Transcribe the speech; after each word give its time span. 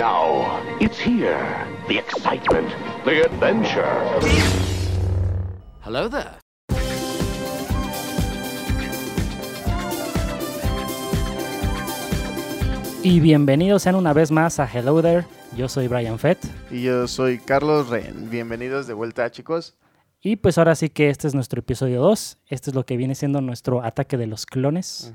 Now, 0.00 0.62
it's 0.80 0.98
here. 0.98 1.36
The 1.86 1.98
excitement, 1.98 2.66
the 3.04 3.22
adventure. 3.26 3.84
Hello 5.82 6.08
there. 6.08 6.38
Y 13.02 13.20
bienvenidos 13.20 13.82
sean 13.82 13.94
una 13.94 14.14
vez 14.14 14.30
más 14.30 14.58
a 14.58 14.66
Hello 14.66 15.02
There. 15.02 15.26
Yo 15.54 15.68
soy 15.68 15.86
Brian 15.86 16.18
Fett. 16.18 16.38
Y 16.70 16.84
yo 16.84 17.06
soy 17.06 17.38
Carlos 17.38 17.90
Ren. 17.90 18.30
Bienvenidos 18.30 18.86
de 18.86 18.94
vuelta, 18.94 19.30
chicos. 19.30 19.76
Y 20.22 20.36
pues 20.36 20.56
ahora 20.56 20.76
sí 20.76 20.88
que 20.88 21.10
este 21.10 21.28
es 21.28 21.34
nuestro 21.34 21.60
episodio 21.60 22.00
2. 22.00 22.38
Este 22.46 22.70
es 22.70 22.74
lo 22.74 22.86
que 22.86 22.96
viene 22.96 23.14
siendo 23.14 23.42
nuestro 23.42 23.84
ataque 23.84 24.16
de 24.16 24.26
los 24.26 24.46
clones. 24.46 25.12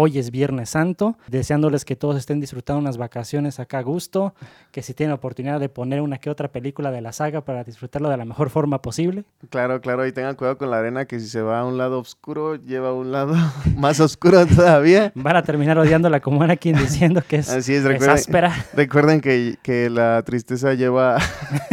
Hoy 0.00 0.16
es 0.16 0.30
Viernes 0.30 0.70
Santo, 0.70 1.18
deseándoles 1.26 1.84
que 1.84 1.96
todos 1.96 2.16
estén 2.16 2.38
disfrutando 2.38 2.78
unas 2.78 2.98
vacaciones 2.98 3.58
acá 3.58 3.78
a 3.78 3.82
gusto, 3.82 4.32
que 4.70 4.80
si 4.80 4.94
tienen 4.94 5.10
la 5.10 5.16
oportunidad 5.16 5.58
de 5.58 5.68
poner 5.68 6.02
una 6.02 6.18
que 6.18 6.30
otra 6.30 6.52
película 6.52 6.92
de 6.92 7.00
la 7.00 7.10
saga 7.10 7.40
para 7.40 7.64
disfrutarlo 7.64 8.08
de 8.08 8.16
la 8.16 8.24
mejor 8.24 8.48
forma 8.48 8.80
posible. 8.80 9.24
Claro, 9.50 9.80
claro, 9.80 10.06
y 10.06 10.12
tengan 10.12 10.36
cuidado 10.36 10.56
con 10.56 10.70
la 10.70 10.78
arena, 10.78 11.06
que 11.06 11.18
si 11.18 11.26
se 11.26 11.42
va 11.42 11.58
a 11.58 11.64
un 11.64 11.78
lado 11.78 11.98
oscuro, 11.98 12.54
lleva 12.54 12.90
a 12.90 12.92
un 12.92 13.10
lado 13.10 13.34
más 13.76 13.98
oscuro 13.98 14.46
todavía. 14.46 15.10
Van 15.16 15.34
a 15.34 15.42
terminar 15.42 15.76
odiándola 15.76 16.20
como 16.20 16.46
quien 16.60 16.76
diciendo 16.78 17.20
que 17.26 17.38
es, 17.38 17.50
Así 17.50 17.72
es, 17.72 17.80
es 17.80 17.84
recuerden, 17.84 18.14
áspera. 18.14 18.54
recuerden 18.74 19.20
que, 19.20 19.58
que 19.64 19.90
la 19.90 20.22
tristeza 20.22 20.74
lleva 20.74 21.18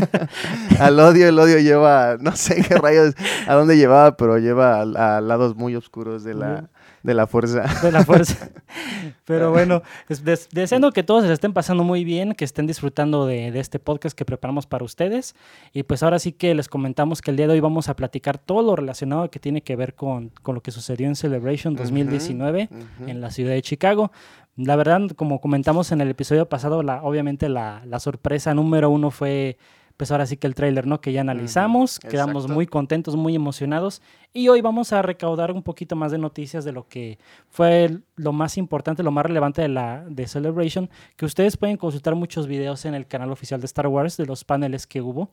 al 0.80 1.00
odio, 1.00 1.30
el 1.30 1.38
odio 1.38 1.60
lleva, 1.60 2.18
no 2.20 2.36
sé 2.36 2.64
qué 2.68 2.74
rayos, 2.74 3.14
a 3.46 3.54
dónde 3.54 3.78
llevaba, 3.78 4.18
pero 4.18 4.40
lleva 4.40 4.82
a, 4.82 5.18
a 5.18 5.22
lados 5.22 5.56
muy 5.56 5.76
oscuros 5.76 6.24
de 6.24 6.34
la, 6.34 6.70
de 7.06 7.14
la 7.14 7.28
fuerza. 7.28 7.64
de 7.82 7.92
la 7.92 8.04
fuerza. 8.04 8.50
Pero 9.26 9.52
bueno, 9.52 9.82
es- 10.10 10.24
des- 10.24 10.50
deseando 10.52 10.92
que 10.92 11.04
todos 11.04 11.26
se 11.26 11.32
estén 11.32 11.54
pasando 11.54 11.84
muy 11.84 12.04
bien, 12.04 12.34
que 12.34 12.46
estén 12.46 12.68
disfrutando 12.68 13.26
de, 13.26 13.52
de 13.52 13.60
este 13.60 13.80
podcast 13.80 14.18
que 14.18 14.26
preparamos 14.26 14.66
para 14.66 14.84
ustedes. 14.84 15.36
Y 15.74 15.84
pues 15.84 16.04
ahora 16.04 16.20
sí 16.20 16.32
que 16.32 16.54
les 16.56 16.68
comentamos 16.68 17.22
que 17.22 17.32
el 17.32 17.38
día 17.38 17.48
de 17.48 17.54
hoy 17.54 17.60
vamos 17.60 17.90
a 17.90 17.96
platicar 17.96 18.38
todo 18.38 18.62
lo 18.64 18.76
relacionado 18.76 19.30
que 19.30 19.40
tiene 19.40 19.62
que 19.62 19.76
ver 19.76 19.94
con, 19.96 20.30
con 20.42 20.56
lo 20.56 20.62
que 20.62 20.72
sucedió 20.72 21.08
en 21.08 21.16
Celebration 21.16 21.76
2019 21.76 22.70
ujú. 22.72 23.10
en 23.10 23.22
la 23.22 23.32
ciudad 23.32 23.52
de 23.54 23.62
Chicago. 23.62 24.12
La 24.58 24.76
verdad, 24.76 25.02
como 25.16 25.42
comentamos 25.42 25.92
en 25.92 26.02
el 26.02 26.10
episodio 26.10 26.48
pasado, 26.48 26.82
la, 26.82 27.04
obviamente 27.04 27.50
la, 27.50 27.82
la 27.86 28.00
sorpresa 28.00 28.54
número 28.54 28.90
uno 28.90 29.12
fue, 29.12 29.58
pues 29.98 30.12
ahora 30.12 30.26
sí 30.26 30.38
que 30.38 30.48
el 30.48 30.56
tráiler, 30.56 30.88
¿no? 30.88 31.00
Que 31.00 31.14
ya 31.14 31.22
analizamos, 31.22 32.00
quedamos 32.00 32.44
exacto. 32.44 32.54
muy 32.54 32.68
contentos, 32.68 33.16
muy 33.16 33.36
emocionados. 33.36 34.02
Y 34.34 34.50
hoy 34.50 34.62
vamos 34.62 34.92
a 34.92 35.02
recaudar 35.02 35.52
un 35.52 35.64
poquito 35.64 35.96
más 35.96 36.12
de 36.12 36.18
noticias 36.18 36.66
de 36.66 36.74
lo 36.74 36.88
que 36.88 37.18
fue 37.50 38.00
lo 38.16 38.34
más 38.34 38.58
importante, 38.58 39.04
lo 39.04 39.12
más 39.12 39.26
relevante 39.26 39.62
de 39.62 39.70
la 39.70 40.04
de 40.08 40.28
Celebration, 40.28 40.90
que 41.16 41.26
ustedes 41.26 41.56
pueden 41.56 41.78
consultar 41.78 42.16
muchos 42.16 42.48
videos 42.48 42.86
en 42.86 42.94
el 42.94 43.08
canal 43.08 43.32
oficial 43.32 43.62
de 43.62 43.66
Star 43.66 43.88
Wars, 43.88 44.18
de 44.18 44.26
los 44.26 44.44
paneles 44.44 44.86
que 44.88 45.02
hubo. 45.02 45.30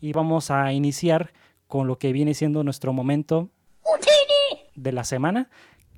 Y 0.00 0.12
vamos 0.12 0.50
a 0.50 0.72
iniciar 0.72 1.32
con 1.66 1.86
lo 1.86 1.98
que 1.98 2.12
viene 2.12 2.34
siendo 2.34 2.62
nuestro 2.62 2.92
momento 2.92 3.48
de 4.74 4.92
la 4.92 5.04
semana, 5.04 5.48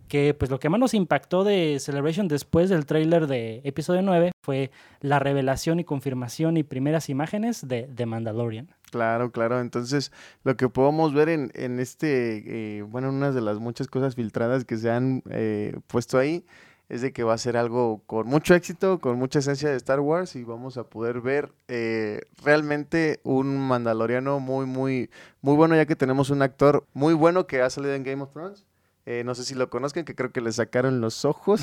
que 0.09 0.34
pues 0.34 0.51
lo 0.51 0.59
que 0.59 0.69
más 0.69 0.81
nos 0.81 0.95
impactó 0.95 1.45
de 1.45 1.78
Celebration 1.81 2.28
después 2.28 2.70
del 2.70 2.87
tráiler 2.87 3.27
de 3.27 3.61
episodio 3.64 4.03
9 4.03 4.33
fue 4.42 4.70
la 5.01 5.19
revelación 5.19 5.78
y 5.81 5.84
confirmación 5.84 6.56
y 6.56 6.62
primeras 6.62 7.09
imágenes 7.09 7.67
de 7.69 7.89
The 7.95 8.06
Mandalorian. 8.06 8.69
Claro, 8.91 9.31
claro. 9.31 9.61
Entonces, 9.61 10.12
lo 10.45 10.56
que 10.56 10.69
podemos 10.69 11.12
ver 11.12 11.29
en, 11.29 11.51
en 11.55 11.79
este, 11.79 12.79
eh, 12.79 12.83
bueno, 12.83 13.11
una 13.11 13.31
de 13.31 13.41
las 13.41 13.59
muchas 13.59 13.86
cosas 13.86 14.14
filtradas 14.14 14.64
que 14.64 14.79
se 14.79 14.91
han 14.91 15.23
eh, 15.31 15.79
puesto 15.86 16.19
ahí 16.19 16.45
es 16.89 17.03
de 17.03 17.12
que 17.12 17.23
va 17.23 17.34
a 17.34 17.39
ser 17.39 17.56
algo 17.56 18.01
con 18.06 18.27
mucho 18.27 18.55
éxito, 18.55 18.98
con 18.98 19.19
mucha 19.19 19.41
esencia 19.41 19.69
de 19.69 19.77
Star 19.77 20.01
Wars 20.01 20.36
y 20.36 20.45
vamos 20.45 20.79
a 20.79 20.84
poder 20.84 21.20
ver 21.20 21.53
eh, 21.69 22.23
realmente 22.42 23.20
un 23.25 23.59
mandaloriano 23.59 24.41
muy, 24.41 24.64
muy, 24.64 25.11
muy 25.42 25.55
bueno, 25.55 25.77
ya 25.77 25.84
que 25.84 25.97
tenemos 25.97 26.31
un 26.31 26.41
actor 26.41 26.84
muy 26.95 27.12
bueno 27.12 27.47
que 27.47 27.61
ha 27.61 27.69
salido 27.69 27.95
en 27.95 28.05
Game 28.05 28.23
of 28.23 28.33
Thrones. 28.33 28.64
Eh, 29.11 29.24
no 29.24 29.35
sé 29.35 29.42
si 29.42 29.55
lo 29.55 29.70
conozcan, 29.70 30.05
que 30.05 30.14
creo 30.14 30.33
que 30.33 30.42
le 30.42 30.52
sacaron 30.52 31.01
los 31.01 31.24
ojos. 31.24 31.63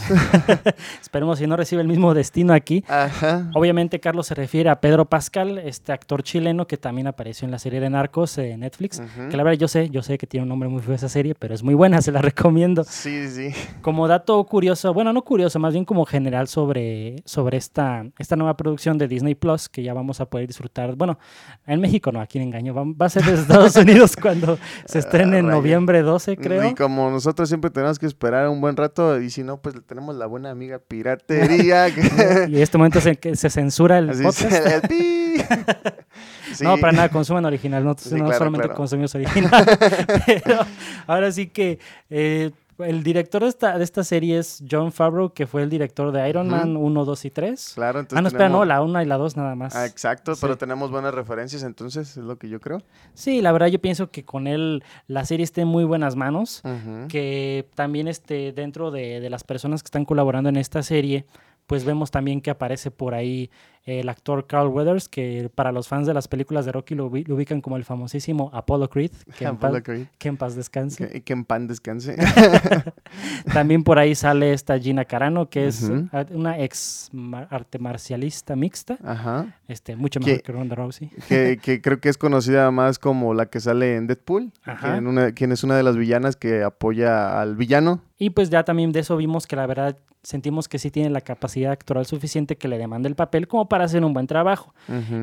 Esperemos 0.99 1.37
que 1.37 1.45
no 1.45 1.55
reciba 1.55 1.79
el 1.79 1.87
mismo 1.87 2.15
destino 2.15 2.55
aquí. 2.55 2.83
Ajá. 2.87 3.51
Obviamente 3.53 3.99
Carlos 3.99 4.25
se 4.25 4.33
refiere 4.33 4.67
a 4.71 4.81
Pedro 4.81 5.05
Pascal, 5.05 5.59
este 5.59 5.91
actor 5.91 6.23
chileno 6.23 6.65
que 6.65 6.77
también 6.77 7.05
apareció 7.05 7.45
en 7.45 7.51
la 7.51 7.59
serie 7.59 7.79
de 7.79 7.87
Narcos 7.91 8.37
de 8.37 8.57
Netflix. 8.57 8.99
Ujú. 8.99 9.29
Que 9.29 9.37
la 9.37 9.43
verdad 9.43 9.59
yo 9.59 9.67
sé, 9.67 9.91
yo 9.91 10.01
sé 10.01 10.17
que 10.17 10.25
tiene 10.25 10.41
un 10.41 10.49
nombre 10.49 10.69
muy 10.69 10.81
feo 10.81 10.95
esa 10.95 11.07
serie, 11.07 11.35
pero 11.35 11.53
es 11.53 11.61
muy 11.61 11.75
buena, 11.75 12.01
se 12.01 12.11
la 12.11 12.19
recomiendo. 12.19 12.83
Sí, 12.83 13.29
sí. 13.29 13.53
Como 13.83 14.07
dato 14.07 14.43
curioso, 14.45 14.91
bueno, 14.95 15.13
no 15.13 15.21
curioso, 15.21 15.59
más 15.59 15.73
bien 15.73 15.85
como 15.85 16.03
general 16.07 16.47
sobre, 16.47 17.17
sobre 17.25 17.57
esta, 17.57 18.07
esta 18.17 18.35
nueva 18.35 18.57
producción 18.57 18.97
de 18.97 19.07
Disney 19.07 19.35
Plus 19.35 19.69
que 19.69 19.83
ya 19.83 19.93
vamos 19.93 20.19
a 20.19 20.25
poder 20.25 20.47
disfrutar. 20.47 20.95
Bueno, 20.95 21.19
en 21.67 21.79
México 21.79 22.11
no, 22.11 22.21
aquí 22.21 22.39
en 22.39 22.45
engaño. 22.45 22.73
Va, 22.73 22.85
va 22.99 23.05
a 23.05 23.09
ser 23.09 23.23
de 23.23 23.33
Estados 23.33 23.75
Unidos 23.75 24.15
cuando 24.19 24.57
se 24.85 24.97
estrene 24.97 25.37
en 25.37 25.45
rayos. 25.45 25.57
noviembre 25.59 26.01
12, 26.01 26.37
creo. 26.37 26.71
Y 26.71 26.73
como 26.73 27.11
nosotros 27.11 27.34
siempre 27.45 27.71
tenemos 27.71 27.97
que 27.97 28.05
esperar 28.05 28.47
un 28.49 28.61
buen 28.61 28.77
rato, 28.77 29.19
y 29.19 29.29
si 29.31 29.43
no, 29.43 29.61
pues 29.61 29.75
tenemos 29.87 30.15
la 30.15 30.27
buena 30.27 30.51
amiga 30.51 30.77
piratería. 30.79 31.87
que- 31.93 32.01
Y 32.49 32.55
en 32.57 32.61
este 32.61 32.77
momento 32.77 33.01
se, 33.01 33.15
que 33.15 33.35
se 33.35 33.49
censura 33.49 33.97
el 33.97 34.11
Así 34.11 34.23
podcast. 34.23 34.51
se- 34.63 34.75
el 34.75 34.81
pi. 34.81 35.35
Sí. 36.53 36.63
No, 36.63 36.77
para 36.77 36.93
nada, 36.93 37.09
consuman 37.09 37.43
original, 37.43 37.83
no, 37.83 37.95
Sí, 37.97 38.11
no 38.15 38.23
claro, 38.25 38.37
solamente 38.37 38.67
claro. 38.67 38.77
consumimos 38.77 39.13
original. 39.15 39.65
Pero 40.25 40.59
ahora 41.07 41.29
sí 41.33 41.47
que 41.47 41.79
eh, 42.09 42.51
el 42.79 43.03
director 43.03 43.41
de 43.43 43.49
esta, 43.49 43.77
de 43.77 43.83
esta 43.83 44.03
serie 44.03 44.37
es 44.37 44.63
John 44.69 44.91
Favreau, 44.91 45.31
que 45.33 45.47
fue 45.47 45.63
el 45.63 45.69
director 45.69 46.11
de 46.11 46.27
Iron. 46.29 46.49
Man 46.49 46.75
1, 46.75 47.05
2 47.05 47.25
y 47.25 47.31
3. 47.31 47.71
Claro, 47.75 47.99
entonces 48.01 48.17
ah, 48.17 48.21
no, 48.21 48.27
espera, 48.27 48.49
no, 48.49 48.65
la 48.65 48.81
1 48.81 49.01
y 49.01 49.05
la 49.05 49.17
2 49.17 49.37
nada 49.37 49.55
más. 49.55 49.75
Ah, 49.75 49.85
exacto, 49.85 50.35
Sí. 50.35 50.41
pero 50.41 50.57
tenemos 50.57 50.91
buenas 50.91 51.13
referencias, 51.13 51.63
entonces 51.63 52.17
es 52.17 52.23
lo 52.23 52.37
que 52.37 52.49
yo 52.49 52.59
creo. 52.59 52.81
Sí, 53.13 53.41
la 53.41 53.51
verdad 53.51 53.67
yo 53.67 53.79
pienso 53.79 54.11
que 54.11 54.25
con 54.25 54.47
él 54.47 54.83
la 55.07 55.23
serie 55.25 55.43
está 55.43 55.61
en 55.61 55.67
muy 55.69 55.83
buenas 55.85 56.15
manos. 56.15 56.61
Que 57.07 57.67
también 57.75 58.07
este, 58.07 58.51
dentro 58.51 58.91
de, 58.91 59.19
de 59.19 59.29
las 59.29 59.43
personas 59.43 59.81
que 59.83 59.87
están 59.87 60.05
colaborando 60.05 60.49
en 60.49 60.57
esta 60.57 60.83
serie, 60.83 61.25
pues 61.67 61.83
vemos 61.85 62.11
también 62.11 62.41
que 62.41 62.51
aparece 62.51 62.91
por 62.91 63.13
ahí 63.15 63.49
el 63.85 64.09
actor 64.09 64.47
Carl 64.47 64.67
Weathers, 64.69 65.07
que 65.07 65.49
para 65.53 65.71
los 65.71 65.87
fans 65.87 66.07
de 66.07 66.13
las 66.15 66.27
películas 66.27 66.65
de 66.65 66.71
Rocky 66.71 66.95
lo, 66.95 67.09
ubi- 67.09 67.27
lo 67.27 67.35
ubican 67.35 67.61
como 67.61 67.77
el 67.77 67.85
famosísimo 67.85 68.49
Apollo 68.51 68.89
Creed, 68.89 69.11
que, 69.37 69.45
en, 69.45 69.57
paz, 69.57 69.69
Apollo 69.69 69.83
Creed. 69.83 70.05
que 70.17 70.27
en 70.27 70.37
paz 70.37 70.55
descanse. 70.55 71.07
Que, 71.07 71.21
que 71.21 71.33
en 71.33 71.45
pan 71.45 71.67
descanse. 71.67 72.15
También 73.53 73.83
por 73.83 73.99
ahí 73.99 74.15
sale 74.15 74.53
esta 74.53 74.79
Gina 74.79 75.05
Carano, 75.05 75.49
que 75.49 75.67
es 75.67 75.89
una 76.31 76.59
ex 76.59 77.09
arte 77.49 77.79
marcialista 77.79 78.55
mixta, 78.55 78.97
Ajá. 79.03 79.55
este, 79.67 79.95
mucho 79.95 80.19
mejor 80.19 80.37
Que- 80.37 80.41
que 80.41 80.51
Ronda 80.51 80.75
Rousey. 80.75 81.09
Que, 81.27 81.57
que 81.61 81.81
creo 81.81 81.99
que 81.99 82.09
es 82.09 82.17
conocida 82.17 82.69
más 82.71 82.99
como 82.99 83.33
la 83.33 83.47
que 83.47 83.59
sale 83.59 83.95
en 83.95 84.07
Deadpool, 84.07 84.51
Ajá. 84.63 84.93
quien, 84.93 85.07
una- 85.07 85.31
quien 85.33 85.51
es 85.51 85.63
una 85.63 85.77
de 85.77 85.83
las 85.83 85.95
villanas 85.97 86.35
que 86.35 86.63
apoya 86.63 87.39
al 87.39 87.55
villano. 87.55 88.01
Y 88.17 88.29
pues 88.31 88.49
ya 88.49 88.63
también 88.63 88.91
de 88.91 89.01
eso 89.01 89.17
vimos 89.17 89.45
que 89.45 89.55
la 89.55 89.65
verdad 89.67 89.97
sentimos 90.23 90.67
que 90.67 90.79
sí 90.79 90.89
tiene 90.89 91.11
la 91.11 91.21
capacidad 91.21 91.71
actoral 91.71 92.05
suficiente 92.07 92.55
que 92.57 92.67
le 92.67 92.79
demanda 92.79 93.07
el 93.07 93.15
papel 93.15 93.47
como 93.47 93.69
para 93.69 93.74
hacer 93.83 94.03
un 94.05 94.13
buen 94.13 94.27
trabajo. 94.27 94.73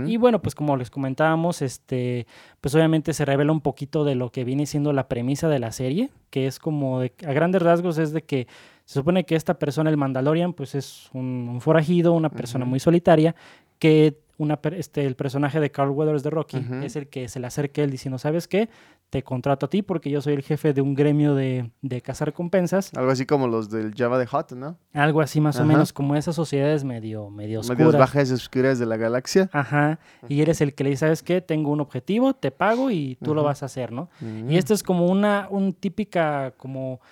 Y 0.09 0.19
bueno, 0.19 0.43
pues 0.43 0.55
como 0.55 0.77
les 0.77 0.91
comentábamos, 0.91 1.63
este, 1.63 2.27
pues 2.61 2.75
obviamente 2.75 3.15
se 3.15 3.25
revela 3.25 3.53
un 3.53 3.61
poquito 3.63 4.05
de 4.05 4.15
lo 4.15 4.31
que 4.31 4.45
viene 4.45 4.67
siendo 4.67 4.93
la 4.93 5.09
premisa 5.09 5.49
de 5.49 5.59
la 5.59 5.73
serie, 5.73 6.11
que 6.31 6.47
es 6.47 6.59
como 6.59 7.01
de- 7.01 7.13
a 7.27 7.33
grandes 7.33 7.63
rasgos 7.63 7.99
es 7.99 8.13
de 8.13 8.23
que 8.23 8.47
se 8.85 8.95
supone 9.01 9.25
que 9.25 9.37
esta 9.37 9.55
persona, 9.59 9.89
el 9.91 9.97
Mandalorian, 9.97 10.53
pues 10.53 10.75
es 10.75 11.09
un, 11.15 11.49
un 11.51 11.61
forajido, 11.61 12.13
una 12.13 12.29
persona 12.31 12.65
muy 12.65 12.81
solitaria, 12.81 13.35
que 13.79 14.19
una, 14.39 14.59
este, 14.77 15.07
el 15.07 15.15
personaje 15.15 15.61
de 15.61 15.71
Carl 15.71 15.91
Weathers 15.91 16.23
de 16.23 16.31
Rocky 16.31 16.57
es 16.85 16.97
el 16.97 17.09
que 17.09 17.29
se 17.29 17.39
le 17.41 17.47
acerca 17.47 17.81
a 17.81 17.85
él 17.85 17.91
diciendo, 17.91 18.19
¿sabes 18.19 18.49
qué? 18.49 18.69
Te 19.13 19.23
contrato 19.23 19.67
a 19.67 19.69
ti 19.69 19.83
porque 19.83 20.09
yo 20.09 20.23
soy 20.23 20.33
el 20.33 20.43
jefe 20.43 20.73
de 20.73 20.81
un 20.81 20.95
gremio 20.95 21.35
de, 21.35 21.71
de 21.83 22.01
cazarrecompensas. 22.01 22.95
Algo 22.95 23.11
así 23.11 23.27
como 23.27 23.47
los 23.47 23.69
del 23.69 23.95
Java 23.95 24.19
de 24.19 24.25
Hot, 24.25 24.53
¿no? 24.53 24.79
Algo 24.95 25.21
así 25.21 25.39
más 25.39 25.61
o 25.61 25.67
menos 25.67 25.93
como 25.93 26.17
esas 26.17 26.35
sociedades 26.35 26.83
medio, 26.83 27.29
medio 27.29 27.61
Medios 27.61 27.69
oscuras. 27.69 27.99
bajas 27.99 28.31
y 28.31 28.33
oscuras 28.33 28.79
de 28.79 28.87
la 28.87 28.97
galaxia. 28.97 29.51
Ajá. 29.53 29.99
Y 30.31 30.41
eres 30.41 30.63
el 30.63 30.75
que 30.75 30.85
le 30.85 30.91
dice, 30.91 31.01
¿sabes 31.01 31.23
qué? 31.23 31.43
Tengo 31.43 31.71
un 31.73 31.83
objetivo, 31.83 32.33
te 32.33 32.51
pago 32.53 32.91
y 32.91 33.19
tú 33.23 33.35
lo 33.35 33.43
vas 33.43 33.63
a 33.63 33.67
hacer, 33.67 33.93
¿no? 33.93 34.09
Mm. 34.23 34.51
Y 34.51 34.57
esto 34.57 34.73
es 34.73 34.83
como 34.83 35.05
una 35.05 35.47
un 35.51 35.75
típica, 35.75 36.55
como 36.57 37.03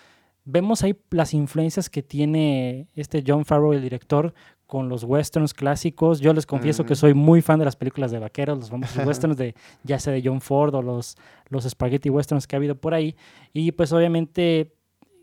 vemos 0.45 0.83
ahí 0.83 0.97
las 1.11 1.35
influencias 1.35 1.91
que 1.91 2.03
tiene 2.03 2.89
este 2.95 3.23
John 3.27 3.45
Favreau, 3.45 3.73
el 3.73 3.83
director, 3.83 4.35
con 4.67 4.89
los 4.89 5.03
westerns 5.05 5.53
clásicos. 5.53 6.21
Yo 6.21 6.33
les 6.33 6.47
confieso 6.47 6.85
que 6.85 6.93
Ujú. 6.93 7.01
soy 7.01 7.15
muy 7.15 7.43
fan 7.43 7.59
de 7.59 7.65
las 7.65 7.77
películas 7.77 8.11
de 8.13 8.19
vaqueros, 8.21 8.59
los 8.59 8.71
famosos 8.71 9.05
westerns 9.07 9.37
de 9.37 9.55
ya 9.83 9.99
sea 9.99 10.13
de 10.13 10.23
John 10.25 10.41
Ford 10.41 10.75
o 10.75 10.83
los, 10.83 11.17
los 11.49 11.65
spaghetti 11.65 12.09
westerns 12.09 12.47
que 12.47 12.57
ha 12.57 12.59
habido 12.59 12.77
por 12.77 12.95
ahí. 12.95 13.17
Y 13.53 13.73
pues 13.73 13.93
obviamente 13.93 14.73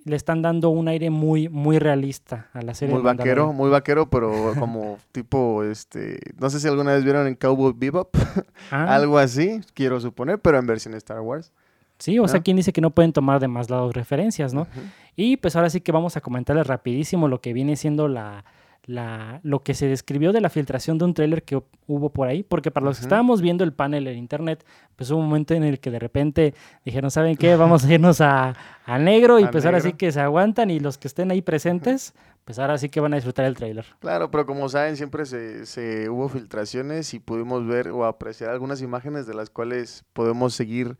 le 0.03 0.15
están 0.15 0.41
dando 0.41 0.69
un 0.69 0.87
aire 0.87 1.09
muy, 1.09 1.49
muy 1.49 1.79
realista 1.79 2.49
a 2.53 2.61
la 2.61 2.73
serie. 2.73 2.93
Muy 2.95 3.03
de 3.03 3.13
vaquero, 3.15 3.53
muy 3.53 3.69
vaquero, 3.69 4.09
pero 4.09 4.53
como 4.57 4.97
tipo, 5.11 5.63
este, 5.63 6.19
no 6.39 6.49
sé 6.49 6.59
si 6.59 6.67
alguna 6.67 6.93
vez 6.93 7.03
vieron 7.03 7.27
en 7.27 7.35
Cowboy 7.35 7.73
Bebop, 7.75 8.15
Ah, 8.71 8.95
algo 8.95 9.17
así, 9.17 9.61
quiero 9.73 9.99
suponer, 9.99 10.39
pero 10.39 10.57
en 10.57 10.65
versión 10.65 10.93
Star 10.95 11.19
Wars. 11.21 11.51
Sí, 11.99 12.19
o 12.19 12.27
sea, 12.27 12.39
¿no? 12.39 12.43
quien 12.43 12.57
dice 12.57 12.71
que 12.73 12.81
no 12.81 12.91
pueden 12.91 13.11
tomar 13.11 13.39
de 13.39 13.47
más 13.47 13.69
lados 13.69 13.93
referencias, 13.93 14.53
¿no? 14.53 14.61
Ujú. 14.61 14.81
Y 15.17 15.37
pues 15.37 15.55
ahora 15.55 15.69
sí 15.69 15.81
que 15.81 15.91
vamos 15.91 16.15
a 16.15 16.21
comentarles 16.21 16.67
rapidísimo 16.67 17.27
lo 17.27 17.41
que 17.41 17.51
viene 17.51 17.75
siendo 17.75 18.07
la, 18.07 18.45
la, 18.85 19.41
lo 19.43 19.63
que 19.63 19.73
se 19.73 19.87
describió 19.87 20.31
de 20.31 20.41
la 20.41 20.49
filtración 20.49 20.99
de 20.99 21.05
un 21.05 21.15
tráiler 21.15 21.43
que 21.43 21.61
hubo 21.87 22.09
por 22.11 22.27
ahí, 22.27 22.43
porque 22.43 22.69
para 22.69 22.85
los 22.85 22.97
que 22.97 23.03
estábamos 23.03 23.41
viendo 23.41 23.63
el 23.63 23.73
panel 23.73 24.07
en 24.07 24.17
internet, 24.17 24.63
pues 24.95 25.09
hubo 25.09 25.19
un 25.19 25.25
momento 25.25 25.55
en 25.55 25.63
el 25.63 25.79
que 25.79 25.89
de 25.89 25.97
repente 25.97 26.53
dijeron, 26.85 27.09
¿saben 27.09 27.35
qué? 27.35 27.55
Vamos 27.55 27.83
a 27.83 27.93
irnos 27.93 28.21
a, 28.21 28.55
a 28.85 28.97
negro 28.99 29.39
y 29.39 29.45
A 29.45 29.51
pues 29.51 29.65
ahora 29.65 29.81
sí 29.81 29.93
que 29.93 30.11
se 30.11 30.21
aguantan 30.21 30.69
y 30.69 30.79
los 30.79 30.99
que 30.99 31.07
estén 31.07 31.31
ahí 31.31 31.41
presentes, 31.41 32.13
pues 32.45 32.59
ahora 32.59 32.77
sí 32.77 32.87
que 32.89 32.99
van 32.99 33.13
a 33.13 33.15
disfrutar 33.15 33.45
el 33.45 33.55
tráiler. 33.55 33.85
Claro, 33.99 34.29
pero 34.29 34.45
como 34.45 34.69
saben, 34.69 34.97
siempre 34.97 35.25
se, 35.25 35.65
se 35.65 36.09
hubo 36.09 36.29
filtraciones 36.29 37.13
y 37.15 37.19
pudimos 37.19 37.65
ver 37.65 37.89
o 37.89 38.05
apreciar 38.05 38.51
algunas 38.51 38.83
imágenes 38.83 39.25
de 39.25 39.33
las 39.33 39.49
cuales 39.49 40.05
podemos 40.13 40.53
seguir 40.53 40.95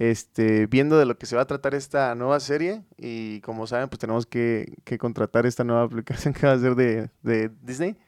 este, 0.00 0.66
viendo 0.66 0.98
de 0.98 1.04
lo 1.04 1.18
que 1.18 1.26
se 1.26 1.36
va 1.36 1.42
a 1.42 1.46
tratar 1.46 1.74
esta 1.74 2.14
nueva 2.14 2.40
serie. 2.40 2.82
Y 2.96 3.42
como 3.42 3.66
saben, 3.66 3.90
pues 3.90 3.98
tenemos 3.98 4.24
que, 4.24 4.72
contratar 4.98 5.44
esta 5.44 5.62
nueva 5.62 5.82
aplicación 5.82 6.32
que 6.34 6.46
va 6.46 6.54
a 6.54 6.58
ser 6.58 6.74
de, 6.74 7.10
de 7.22 7.50
Disney. 7.60 7.98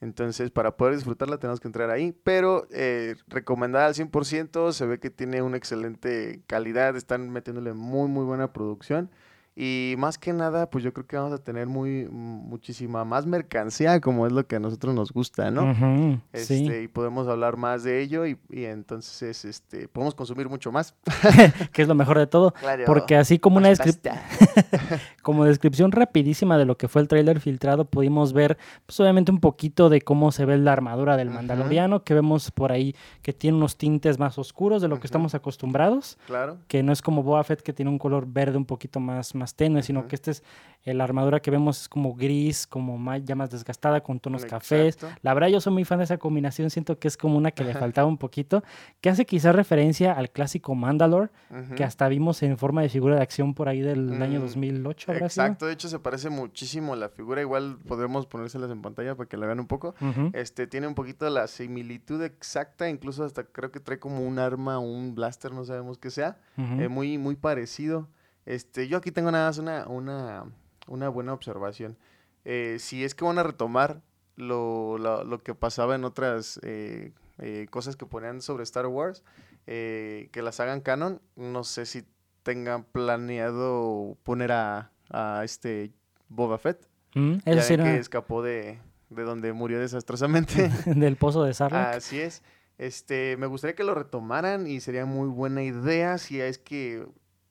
Entonces, 0.00 0.50
para 0.50 0.78
poder 0.78 0.94
disfrutarla 0.94 1.36
tenemos 1.38 1.60
que 1.60 1.68
entrar 1.68 1.90
ahí. 1.90 2.18
Pero 2.24 2.66
eh, 2.70 3.16
recomendada 3.28 3.84
al 3.84 3.94
100%, 3.94 4.72
se 4.72 4.86
ve 4.86 4.98
que 4.98 5.10
tiene 5.10 5.42
una 5.42 5.58
excelente 5.58 6.40
calidad, 6.46 6.96
están 6.96 7.28
metiéndole 7.28 7.74
muy, 7.74 8.08
muy 8.08 8.24
buena 8.24 8.54
producción. 8.54 9.10
Y 9.58 9.94
más 9.96 10.18
que 10.18 10.34
nada, 10.34 10.68
pues 10.68 10.84
yo 10.84 10.92
creo 10.92 11.06
que 11.06 11.16
vamos 11.16 11.32
a 11.32 11.38
tener 11.42 11.66
muy 11.66 12.06
muchísima 12.10 13.06
más 13.06 13.24
mercancía, 13.24 14.02
como 14.02 14.26
es 14.26 14.32
lo 14.34 14.46
que 14.46 14.56
a 14.56 14.60
nosotros 14.60 14.94
nos 14.94 15.12
gusta, 15.12 15.50
¿no? 15.50 16.20
Este, 16.34 16.58
sí, 16.58 16.66
y 16.84 16.88
podemos 16.88 17.26
hablar 17.26 17.56
más 17.56 17.82
de 17.82 18.02
ello 18.02 18.26
y, 18.26 18.38
y 18.50 18.64
entonces 18.64 19.46
este, 19.46 19.88
podemos 19.88 20.14
consumir 20.14 20.50
mucho 20.50 20.70
más. 20.72 20.94
que 21.72 21.80
es 21.80 21.88
lo 21.88 21.94
mejor 21.94 22.18
de 22.18 22.26
todo. 22.26 22.52
Claro. 22.52 22.84
Porque 22.86 23.16
así 23.16 23.38
como 23.38 23.56
una 23.56 23.70
Más 23.70 23.80
descrip- 23.80 24.02
pasta. 24.10 25.00
como 25.22 25.44
descripción 25.46 25.90
rapidísima 25.90 26.58
de 26.58 26.66
lo 26.66 26.76
que 26.76 26.88
fue 26.88 27.00
el 27.00 27.08
tráiler 27.08 27.40
filtrado, 27.40 27.86
pudimos 27.86 28.34
ver 28.34 28.58
pues 28.84 29.00
obviamente 29.00 29.32
un 29.32 29.40
poquito 29.40 29.88
de 29.88 30.02
cómo 30.02 30.32
se 30.32 30.44
ve 30.44 30.58
la 30.58 30.72
armadura 30.72 31.16
del. 31.16 31.30
Mandaloriano, 31.30 32.02
que 32.04 32.14
vemos 32.14 32.50
por 32.50 32.72
ahí 32.72 32.94
que 33.22 33.32
tiene 33.32 33.56
unos 33.56 33.76
tintes 33.76 34.18
más 34.18 34.38
oscuros 34.38 34.80
de 34.82 34.88
lo 34.88 35.00
que 35.00 35.06
estamos 35.06 35.34
acostumbrados, 35.34 36.18
Claro. 36.26 36.58
que 36.68 36.82
no 36.82 36.92
es 36.92 37.02
como 37.02 37.22
Boba 37.22 37.42
Fett 37.44 37.62
que 37.62 37.72
tiene 37.72 37.90
un 37.90 37.98
color 37.98 38.26
verde 38.26 38.56
un 38.58 38.64
poquito 38.64 39.00
más, 39.00 39.34
más 39.34 39.45
tenue, 39.54 39.82
sino 39.82 40.08
que 40.08 40.16
este 40.16 40.32
es 40.32 40.42
eh, 40.84 40.94
la 40.94 41.04
armadura 41.04 41.40
que 41.40 41.50
vemos 41.50 41.82
es 41.82 41.88
como 41.88 42.14
gris, 42.14 42.66
como 42.66 42.96
más, 42.98 43.24
ya 43.24 43.34
más 43.34 43.50
desgastada, 43.50 44.02
con 44.02 44.20
tonos 44.20 44.44
cafés. 44.44 44.98
La 45.22 45.34
verdad 45.34 45.48
yo 45.48 45.60
soy 45.60 45.72
muy 45.72 45.84
fan 45.84 45.98
de 45.98 46.04
esa 46.04 46.18
combinación, 46.18 46.70
siento 46.70 46.98
que 46.98 47.08
es 47.08 47.16
como 47.16 47.36
una 47.36 47.50
que 47.50 47.64
le 47.64 47.74
faltaba 47.74 48.06
un 48.06 48.18
poquito, 48.18 48.62
que 49.00 49.10
hace 49.10 49.26
quizás 49.26 49.54
referencia 49.54 50.12
al 50.12 50.30
clásico 50.30 50.74
Mandalore, 50.74 51.30
que 51.74 51.84
hasta 51.84 52.08
vimos 52.08 52.42
en 52.42 52.56
forma 52.56 52.82
de 52.82 52.88
figura 52.88 53.16
de 53.16 53.22
acción 53.22 53.54
por 53.54 53.68
ahí 53.68 53.80
del 53.80 54.22
año 54.22 54.38
Mm, 54.38 54.42
2008, 54.42 55.12
¿habrá 55.12 55.28
sido? 55.28 55.44
Exacto, 55.44 55.66
de 55.66 55.72
hecho 55.72 55.88
se 55.88 55.98
parece 55.98 56.30
muchísimo 56.30 56.92
a 56.92 56.96
la 56.96 57.08
figura, 57.08 57.40
igual 57.40 57.78
podremos 57.86 58.26
ponérselas 58.26 58.70
en 58.70 58.82
pantalla 58.82 59.14
para 59.14 59.28
que 59.28 59.36
la 59.36 59.46
vean 59.46 59.60
un 59.60 59.66
poco. 59.66 59.94
Este 60.32 60.66
tiene 60.66 60.86
un 60.86 60.94
poquito 60.94 61.28
la 61.30 61.46
similitud 61.46 62.22
exacta, 62.22 62.88
incluso 62.88 63.24
hasta 63.24 63.44
creo 63.44 63.70
que 63.70 63.80
trae 63.80 63.98
como 63.98 64.20
un 64.20 64.38
arma, 64.38 64.78
un 64.78 65.14
blaster, 65.14 65.52
no 65.52 65.64
sabemos 65.64 65.98
qué 65.98 66.10
sea, 66.10 66.38
eh, 66.56 66.88
muy 66.88 67.18
muy 67.18 67.36
parecido. 67.36 68.08
Este, 68.46 68.88
yo 68.88 68.96
aquí 68.98 69.10
tengo 69.12 69.30
nada 69.30 69.48
más 69.48 69.58
una 69.58 69.86
una, 69.88 70.44
una 70.86 71.08
buena 71.10 71.32
observación. 71.34 71.96
Eh, 72.44 72.76
si 72.80 73.04
es 73.04 73.14
que 73.14 73.24
van 73.24 73.38
a 73.38 73.42
retomar 73.42 74.00
lo, 74.36 74.96
lo- 74.98 75.24
lo 75.24 75.42
que 75.42 75.54
pasaba 75.54 75.94
en 75.96 76.04
otras 76.04 76.58
eh, 76.62 77.12
eh, 77.38 77.66
cosas 77.70 77.96
que 77.96 78.06
ponían 78.06 78.40
sobre 78.40 78.62
Star 78.62 78.86
Wars, 78.86 79.22
que 79.66 80.40
las 80.42 80.60
hagan 80.60 80.80
canon, 80.80 81.20
no 81.34 81.64
sé 81.64 81.86
si 81.86 82.04
tengan 82.44 82.84
planeado 82.84 84.16
poner 84.22 84.52
a, 84.52 84.92
a 85.10 85.42
este 85.44 85.90
Boba 86.28 86.58
Fett. 86.58 86.86
Mm, 87.14 87.32
Ya 87.56 87.62
sí 87.62 87.74
que 87.84 87.96
escapó 87.98 88.42
de, 88.42 88.78
de 89.10 89.22
donde 89.24 89.52
murió 89.52 89.80
desastrosamente. 89.80 90.70
del 90.86 91.16
pozo 91.16 91.42
de 91.42 91.54
Sarlacc. 91.54 91.96
Así 91.96 92.20
es. 92.20 92.42
Este, 92.78 93.36
me 93.38 93.46
gustaría 93.46 93.74
que 93.74 93.84
lo 93.84 93.94
retomaran 93.94 94.66
y 94.66 94.80
sería 94.80 95.06
muy 95.06 95.28
buena 95.28 95.62
idea 95.62 96.18
si 96.18 96.40
es 96.40 96.58
que 96.58 97.06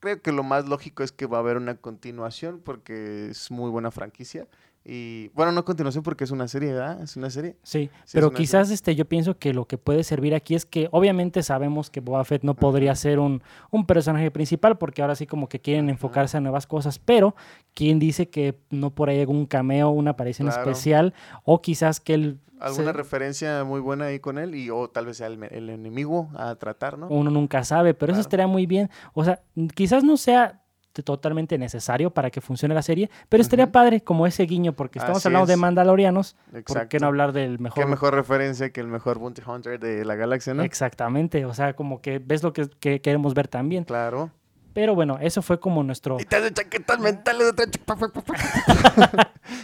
creo 0.06 0.22
que 0.22 0.30
lo 0.30 0.44
más 0.44 0.68
lógico 0.68 1.02
es 1.02 1.10
que 1.10 1.26
va 1.26 1.38
a 1.38 1.40
haber 1.40 1.56
una 1.56 1.78
continuación 1.78 2.60
porque 2.64 3.30
es 3.30 3.50
muy 3.50 3.70
buena 3.70 3.90
franquicia 3.90 4.46
y 4.88 5.28
bueno, 5.34 5.50
no 5.50 5.64
continuación 5.64 6.04
porque 6.04 6.22
es 6.24 6.30
una 6.30 6.46
serie, 6.46 6.72
¿verdad? 6.72 7.02
Es 7.02 7.16
una 7.16 7.28
serie. 7.28 7.56
Sí, 7.64 7.90
pero 8.12 8.30
quizás 8.30 8.70
este, 8.70 8.94
yo 8.94 9.04
pienso 9.04 9.36
que 9.36 9.52
lo 9.52 9.64
que 9.66 9.78
puede 9.78 10.04
servir 10.04 10.34
aquí 10.34 10.54
es 10.54 10.64
que 10.64 10.88
obviamente 10.92 11.42
sabemos 11.42 11.90
que 11.90 12.00
Boba 12.00 12.24
Fett 12.24 12.44
no 12.44 12.54
podría 12.54 12.94
ser 12.94 13.18
un, 13.18 13.42
un 13.72 13.84
personaje 13.86 14.30
principal 14.30 14.78
porque 14.78 15.02
ahora 15.02 15.16
sí 15.16 15.26
como 15.26 15.48
que 15.48 15.58
quieren 15.60 15.90
enfocarse 15.90 16.36
a 16.36 16.40
nuevas 16.40 16.66
cosas, 16.68 16.98
pero 17.00 17.34
¿quién 17.74 17.98
dice 17.98 18.28
que 18.30 18.58
no 18.70 18.90
por 18.94 19.08
ahí 19.08 19.18
algún 19.20 19.46
cameo, 19.46 19.90
una 19.90 20.12
aparición 20.12 20.46
Claro. 20.48 20.62
especial 20.70 21.14
o 21.44 21.60
quizás 21.60 21.98
que 21.98 22.14
él... 22.14 22.40
Alguna 22.60 22.86
se- 22.86 22.92
referencia 22.94 23.64
muy 23.64 23.80
buena 23.80 24.04
ahí 24.06 24.18
con 24.20 24.38
él 24.38 24.54
y 24.54 24.70
o 24.70 24.88
tal 24.88 25.06
vez 25.06 25.16
sea 25.18 25.26
el, 25.26 25.42
el 25.50 25.68
enemigo 25.68 26.30
a 26.36 26.54
tratar, 26.54 26.96
¿no? 26.96 27.08
uno 27.08 27.30
nunca 27.30 27.64
sabe, 27.64 27.92
pero 27.92 28.12
eso 28.12 28.20
estaría 28.20 28.46
muy 28.46 28.66
bien. 28.66 28.88
O 29.14 29.24
sea, 29.24 29.42
quizás 29.74 30.04
no 30.04 30.16
sea 30.16 30.62
totalmente 31.02 31.58
necesario 31.58 32.10
para 32.10 32.30
que 32.30 32.40
funcione 32.40 32.74
la 32.74 32.82
serie, 32.82 33.10
pero 33.28 33.42
estaría 33.42 33.72
padre 33.72 34.02
como 34.02 34.26
ese 34.26 34.44
guiño, 34.44 34.72
porque 34.72 34.98
estamos 34.98 35.18
Así 35.18 35.28
hablando 35.28 35.46
de. 35.46 35.56
Mandalorianos, 35.56 36.36
¿por 36.66 36.88
qué 36.88 36.98
no 36.98 37.06
hablar 37.06 37.32
del 37.32 37.58
mejor? 37.58 37.82
Qué 37.82 37.88
mejor 37.88 38.14
referencia 38.14 38.70
que 38.70 38.80
el 38.80 38.88
mejor 38.88 39.18
Bounty 39.18 39.42
Hunter 39.46 39.80
de 39.80 40.04
la 40.04 40.14
galaxia, 40.14 40.54
¿no? 40.54 40.62
Exactamente, 40.62 41.44
o 41.44 41.54
sea, 41.54 41.74
como 41.74 42.00
que 42.00 42.18
ves 42.18 42.42
lo 42.42 42.52
que, 42.52 42.68
que 42.80 43.00
queremos 43.00 43.34
ver 43.34 43.48
también. 43.48 43.84
Claro. 43.84 44.30
Pero 44.76 44.94
bueno, 44.94 45.16
eso 45.22 45.40
fue 45.40 45.58
como 45.58 45.82
nuestro... 45.82 46.18
Y 46.20 46.26
te 46.26 46.36
hacen 46.36 46.52
chaquetas 46.52 47.00
mentales 47.00 47.50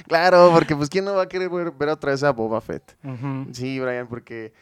Claro, 0.08 0.50
porque 0.54 0.74
pues 0.74 0.88
quién 0.88 1.04
no 1.04 1.14
va 1.14 1.24
a 1.24 1.28
querer 1.28 1.50
ver, 1.50 1.88
otra 1.90 2.12
vez 2.12 2.22
a 2.22 2.32
Boba 2.32 2.62
Fett. 2.62 2.96
Sí, 3.52 3.78
Brian, 3.78 4.08
porque 4.08 4.54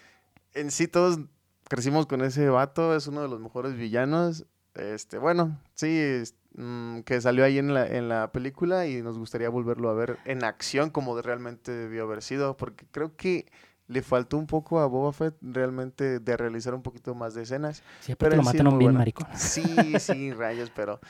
en 0.55 0.73
sí 0.73 0.89
todos 0.89 1.21
crecimos 1.69 2.07
con 2.07 2.23
ese 2.23 2.49
vato, 2.49 2.97
es 2.97 3.07
uno 3.07 3.23
de 3.23 3.29
los 3.29 3.39
mejores 3.39 3.77
villanos. 3.77 4.45
Este, 4.75 5.19
bueno, 5.19 5.57
sí, 5.75 6.21
es- 6.53 6.59
mm, 6.59 7.01
que 7.01 7.21
salió 7.21 7.45
ahí 7.45 7.59
en 7.59 7.75
la, 7.75 7.87
en 7.87 8.09
la 8.09 8.33
película 8.33 8.87
y 8.87 9.03
nos 9.03 9.19
gustaría 9.19 9.49
volverlo 9.49 9.89
a 9.91 9.95
ver 9.95 10.19
en 10.25 10.45
acción 10.45 10.91
como 10.91 11.21
realmente 11.21 11.73
debió 11.73 12.05
haber 12.05 12.23
sido, 12.23 12.57
porque 12.57 12.87
creo 12.91 13.17
que 13.17 13.47
le 13.89 14.03
faltó 14.03 14.37
un 14.39 14.47
poco 14.47 14.79
a 14.81 14.87
Boba 14.87 15.13
Fett 15.13 15.35
realmente 15.43 16.21
de 16.21 16.37
realizar 16.37 16.75
un 16.75 16.83
poquito 16.83 17.15
más 17.15 17.35
de 17.35 17.43
escenas. 17.43 17.83
Sí, 18.01 18.15
Pero 18.17 18.37
lo 18.37 18.43
mataron 18.43 18.79
bien, 18.79 18.87
buena. 18.91 18.99
maricón. 19.01 19.27
Sí, 19.35 19.95
sí, 19.99 20.33
rayos, 20.33 20.71
pero, 20.71 21.01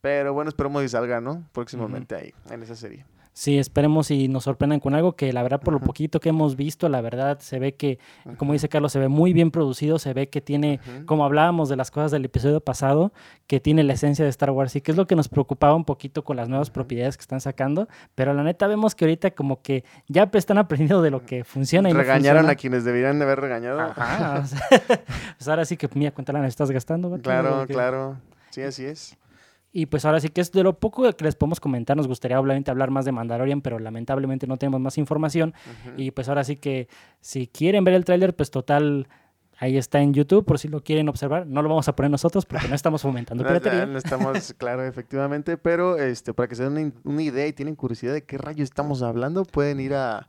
pero 0.00 0.32
bueno, 0.32 0.48
esperemos 0.48 0.80
que 0.82 0.88
salga, 0.88 1.20
¿no? 1.20 1.42
Próximamente 1.52 2.14
ahí, 2.14 2.32
en 2.50 2.62
esa 2.62 2.76
serie. 2.76 3.04
Sí, 3.38 3.56
esperemos 3.56 4.10
y 4.10 4.26
nos 4.26 4.42
sorprendan 4.42 4.80
con 4.80 4.96
algo 4.96 5.14
que 5.14 5.32
la 5.32 5.44
verdad 5.44 5.60
por 5.60 5.72
lo 5.72 5.78
poquito 5.78 6.18
que 6.18 6.30
hemos 6.30 6.56
visto, 6.56 6.88
la 6.88 7.00
verdad 7.00 7.38
se 7.38 7.60
ve 7.60 7.76
que, 7.76 8.00
como 8.36 8.52
dice 8.52 8.68
Carlos, 8.68 8.90
se 8.90 8.98
ve 8.98 9.06
muy 9.06 9.32
bien 9.32 9.52
producido, 9.52 10.00
se 10.00 10.12
ve 10.12 10.28
que 10.28 10.40
tiene, 10.40 10.80
como 11.06 11.24
hablábamos 11.24 11.68
de 11.68 11.76
las 11.76 11.92
cosas 11.92 12.10
del 12.10 12.24
episodio 12.24 12.58
pasado, 12.58 13.12
que 13.46 13.60
tiene 13.60 13.84
la 13.84 13.92
esencia 13.92 14.24
de 14.24 14.30
Star 14.30 14.50
Wars 14.50 14.74
y 14.74 14.80
que 14.80 14.90
es 14.90 14.96
lo 14.96 15.06
que 15.06 15.14
nos 15.14 15.28
preocupaba 15.28 15.76
un 15.76 15.84
poquito 15.84 16.24
con 16.24 16.36
las 16.36 16.48
nuevas 16.48 16.70
propiedades 16.70 17.16
que 17.16 17.20
están 17.20 17.40
sacando, 17.40 17.86
pero 18.16 18.34
la 18.34 18.42
neta 18.42 18.66
vemos 18.66 18.96
que 18.96 19.04
ahorita 19.04 19.30
como 19.30 19.62
que 19.62 19.84
ya 20.08 20.28
están 20.32 20.58
aprendiendo 20.58 21.00
de 21.00 21.12
lo 21.12 21.24
que 21.24 21.44
funciona 21.44 21.90
y 21.90 21.92
no 21.92 22.00
Regañaron 22.00 22.40
funciona. 22.40 22.52
a 22.54 22.56
quienes 22.56 22.82
deberían 22.82 23.20
de 23.20 23.24
haber 23.24 23.38
regañado. 23.38 23.78
Ajá, 23.78 24.42
pues 25.38 25.46
ahora 25.46 25.64
sí 25.64 25.76
que 25.76 25.88
mira 25.94 26.10
cuánta 26.10 26.32
lana 26.32 26.48
estás 26.48 26.72
gastando. 26.72 27.16
Claro, 27.22 27.68
claro. 27.68 28.16
Sí, 28.50 28.62
así 28.62 28.84
es. 28.84 29.16
Y 29.70 29.86
pues 29.86 30.04
ahora 30.04 30.18
sí 30.20 30.30
que 30.30 30.40
es 30.40 30.50
de 30.52 30.62
lo 30.62 30.78
poco 30.78 31.12
que 31.12 31.24
les 31.24 31.36
podemos 31.36 31.60
comentar. 31.60 31.96
Nos 31.96 32.08
gustaría 32.08 32.40
obviamente 32.40 32.70
hablar 32.70 32.90
más 32.90 33.04
de 33.04 33.12
Mandalorian, 33.12 33.60
pero 33.60 33.78
lamentablemente 33.78 34.46
no 34.46 34.56
tenemos 34.56 34.80
más 34.80 34.96
información. 34.98 35.54
Y 35.96 36.10
pues 36.10 36.28
ahora 36.28 36.42
sí 36.44 36.56
que 36.56 36.88
si 37.20 37.46
quieren 37.46 37.84
ver 37.84 37.94
el 37.94 38.04
tráiler, 38.04 38.34
pues 38.34 38.50
total, 38.50 39.08
ahí 39.58 39.76
está 39.76 40.00
en 40.00 40.14
YouTube 40.14 40.46
por 40.46 40.58
si 40.58 40.68
lo 40.68 40.82
quieren 40.82 41.08
observar. 41.08 41.46
No 41.46 41.60
lo 41.62 41.68
vamos 41.68 41.86
a 41.88 41.94
poner 41.94 42.10
nosotros 42.10 42.46
porque 42.46 42.66
no 42.66 42.74
estamos 42.74 43.02
fomentando 43.02 43.44
No, 43.44 43.48
piratería. 43.48 43.84
no 43.86 43.98
estamos, 43.98 44.54
claro, 44.58 44.84
efectivamente, 44.84 45.58
pero 45.58 45.98
este, 45.98 46.32
para 46.32 46.48
que 46.48 46.54
se 46.54 46.64
den 46.64 46.72
una, 46.72 46.92
una 47.04 47.22
idea 47.22 47.46
y 47.46 47.52
tienen 47.52 47.76
curiosidad 47.76 48.14
de 48.14 48.24
qué 48.24 48.38
rayos 48.38 48.64
estamos 48.64 49.02
hablando, 49.02 49.44
pueden 49.44 49.80
ir 49.80 49.94
a, 49.94 50.28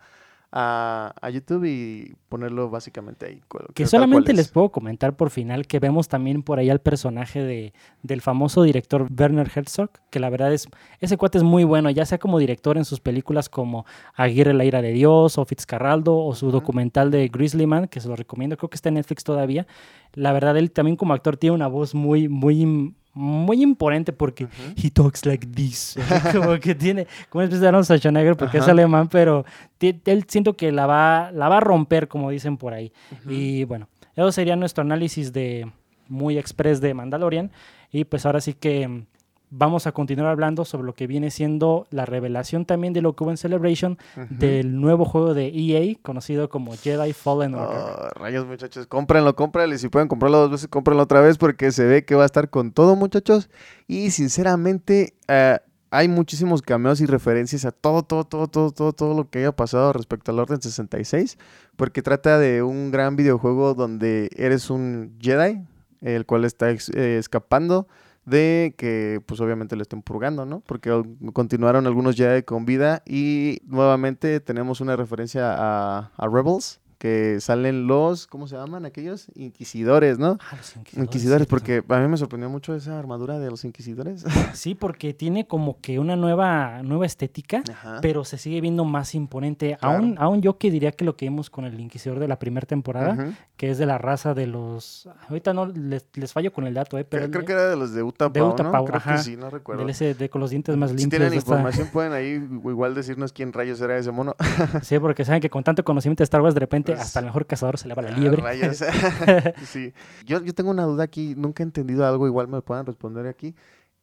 a, 0.51 1.13
a 1.21 1.29
YouTube 1.29 1.65
y 1.65 2.15
ponerlo 2.27 2.69
básicamente 2.69 3.25
ahí. 3.27 3.41
Que 3.73 3.85
solamente 3.85 4.33
les 4.33 4.47
es. 4.47 4.51
puedo 4.51 4.69
comentar 4.69 5.15
por 5.15 5.29
final 5.29 5.67
que 5.67 5.79
vemos 5.79 6.07
también 6.07 6.41
por 6.41 6.59
ahí 6.59 6.69
al 6.69 6.79
personaje 6.79 7.43
de, 7.43 7.73
del 8.01 8.21
famoso 8.21 8.63
director 8.63 9.07
Werner 9.15 9.51
Herzog, 9.53 9.91
que 10.09 10.19
la 10.19 10.29
verdad 10.29 10.51
es, 10.51 10.67
ese 10.99 11.17
cuate 11.17 11.37
es 11.37 11.43
muy 11.43 11.63
bueno, 11.63 11.89
ya 11.89 12.05
sea 12.05 12.17
como 12.17 12.39
director 12.39 12.77
en 12.77 12.85
sus 12.85 12.99
películas 12.99 13.49
como 13.49 13.85
Aguirre 14.15 14.53
la 14.53 14.65
ira 14.65 14.81
de 14.81 14.91
Dios 14.91 15.37
o 15.37 15.45
Fitzcarraldo 15.45 16.17
o 16.17 16.33
su 16.33 16.51
documental 16.51 17.11
de 17.11 17.27
Grizzly 17.27 17.67
Man, 17.67 17.87
que 17.87 17.99
se 17.99 18.07
lo 18.07 18.15
recomiendo, 18.15 18.57
creo 18.57 18.69
que 18.69 18.75
está 18.75 18.89
en 18.89 18.95
Netflix 18.95 19.23
todavía. 19.23 19.67
La 20.13 20.33
verdad, 20.33 20.57
él 20.57 20.71
también 20.71 20.97
como 20.97 21.13
actor 21.13 21.37
tiene 21.37 21.55
una 21.55 21.67
voz 21.67 21.93
muy, 21.93 22.27
muy, 22.27 22.95
muy 23.19 23.61
imponente 23.61 24.13
porque 24.13 24.45
Ujú. 24.45 24.53
he 24.77 24.89
talks 24.89 25.25
like 25.25 25.45
this. 25.45 25.97
como 26.33 26.57
que 26.59 26.73
tiene, 26.73 27.05
como 27.29 27.43
es 27.43 27.61
Arnold 27.61 27.85
Schwarzenegger 27.85 28.37
porque 28.37 28.57
es 28.57 28.63
Ajá. 28.63 28.71
alemán, 28.71 29.09
pero 29.09 29.45
él 29.79 30.25
siento 30.27 30.55
que 30.55 30.71
la 30.71 30.87
va, 30.87 31.31
la 31.31 31.49
va 31.49 31.57
a 31.57 31.59
romper, 31.59 32.07
como 32.07 32.29
dicen 32.29 32.55
por 32.57 32.73
ahí. 32.73 32.91
Ujú. 33.11 33.31
Y 33.31 33.63
bueno, 33.65 33.89
eso 34.15 34.31
sería 34.31 34.55
nuestro 34.55 34.83
análisis 34.83 35.33
de 35.33 35.69
muy 36.07 36.37
express 36.37 36.79
de 36.79 36.93
Mandalorian. 36.93 37.51
Y 37.91 38.05
pues 38.05 38.25
ahora 38.25 38.39
sí 38.39 38.53
que 38.53 39.03
vamos 39.51 39.87
a 39.87 39.91
continuar 39.91 40.29
hablando 40.29 40.65
sobre 40.65 40.85
lo 40.85 40.93
que 40.93 41.07
viene 41.07 41.31
siendo 41.31 41.87
la 41.89 42.05
revelación 42.05 42.65
también 42.65 42.93
de 42.93 43.01
lo 43.01 43.15
que 43.15 43.23
hubo 43.23 43.31
en 43.31 43.37
Celebration 43.37 43.97
del 44.29 44.79
nuevo 44.79 45.05
juego 45.05 45.33
de 45.33 45.47
EA 45.47 45.95
conocido 46.01 46.49
como 46.49 46.75
Jedi 46.75 47.13
Fallen 47.13 47.55
Order. 47.55 47.79
Oh, 47.79 48.09
rayos, 48.19 48.45
muchachos, 48.45 48.87
cómprenlo, 48.87 49.35
cómprenlo. 49.35 49.75
Y 49.75 49.79
si 49.79 49.89
pueden 49.89 50.07
comprarlo 50.07 50.39
dos 50.39 50.51
veces, 50.51 50.67
cómprenlo 50.67 51.03
otra 51.03 51.21
vez 51.21 51.37
porque 51.37 51.71
se 51.71 51.85
ve 51.85 52.05
que 52.05 52.15
va 52.15 52.23
a 52.23 52.25
estar 52.25 52.49
con 52.49 52.71
todo, 52.71 52.95
muchachos. 52.95 53.49
Y 53.87 54.11
sinceramente, 54.11 55.15
eh, 55.27 55.59
hay 55.91 56.07
muchísimos 56.07 56.61
cameos 56.61 57.01
y 57.01 57.05
referencias 57.05 57.65
a 57.65 57.71
todo, 57.71 58.03
todo, 58.03 58.25
todo, 58.25 58.47
todo, 58.47 58.71
todo, 58.71 58.93
todo 58.93 59.13
lo 59.15 59.29
que 59.29 59.39
haya 59.39 59.51
pasado 59.51 59.93
respecto 59.93 60.31
al 60.31 60.39
Orden 60.39 60.61
66. 60.61 61.37
Porque 61.75 62.01
trata 62.01 62.37
de 62.37 62.61
un 62.61 62.91
gran 62.91 63.15
videojuego 63.15 63.73
donde 63.73 64.29
eres 64.35 64.69
un 64.69 65.17
Jedi, 65.19 65.63
el 66.01 66.25
cual 66.25 66.45
está 66.45 66.69
eh, 66.69 67.17
escapando 67.17 67.87
de 68.29 68.73
que 68.77 69.21
pues 69.25 69.41
obviamente 69.41 69.75
lo 69.75 69.81
estén 69.81 70.01
purgando, 70.01 70.45
¿no? 70.45 70.61
Porque 70.61 70.89
continuaron 71.33 71.87
algunos 71.87 72.15
Jedi 72.15 72.43
con 72.43 72.65
vida 72.65 73.01
y 73.05 73.61
nuevamente 73.65 74.39
tenemos 74.39 74.81
una 74.81 74.95
referencia 74.95 75.53
a, 75.53 76.11
a 76.15 76.27
Rebels, 76.27 76.79
que 76.99 77.37
salen 77.39 77.87
los, 77.87 78.27
¿cómo 78.27 78.45
se 78.47 78.55
llaman 78.57 78.85
aquellos? 78.85 79.31
Inquisidores, 79.33 80.19
¿no? 80.19 80.37
Ah, 80.41 80.57
los 80.57 80.75
Inquisidores, 80.97 81.47
sí, 81.47 81.49
porque 81.49 81.81
a 81.87 81.97
mí 81.99 82.07
me 82.07 82.17
sorprendió 82.17 82.49
mucho 82.49 82.75
esa 82.75 82.99
armadura 82.99 83.39
de 83.39 83.49
los 83.49 83.65
inquisidores. 83.65 84.23
Sí, 84.53 84.75
porque 84.75 85.13
tiene 85.13 85.47
como 85.47 85.79
que 85.79 85.99
una 85.99 86.15
nueva, 86.17 86.83
nueva 86.83 87.05
estética, 87.05 87.63
Ajá. 87.71 87.99
pero 88.01 88.25
se 88.25 88.37
sigue 88.37 88.59
viendo 88.61 88.83
más 88.83 89.15
imponente. 89.15 89.77
Claro. 89.79 89.97
Aún, 89.97 90.15
aún 90.19 90.41
yo 90.41 90.57
que 90.57 90.69
diría 90.69 90.91
que 90.91 91.05
lo 91.05 91.15
que 91.15 91.25
vimos 91.27 91.49
con 91.49 91.63
el 91.65 91.79
Inquisidor 91.79 92.19
de 92.19 92.27
la 92.27 92.37
primera 92.37 92.65
temporada, 92.67 93.33
que 93.55 93.69
es 93.71 93.77
de 93.77 93.85
la 93.85 93.97
raza 93.97 94.33
de 94.33 94.47
los... 94.47 95.07
Ahorita 95.29 95.53
no 95.53 95.67
les, 95.67 96.05
les 96.15 96.33
fallo 96.33 96.51
con 96.51 96.67
el 96.67 96.73
dato, 96.73 96.97
¿eh? 96.97 97.05
Pero 97.05 97.21
Creo, 97.29 97.31
creo 97.31 97.45
que 97.45 97.51
era 97.53 97.69
de 97.69 97.75
los 97.77 97.93
de 97.93 98.03
Utapau, 98.03 98.47
¿no? 98.47 98.53
Utapau, 98.53 98.85
Creo 98.85 98.97
ajá. 98.97 99.15
que 99.15 99.21
sí, 99.23 99.37
no 99.37 99.49
recuerdo. 99.49 99.81
del 99.81 99.91
ese 99.91 100.13
de 100.15 100.29
con 100.29 100.41
los 100.41 100.49
dientes 100.49 100.75
más 100.75 100.91
Si 100.91 100.97
limpios. 100.97 101.09
tienen 101.11 101.29
de 101.31 101.37
esta- 101.37 101.51
información, 101.53 101.87
pueden 101.93 102.11
ahí 102.11 102.31
igual 102.69 102.93
decirnos 102.93 103.31
quién 103.31 103.53
rayos 103.53 103.79
era 103.79 103.97
ese 103.97 104.11
mono. 104.11 104.35
Sí, 104.81 104.99
porque 104.99 105.23
saben 105.23 105.41
que 105.41 105.49
con 105.49 105.63
tanto 105.63 105.83
conocimiento 105.85 106.21
de 106.21 106.25
Star 106.25 106.41
Wars, 106.41 106.53
de 106.53 106.59
repente 106.59 106.88
Pues, 106.93 107.01
hasta 107.01 107.19
el 107.19 107.25
mejor 107.25 107.45
cazador 107.45 107.77
se 107.77 107.87
le 107.87 107.93
va 107.93 108.01
la 108.01 108.09
Ah, 108.09 108.19
liebre. 108.19 108.43
sí. 109.65 109.93
Yo, 110.25 110.41
yo 110.43 110.53
tengo 110.53 110.71
una 110.71 110.83
duda 110.83 111.03
aquí, 111.03 111.35
nunca 111.37 111.63
he 111.63 111.65
entendido 111.65 112.05
algo, 112.05 112.27
igual 112.27 112.47
me 112.47 112.61
puedan 112.61 112.85
responder 112.85 113.27
aquí. 113.27 113.55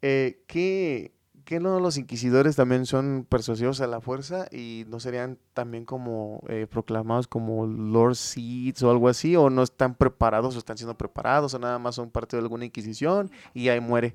Eh, 0.02 0.42
¿qué, 0.46 1.12
¿Qué 1.44 1.60
no 1.60 1.78
los 1.78 1.96
inquisidores 1.96 2.56
también 2.56 2.86
son 2.86 3.24
persuasivos 3.28 3.80
a 3.80 3.86
la 3.86 4.00
fuerza 4.00 4.46
y 4.50 4.84
no 4.88 4.98
serían 4.98 5.38
también 5.54 5.84
como 5.84 6.42
eh, 6.48 6.66
proclamados 6.68 7.28
como 7.28 7.66
Lord 7.66 8.16
Seeds 8.16 8.82
o 8.82 8.90
algo 8.90 9.08
así? 9.08 9.36
¿O 9.36 9.48
no 9.48 9.62
están 9.62 9.94
preparados 9.94 10.56
o 10.56 10.58
están 10.58 10.76
siendo 10.76 10.98
preparados 10.98 11.54
o 11.54 11.58
nada 11.58 11.78
más 11.78 11.94
son 11.94 12.10
parte 12.10 12.36
de 12.36 12.42
alguna 12.42 12.64
inquisición 12.64 13.30
y 13.54 13.68
ahí 13.68 13.78
muere? 13.80 14.14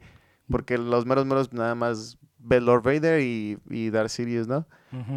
Porque 0.49 0.77
los 0.77 1.05
meros 1.05 1.25
meros 1.25 1.53
nada 1.53 1.73
más 1.73 2.17
Lord 2.49 2.83
Vader 2.83 3.21
y, 3.21 3.57
y 3.69 3.89
Darth 3.89 4.09
Sidious, 4.09 4.47
¿no? 4.47 4.65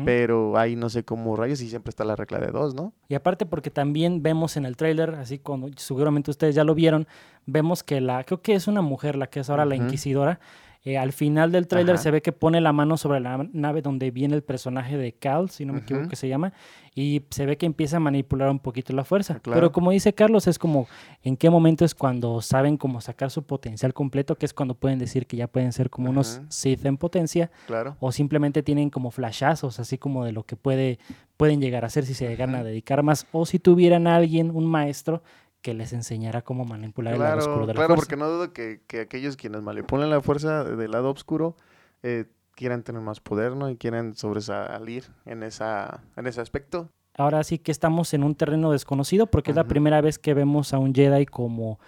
Pero 0.04 0.56
ahí 0.56 0.76
no 0.76 0.88
sé 0.88 1.02
cómo 1.02 1.34
rayos 1.34 1.60
y 1.60 1.68
siempre 1.68 1.90
está 1.90 2.04
la 2.04 2.14
regla 2.14 2.38
de 2.38 2.52
dos, 2.52 2.74
¿no? 2.76 2.92
Y 3.08 3.16
aparte 3.16 3.44
porque 3.44 3.70
también 3.70 4.22
vemos 4.22 4.56
en 4.56 4.66
el 4.66 4.76
tráiler, 4.76 5.16
así 5.16 5.40
como 5.40 5.68
seguramente 5.76 6.30
ustedes 6.30 6.54
ya 6.54 6.62
lo 6.62 6.76
vieron, 6.76 7.08
vemos 7.46 7.82
que 7.82 8.00
la, 8.00 8.22
creo 8.22 8.40
que 8.40 8.54
es 8.54 8.68
una 8.68 8.82
mujer 8.82 9.16
la 9.16 9.26
que 9.26 9.40
es 9.40 9.50
ahora 9.50 9.64
la 9.64 9.74
inquisidora. 9.74 10.38
Eh, 10.84 10.98
al 10.98 11.12
final 11.12 11.50
del 11.50 11.66
tráiler 11.66 11.96
se 11.96 12.10
ve 12.10 12.20
que 12.20 12.32
pone 12.32 12.60
la 12.60 12.72
mano 12.72 12.96
sobre 12.98 13.18
la 13.20 13.48
nave 13.52 13.80
donde 13.80 14.10
viene 14.10 14.34
el 14.34 14.42
personaje 14.42 14.98
de 14.98 15.12
Cal, 15.12 15.48
si 15.48 15.64
no 15.64 15.72
me 15.72 15.80
equivoco 15.80 16.08
que 16.08 16.16
se 16.16 16.28
llama, 16.28 16.52
y 16.94 17.22
se 17.30 17.46
ve 17.46 17.56
que 17.56 17.64
empieza 17.66 17.96
a 17.96 18.00
manipular 18.00 18.50
un 18.50 18.58
poquito 18.58 18.92
la 18.92 19.02
fuerza. 19.04 19.40
Claro. 19.40 19.56
Pero 19.58 19.72
como 19.72 19.90
dice 19.92 20.12
Carlos, 20.12 20.46
es 20.46 20.58
como 20.58 20.86
en 21.22 21.36
qué 21.36 21.48
momento 21.48 21.84
es 21.84 21.94
cuando 21.94 22.42
saben 22.42 22.76
cómo 22.76 23.00
sacar 23.00 23.30
su 23.30 23.42
potencial 23.44 23.94
completo, 23.94 24.36
que 24.36 24.44
es 24.46 24.52
cuando 24.52 24.74
pueden 24.74 24.98
decir 24.98 25.26
que 25.26 25.36
ya 25.38 25.46
pueden 25.46 25.72
ser 25.72 25.88
como 25.90 26.10
unos. 26.10 26.40
Sith 26.48 26.84
en 26.84 26.96
potencia, 26.98 27.50
Claro. 27.66 27.96
o 28.00 28.12
simplemente 28.12 28.62
tienen 28.62 28.90
como 28.90 29.10
flashazos, 29.10 29.80
así 29.80 29.96
como 29.98 30.24
de 30.24 30.32
lo 30.32 30.44
que 30.44 30.56
puede, 30.56 30.98
pueden 31.36 31.60
llegar 31.60 31.84
a 31.84 31.86
hacer 31.86 32.04
si 32.04 32.12
se 32.14 32.28
llegan 32.28 32.54
a 32.54 32.62
dedicar 32.62 33.02
más, 33.02 33.26
o 33.32 33.46
si 33.46 33.58
tuvieran 33.58 34.06
a 34.06 34.16
alguien, 34.16 34.50
un 34.50 34.66
maestro, 34.66 35.22
que 35.64 35.72
les 35.72 35.94
enseñara 35.94 36.42
cómo 36.42 36.66
manipular 36.66 37.14
el 37.14 37.20
lado 37.20 37.38
oscuro 37.38 37.64
Claro, 37.64 37.66
de 37.66 37.72
la 37.72 37.74
claro, 37.78 37.88
fuerza. 37.94 38.02
porque 38.02 38.16
no 38.18 38.28
dudo 38.28 38.52
que, 38.52 38.82
que 38.86 39.00
aquellos 39.00 39.38
quienes 39.38 39.62
manipulan 39.62 40.10
la 40.10 40.20
fuerza 40.20 40.62
del 40.62 40.90
lado 40.90 41.10
oscuro 41.10 41.56
eh, 42.02 42.26
quieran 42.54 42.82
tener 42.82 43.00
más 43.00 43.20
poder, 43.20 43.56
¿no? 43.56 43.70
Y 43.70 43.76
quieran 43.76 44.14
sobresalir 44.14 45.04
en, 45.24 45.42
esa, 45.42 46.02
en 46.16 46.26
ese 46.26 46.42
aspecto. 46.42 46.90
Ahora 47.16 47.42
sí 47.44 47.58
que 47.58 47.72
estamos 47.72 48.12
en 48.12 48.24
un 48.24 48.34
terreno 48.34 48.72
desconocido, 48.72 49.26
porque 49.26 49.52
es 49.52 49.56
la 49.56 49.64
primera 49.64 50.02
vez 50.02 50.18
que 50.18 50.34
vemos 50.34 50.74
a 50.74 50.78
un 50.78 50.94
Jedi 50.94 51.24
como 51.24 51.78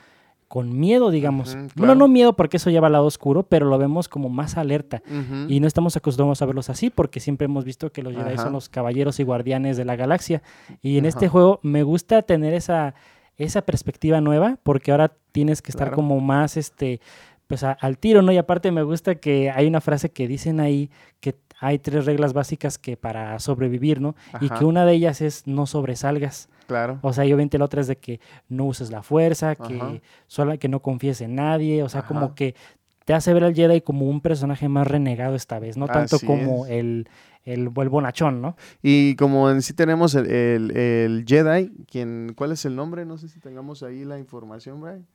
con 0.49 0.79
miedo, 0.79 1.11
digamos. 1.11 1.55
Claro. 1.75 1.97
no 1.97 2.09
miedo 2.09 2.35
porque 2.35 2.57
eso 2.57 2.71
lleva 2.71 2.87
al 2.87 2.95
lado 2.95 3.05
oscuro, 3.05 3.43
pero 3.43 3.67
lo 3.67 3.77
vemos 3.77 4.09
como 4.09 4.31
más 4.31 4.57
alerta. 4.57 5.03
Y 5.49 5.61
no 5.61 5.67
estamos 5.67 5.99
acostumbrados 5.99 6.41
a 6.41 6.47
verlos 6.47 6.71
así 6.71 6.89
porque 6.89 7.21
siempre 7.21 7.45
hemos 7.45 7.67
visto 7.67 7.93
que 7.93 8.03
los 8.03 8.15
Jedi 8.15 8.33
Ajá. 8.35 8.45
son 8.45 8.55
los 8.55 8.71
caballeros 8.71 9.21
y 9.21 9.25
guardianes 9.25 9.77
de 9.77 9.85
la 9.85 9.97
galaxia. 9.97 10.43
Y 10.81 10.97
en 10.97 11.05
este 11.05 11.29
juego 11.29 11.61
me 11.63 11.83
gusta 11.83 12.23
tener 12.23 12.55
esa, 12.55 12.95
esa 13.37 13.63
perspectiva 13.63 14.21
nueva 14.21 14.59
porque 14.63 14.91
ahora 14.93 15.13
tienes 15.33 15.63
que 15.63 15.71
estar 15.71 15.89
Claro. 15.89 15.97
como 15.97 16.21
más 16.21 16.57
este 16.57 17.01
pues 17.47 17.63
a- 17.63 17.73
al 17.81 17.97
tiro, 17.99 18.23
¿no? 18.23 18.33
Y 18.33 18.39
aparte 18.39 18.73
me 18.73 18.83
gusta 18.83 19.15
que 19.17 19.53
hay 19.53 19.69
una 19.69 19.81
frase 19.81 20.11
que 20.11 20.27
dicen 20.27 20.59
ahí 20.59 20.91
que 21.21 21.37
hay 21.61 21.79
tres 21.79 22.05
reglas 22.05 22.33
básicas 22.33 22.77
que 22.77 22.97
para 22.97 23.39
sobrevivir, 23.39 24.01
¿no? 24.01 24.17
Y 24.41 24.49
que 24.49 24.65
una 24.65 24.85
de 24.85 24.95
ellas 24.95 25.21
es 25.21 25.47
no 25.47 25.67
sobresalgas. 25.67 26.49
Claro. 26.67 26.99
O 27.03 27.13
sea, 27.13 27.25
y 27.25 27.33
obviamente 27.33 27.57
la 27.59 27.67
otra 27.67 27.81
es 27.81 27.87
de 27.87 27.97
que 27.99 28.19
no 28.49 28.65
uses 28.65 28.91
la 28.91 29.05
fuerza, 29.05 29.55
que 29.55 30.03
solo 30.27 30.59
que 30.59 30.69
no 30.69 30.81
confíes 30.83 31.21
en 31.21 31.37
nadie, 31.37 31.85
o 31.85 31.89
sea, 31.89 32.03
como 32.03 32.35
que 32.35 32.57
te 33.07 33.15
hace 33.15 33.33
ver 33.33 33.45
al 33.45 33.55
Jedi 33.55 33.81
como 33.81 34.07
un 34.07 34.21
personaje 34.21 34.69
más 34.69 34.87
renegado 34.87 35.35
esta 35.35 35.59
vez, 35.59 35.79
no 35.79 35.87
tanto 35.87 36.17
Así 36.17 36.27
como 36.27 36.67
el, 36.67 37.09
el, 37.45 37.71
el 37.75 37.89
bonachón, 37.89 38.43
¿no? 38.43 38.57
Y 38.83 39.15
como 39.17 39.49
en 39.49 39.63
sí 39.63 39.73
tenemos 39.73 40.15
el, 40.17 40.27
el- 40.31 40.77
el 40.77 41.25
Jedi, 41.27 41.71
quien, 41.91 42.35
¿cuál 42.37 42.53
es 42.53 42.65
el 42.65 42.77
nombre? 42.77 43.07
No 43.07 43.17
sé 43.17 43.29
si 43.29 43.41
tengamos 43.41 43.83
ahí 43.83 44.05
la 44.05 44.19
información, 44.19 44.81
Brian, 44.83 45.07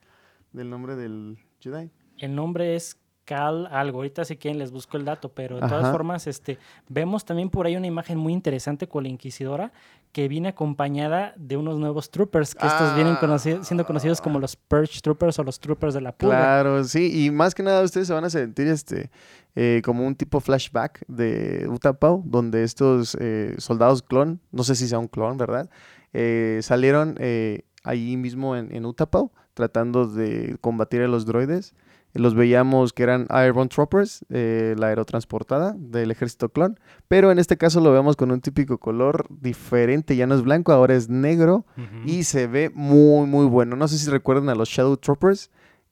del 0.53 0.69
nombre 0.69 0.95
del 0.95 1.37
Jedi. 1.59 1.91
El 2.17 2.33
nombre 2.33 2.75
es 2.75 2.97
Cal 3.25 3.67
algo, 3.71 3.99
ahorita 3.99 4.25
si 4.25 4.35
quieren 4.37 4.57
les 4.59 4.71
busco 4.71 4.97
el 4.97 5.05
dato, 5.05 5.29
pero 5.29 5.55
de 5.55 5.61
todas 5.67 5.83
Ajá. 5.83 5.91
formas, 5.91 6.27
este, 6.27 6.57
vemos 6.89 7.23
también 7.23 7.49
por 7.49 7.65
ahí 7.65 7.75
una 7.75 7.87
imagen 7.87 8.17
muy 8.17 8.33
interesante 8.33 8.87
con 8.87 9.03
la 9.03 9.09
Inquisidora 9.09 9.71
que 10.11 10.27
viene 10.27 10.49
acompañada 10.49 11.33
de 11.37 11.55
unos 11.55 11.77
nuevos 11.79 12.11
troopers, 12.11 12.53
que 12.53 12.67
estos 12.67 12.93
vienen 12.93 13.15
conoci- 13.15 13.63
siendo 13.63 13.85
conocidos 13.85 14.19
como 14.19 14.39
los 14.39 14.57
Purge 14.57 14.99
Troopers 15.01 15.39
o 15.39 15.43
los 15.43 15.59
Troopers 15.59 15.93
de 15.93 16.01
la 16.01 16.11
Purga. 16.11 16.35
Claro, 16.35 16.83
sí, 16.83 17.25
y 17.25 17.31
más 17.31 17.55
que 17.55 17.63
nada 17.63 17.81
ustedes 17.83 18.07
se 18.07 18.13
van 18.13 18.25
a 18.25 18.29
sentir 18.29 18.67
este 18.67 19.09
eh, 19.55 19.81
como 19.85 20.05
un 20.05 20.15
tipo 20.15 20.39
flashback 20.41 21.05
de 21.07 21.67
Utapau, 21.69 22.23
donde 22.25 22.63
estos 22.63 23.15
eh, 23.21 23.55
soldados 23.59 24.01
clon, 24.01 24.41
no 24.51 24.63
sé 24.63 24.75
si 24.75 24.87
sea 24.87 24.99
un 24.99 25.07
clon, 25.07 25.37
¿verdad? 25.37 25.69
Eh, 26.11 26.59
salieron 26.61 27.15
eh, 27.19 27.63
ahí 27.85 28.17
mismo 28.17 28.57
en, 28.57 28.75
en 28.75 28.85
Utapau 28.85 29.31
tratando 29.53 30.07
de 30.07 30.57
combatir 30.59 31.01
a 31.03 31.07
los 31.07 31.25
droides. 31.25 31.73
Los 32.13 32.35
veíamos 32.35 32.93
que 32.93 33.03
eran 33.03 33.27
Iron 33.47 33.69
Troopers, 33.69 34.25
eh, 34.29 34.75
la 34.77 34.87
aerotransportada 34.87 35.75
del 35.77 36.11
ejército 36.11 36.49
clon, 36.49 36.79
pero 37.07 37.31
en 37.31 37.39
este 37.39 37.57
caso 37.57 37.79
lo 37.79 37.91
vemos 37.91 38.15
con 38.15 38.31
un 38.31 38.41
típico 38.41 38.77
color 38.79 39.27
diferente, 39.29 40.15
ya 40.15 40.27
no 40.27 40.35
es 40.35 40.41
blanco, 40.41 40.73
ahora 40.73 40.95
es 40.95 41.09
negro 41.09 41.65
y 42.05 42.23
se 42.23 42.47
ve 42.47 42.69
muy, 42.73 43.27
muy 43.27 43.45
bueno. 43.45 43.75
No 43.75 43.87
sé 43.87 43.97
si 43.97 44.09
recuerdan 44.09 44.49
a 44.49 44.55
los 44.55 44.69
Shadow 44.69 44.97
Troopers, 44.97 45.51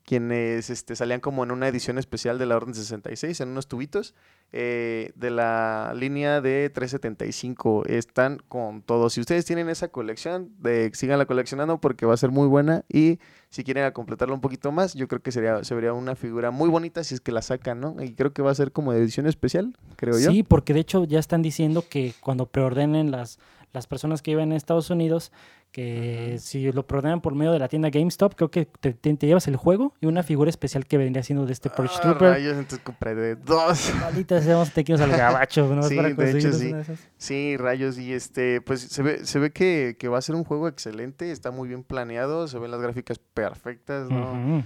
quienes 0.09 0.71
este, 0.71 0.95
salían 0.95 1.19
como 1.19 1.43
en 1.43 1.51
una 1.51 1.67
edición 1.67 1.99
especial 1.99 2.39
de 2.39 2.47
la 2.47 2.57
Orden 2.57 2.73
66, 2.73 3.41
en 3.41 3.49
unos 3.49 3.67
tubitos, 3.67 4.15
eh, 4.51 5.11
de 5.13 5.29
la 5.29 5.93
línea 5.95 6.41
de 6.41 6.71
375. 6.71 7.85
Están 7.85 8.41
con 8.47 8.81
todo. 8.81 9.11
Si 9.11 9.21
ustedes 9.21 9.45
tienen 9.45 9.69
esa 9.69 9.89
colección, 9.89 10.49
de, 10.57 10.89
síganla 10.95 11.27
coleccionando 11.27 11.79
porque 11.79 12.07
va 12.07 12.15
a 12.15 12.17
ser 12.17 12.31
muy 12.31 12.47
buena. 12.47 12.85
Y 12.89 13.19
si 13.49 13.63
quieren 13.63 13.91
completarla 13.91 14.33
un 14.33 14.41
poquito 14.41 14.71
más, 14.71 14.95
yo 14.95 15.07
creo 15.07 15.21
que 15.21 15.31
sería, 15.31 15.63
se 15.63 15.75
vería 15.75 15.93
una 15.93 16.15
figura 16.15 16.49
muy 16.49 16.69
bonita 16.69 17.03
si 17.03 17.13
es 17.13 17.21
que 17.21 17.31
la 17.31 17.43
sacan, 17.43 17.79
¿no? 17.79 17.95
Y 17.99 18.13
creo 18.13 18.33
que 18.33 18.41
va 18.41 18.49
a 18.49 18.55
ser 18.55 18.71
como 18.71 18.91
de 18.91 18.97
edición 18.97 19.27
especial, 19.27 19.77
creo 19.95 20.17
yo. 20.17 20.31
Sí, 20.31 20.41
porque 20.41 20.73
de 20.73 20.79
hecho 20.79 21.03
ya 21.03 21.19
están 21.19 21.43
diciendo 21.43 21.85
que 21.87 22.15
cuando 22.19 22.47
preordenen 22.47 23.11
las, 23.11 23.37
las 23.73 23.85
personas 23.85 24.23
que 24.23 24.31
viven 24.31 24.53
en 24.53 24.57
Estados 24.57 24.89
Unidos, 24.89 25.31
que 25.71 26.37
si 26.39 26.71
lo 26.71 26.85
preordenan 26.87 27.21
por 27.21 27.35
medio 27.35 27.51
de 27.51 27.59
la 27.59 27.67
tienda 27.67 27.89
GameStop, 27.89 28.33
creo 28.35 28.49
que 28.51 28.65
te, 28.65 28.93
te- 28.93 29.13
te 29.15 29.27
llevas 29.27 29.47
el 29.47 29.55
juego 29.55 29.93
y 30.01 30.07
una 30.07 30.23
figura 30.23 30.49
especial 30.49 30.85
que 30.85 30.97
vendría 30.97 31.23
siendo 31.23 31.45
de 31.45 31.53
este 31.53 31.69
Purge 31.69 31.93
Ah, 31.97 32.01
Trooper. 32.01 32.29
rayos, 32.31 32.53
entonces 32.57 32.79
compré 32.83 33.15
de 33.15 33.35
dos. 33.35 33.91
Maldita 34.01 34.41
sea, 34.41 34.57
irnos 34.75 35.01
al 35.01 35.11
gabacho, 35.11 35.73
¿no? 35.75 35.83
Sí, 35.83 35.95
para 35.95 36.09
de 36.09 36.31
hecho, 36.31 36.53
sí. 36.53 36.73
de. 36.73 36.97
Sí, 37.17 37.57
rayos, 37.57 37.97
y 37.99 38.13
este, 38.13 38.61
pues 38.61 38.81
se 38.81 39.03
ve, 39.03 39.25
se 39.25 39.39
ve 39.39 39.51
que, 39.51 39.95
que 39.99 40.07
va 40.07 40.17
a 40.17 40.21
ser 40.21 40.35
un 40.35 40.43
juego 40.43 40.67
excelente, 40.67 41.31
está 41.31 41.51
muy 41.51 41.67
bien 41.67 41.83
planeado, 41.83 42.47
se 42.47 42.57
ven 42.59 42.71
las 42.71 42.81
gráficas 42.81 43.19
perfectas, 43.19 44.09
¿no? 44.09 44.31
Ujú. 44.33 44.63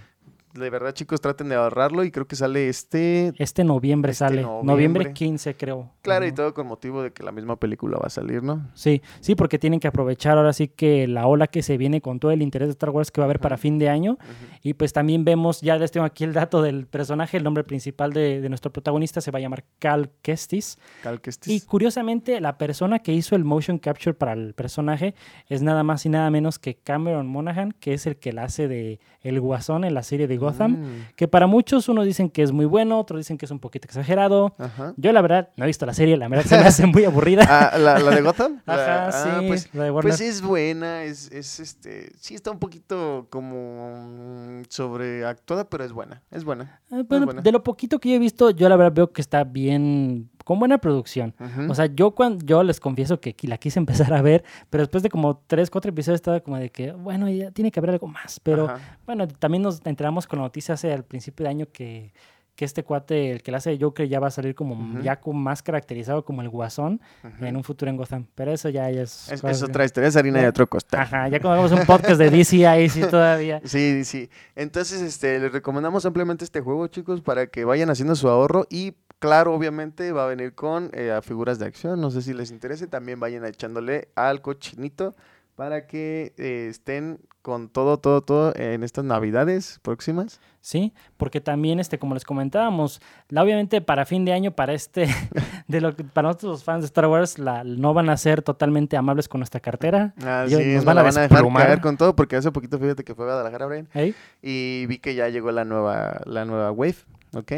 De 0.53 0.69
verdad, 0.69 0.93
chicos, 0.93 1.19
traten 1.19 1.49
de 1.49 1.55
ahorrarlo 1.55 2.03
y 2.03 2.11
creo 2.11 2.27
que 2.27 2.35
sale 2.35 2.69
este... 2.69 3.33
Este 3.37 3.63
noviembre 3.63 4.11
Este 4.11 4.25
sale. 4.25 4.41
noviembre. 4.41 4.73
Noviembre 4.73 5.13
15, 5.13 5.55
creo. 5.55 5.89
Claro, 6.01 6.25
y 6.27 6.31
todo 6.31 6.53
con 6.53 6.67
motivo 6.67 7.01
de 7.01 7.11
que 7.11 7.23
la 7.23 7.31
misma 7.31 7.55
película 7.55 7.97
va 7.97 8.07
a 8.07 8.09
salir, 8.09 8.43
¿no? 8.43 8.69
Sí, 8.73 9.01
sí, 9.19 9.35
porque 9.35 9.57
tienen 9.57 9.79
que 9.79 9.87
aprovechar 9.87 10.37
ahora 10.37 10.53
sí 10.53 10.67
que 10.67 11.07
la 11.07 11.25
ola 11.27 11.47
que 11.47 11.63
se 11.63 11.77
viene 11.77 12.01
con 12.01 12.19
todo 12.19 12.31
el 12.31 12.41
interés 12.41 12.67
de 12.67 12.71
Star 12.73 12.91
Wars 12.91 13.09
que 13.09 13.19
va 13.21 13.25
a 13.25 13.27
haber 13.27 13.39
para 13.39 13.57
fin 13.57 13.79
de 13.79 13.89
año. 13.89 14.17
Y 14.61 14.73
pues 14.75 14.93
también 14.93 15.25
vemos, 15.25 15.61
ya 15.61 15.75
les 15.77 15.91
tengo 15.91 16.05
aquí 16.05 16.23
el 16.23 16.33
dato 16.33 16.61
del 16.61 16.85
personaje, 16.87 17.37
el 17.37 17.43
nombre 17.43 17.63
principal 17.63 18.13
de, 18.13 18.39
de 18.41 18.49
nuestro 18.49 18.71
protagonista 18.71 19.21
se 19.21 19.31
va 19.31 19.39
a 19.39 19.41
llamar 19.41 19.63
Cal 19.79 20.11
Kestis. 20.21 20.77
Cal 21.01 21.19
Kestis. 21.21 21.51
Y 21.51 21.65
curiosamente, 21.65 22.39
la 22.41 22.57
persona 22.57 22.99
que 22.99 23.13
hizo 23.13 23.35
el 23.35 23.43
motion 23.43 23.79
capture 23.79 24.13
para 24.13 24.33
el 24.33 24.53
personaje 24.53 25.15
es 25.47 25.61
nada 25.61 25.83
más 25.83 26.05
y 26.05 26.09
nada 26.09 26.29
menos 26.29 26.59
que 26.59 26.75
Cameron 26.75 27.27
Monaghan, 27.27 27.71
que 27.79 27.93
es 27.93 28.05
el 28.05 28.17
que 28.17 28.33
la 28.33 28.43
hace 28.43 28.67
de 28.67 28.99
El 29.21 29.39
Guasón 29.39 29.83
en 29.83 29.93
la 29.93 30.03
serie 30.03 30.27
de 30.27 30.37
Gotham. 30.43 30.71
Mm, 30.73 31.05
Que 31.15 31.27
para 31.27 31.47
muchos, 31.47 31.89
unos 31.89 32.05
dicen 32.05 32.29
que 32.29 32.43
es 32.43 32.51
muy 32.51 32.65
bueno, 32.65 32.99
otros 32.99 33.19
dicen 33.19 33.37
que 33.37 33.45
es 33.45 33.51
un 33.51 33.59
poquito 33.59 33.85
exagerado. 33.87 34.53
Ajá. 34.57 34.93
Yo, 34.97 35.11
la 35.11 35.21
verdad, 35.21 35.49
no 35.57 35.63
he 35.65 35.67
visto 35.67 35.85
la 35.85 35.93
serie, 35.93 36.17
la 36.17 36.27
verdad 36.27 36.45
se 36.45 36.57
me 36.57 36.63
hace 36.63 36.85
muy 36.85 37.03
aburrida. 37.05 37.43
Ah, 37.63 37.77
¿la, 37.77 37.99
la 37.99 38.11
de 38.11 38.21
Gotham? 38.21 38.61
Ajá, 38.65 39.07
ah, 39.07 39.11
sí, 39.11 39.47
pues, 39.47 39.73
la 39.73 39.83
de 39.85 39.91
pues 39.93 40.19
es 40.21 40.41
buena, 40.41 41.03
es, 41.03 41.31
es 41.31 41.59
este, 41.59 42.11
sí 42.19 42.35
está 42.35 42.51
un 42.51 42.59
poquito 42.59 43.27
como 43.29 44.05
mm, 44.07 44.63
sobreactuada, 44.69 45.69
pero 45.69 45.83
es 45.83 45.91
buena, 45.91 46.21
es 46.31 46.43
buena. 46.43 46.81
Ah, 46.91 47.01
bueno, 47.07 47.25
buena. 47.25 47.41
de 47.41 47.51
lo 47.51 47.63
poquito 47.63 47.99
que 47.99 48.09
yo 48.09 48.15
he 48.15 48.19
visto, 48.19 48.49
yo 48.51 48.67
la 48.69 48.75
verdad 48.75 48.93
veo 48.93 49.11
que 49.13 49.21
está 49.21 49.43
bien, 49.43 50.29
con 50.43 50.59
buena 50.59 50.77
producción. 50.77 51.33
O 51.69 51.75
sea, 51.75 51.87
yo 51.87 52.11
cuando 52.11 52.45
yo 52.45 52.63
les 52.63 52.79
confieso 52.79 53.19
que 53.19 53.35
la 53.43 53.57
quise 53.57 53.79
empezar 54.07 54.13
a 54.13 54.21
ver, 54.21 54.43
pero 54.69 54.83
después 54.83 55.03
de 55.03 55.09
como 55.09 55.37
tres, 55.47 55.69
cuatro 55.69 55.89
episodios 55.89 56.17
estaba 56.17 56.39
como 56.39 56.57
de 56.57 56.69
que, 56.69 56.91
bueno, 56.91 57.29
ya 57.29 57.51
tiene 57.51 57.71
que 57.71 57.79
haber 57.79 57.91
algo 57.91 58.07
más. 58.07 58.39
Pero 58.39 58.69
Ajá. 58.69 58.97
bueno, 59.05 59.27
también 59.27 59.63
nos 59.63 59.85
enteramos 59.85 60.27
con 60.27 60.39
la 60.39 60.45
noticia 60.45 60.75
hace 60.75 60.91
al 60.91 61.03
principio 61.03 61.43
de 61.43 61.49
año 61.49 61.67
que, 61.71 62.13
que 62.55 62.65
este 62.65 62.83
cuate, 62.83 63.31
el 63.31 63.41
que 63.41 63.51
la 63.51 63.57
hace 63.57 63.71
de 63.71 63.79
Joker, 63.79 64.07
ya 64.07 64.19
va 64.19 64.27
a 64.27 64.31
salir 64.31 64.53
como 64.53 65.01
ya 65.01 65.19
como 65.19 65.39
más 65.39 65.63
caracterizado 65.63 66.23
como 66.23 66.41
el 66.41 66.49
guasón 66.49 67.01
en 67.41 67.55
un 67.55 67.63
futuro 67.63 67.89
en 67.89 67.97
Gotham. 67.97 68.27
Pero 68.35 68.51
eso 68.51 68.69
ya, 68.69 68.89
ya 68.91 69.01
es... 69.01 69.31
Es, 69.31 69.43
es 69.43 69.63
otra 69.63 69.85
historia, 69.85 70.07
es 70.07 70.15
harina 70.15 70.39
de 70.39 70.47
otro 70.47 70.67
costal. 70.67 71.01
Ajá, 71.01 71.27
ya 71.29 71.39
cuando 71.39 71.61
hagamos 71.61 71.71
un 71.71 71.85
podcast 71.85 72.19
de 72.19 72.29
DC 72.29 72.67
ahí 72.67 72.89
sí 72.89 73.01
todavía. 73.01 73.61
Sí, 73.73 74.03
sí. 74.03 74.29
Entonces, 74.55 75.01
este, 75.01 75.39
les 75.39 75.51
recomendamos 75.51 76.05
ampliamente 76.05 76.43
este 76.43 76.61
juego, 76.61 76.87
chicos, 76.87 77.21
para 77.21 77.47
que 77.47 77.65
vayan 77.65 77.89
haciendo 77.89 78.15
su 78.15 78.27
ahorro 78.27 78.67
y, 78.69 78.93
claro, 79.23 79.53
obviamente 79.53 80.11
va 80.11 80.25
a 80.25 80.27
venir 80.27 80.53
con 80.53 80.89
eh, 80.91 81.17
figuras 81.23 81.57
de 81.57 81.65
acción. 81.65 82.01
No 82.01 82.11
sé 82.11 82.21
si 82.21 82.33
les 82.33 82.51
interese. 82.51 82.87
También 82.87 83.21
vayan 83.21 83.45
echándole 83.45 84.09
al 84.15 84.41
cochinito 84.41 85.15
para 85.55 85.87
que 85.87 86.33
eh, 86.37 86.67
estén 86.69 87.19
con 87.41 87.69
todo, 87.69 87.99
todo, 87.99 88.21
todo 88.21 88.53
en 88.57 88.83
estas 88.83 89.05
navidades 89.05 89.79
próximas. 89.81 90.41
Sí, 90.59 90.93
porque 91.15 91.39
también, 91.39 91.79
este, 91.79 91.97
como 91.99 92.15
les 92.15 92.25
comentábamos, 92.25 93.01
la, 93.29 93.43
obviamente 93.43 93.79
para 93.79 94.05
fin 94.05 94.25
de 94.25 94.33
año, 94.33 94.51
para 94.51 94.73
este, 94.73 95.07
de 95.69 95.79
lo 95.81 95.95
que, 95.95 96.03
para 96.03 96.27
nosotros 96.27 96.51
los 96.51 96.63
fans 96.65 96.81
de 96.81 96.87
Star 96.87 97.07
Wars, 97.07 97.39
la, 97.39 97.63
no 97.63 97.93
van 97.93 98.09
a 98.09 98.17
ser 98.17 98.41
totalmente 98.41 98.97
amables 98.97 99.29
con 99.29 99.39
nuestra 99.39 99.61
cartera. 99.61 100.13
Ah, 100.21 100.45
Yo- 100.49 100.57
sí, 100.59 100.73
nos 100.75 100.83
van 100.83 100.95
la 100.95 101.01
a 101.01 101.03
van 101.05 101.17
a 101.17 101.21
dejar 101.21 101.47
caer 101.53 101.79
con 101.79 101.95
todo 101.95 102.13
porque 102.13 102.35
hace 102.35 102.51
poquito 102.51 102.77
fíjate 102.77 103.05
que 103.05 103.15
fue 103.15 103.23
a 103.23 103.27
Guadalajara, 103.29 103.67
Brian, 103.67 103.87
¿eh? 103.93 104.13
y 104.41 104.85
vi 104.87 104.99
que 104.99 105.15
ya 105.15 105.29
llegó 105.29 105.49
la 105.53 105.63
nueva, 105.63 106.21
la 106.25 106.43
nueva 106.43 106.71
Wave, 106.71 106.95
¿ok? 107.33 107.51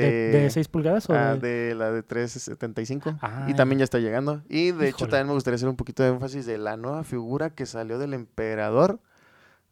¿De, 0.00 0.30
de 0.42 0.50
6 0.50 0.68
pulgadas 0.68 1.08
o 1.10 1.14
Ah, 1.14 1.34
de- 1.36 1.68
de 1.68 1.74
la 1.74 1.90
de 1.92 2.02
375. 2.02 3.18
Ah, 3.20 3.46
y 3.48 3.54
también 3.54 3.78
ya 3.78 3.84
está 3.84 3.98
llegando. 3.98 4.42
Y 4.48 4.70
de 4.72 4.88
hecho 4.88 5.06
también 5.08 5.26
me 5.28 5.32
gustaría 5.34 5.56
hacer 5.56 5.68
un 5.68 5.76
poquito 5.76 6.02
de 6.02 6.10
énfasis 6.10 6.46
de 6.46 6.58
la 6.58 6.76
nueva 6.76 7.04
figura 7.04 7.50
que 7.50 7.66
salió 7.66 7.98
del 7.98 8.14
emperador. 8.14 9.00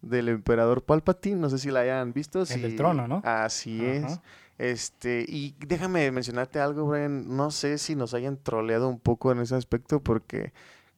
Del 0.03 0.29
emperador 0.29 0.83
Palpatine. 0.83 1.37
No 1.37 1.49
sé 1.49 1.59
si 1.59 1.71
la 1.71 1.81
hayan 1.81 2.13
visto. 2.13 2.43
El 2.43 2.61
del 2.63 2.77
trono, 2.77 3.09
¿no? 3.09 3.23
Así 3.25 3.85
es. 3.85 4.21
Este, 4.59 5.25
y 5.27 5.55
déjame 5.67 6.11
mencionarte 6.13 6.61
algo, 6.61 6.87
Brian. 6.87 7.37
No 7.37 7.51
sé 7.51 7.79
si 7.79 7.97
nos 7.97 8.15
hayan 8.15 8.37
troleado 8.37 8.89
un 8.89 9.01
poco 9.01 9.33
en 9.33 9.41
ese 9.41 9.55
aspecto, 9.57 10.01
porque 10.01 10.53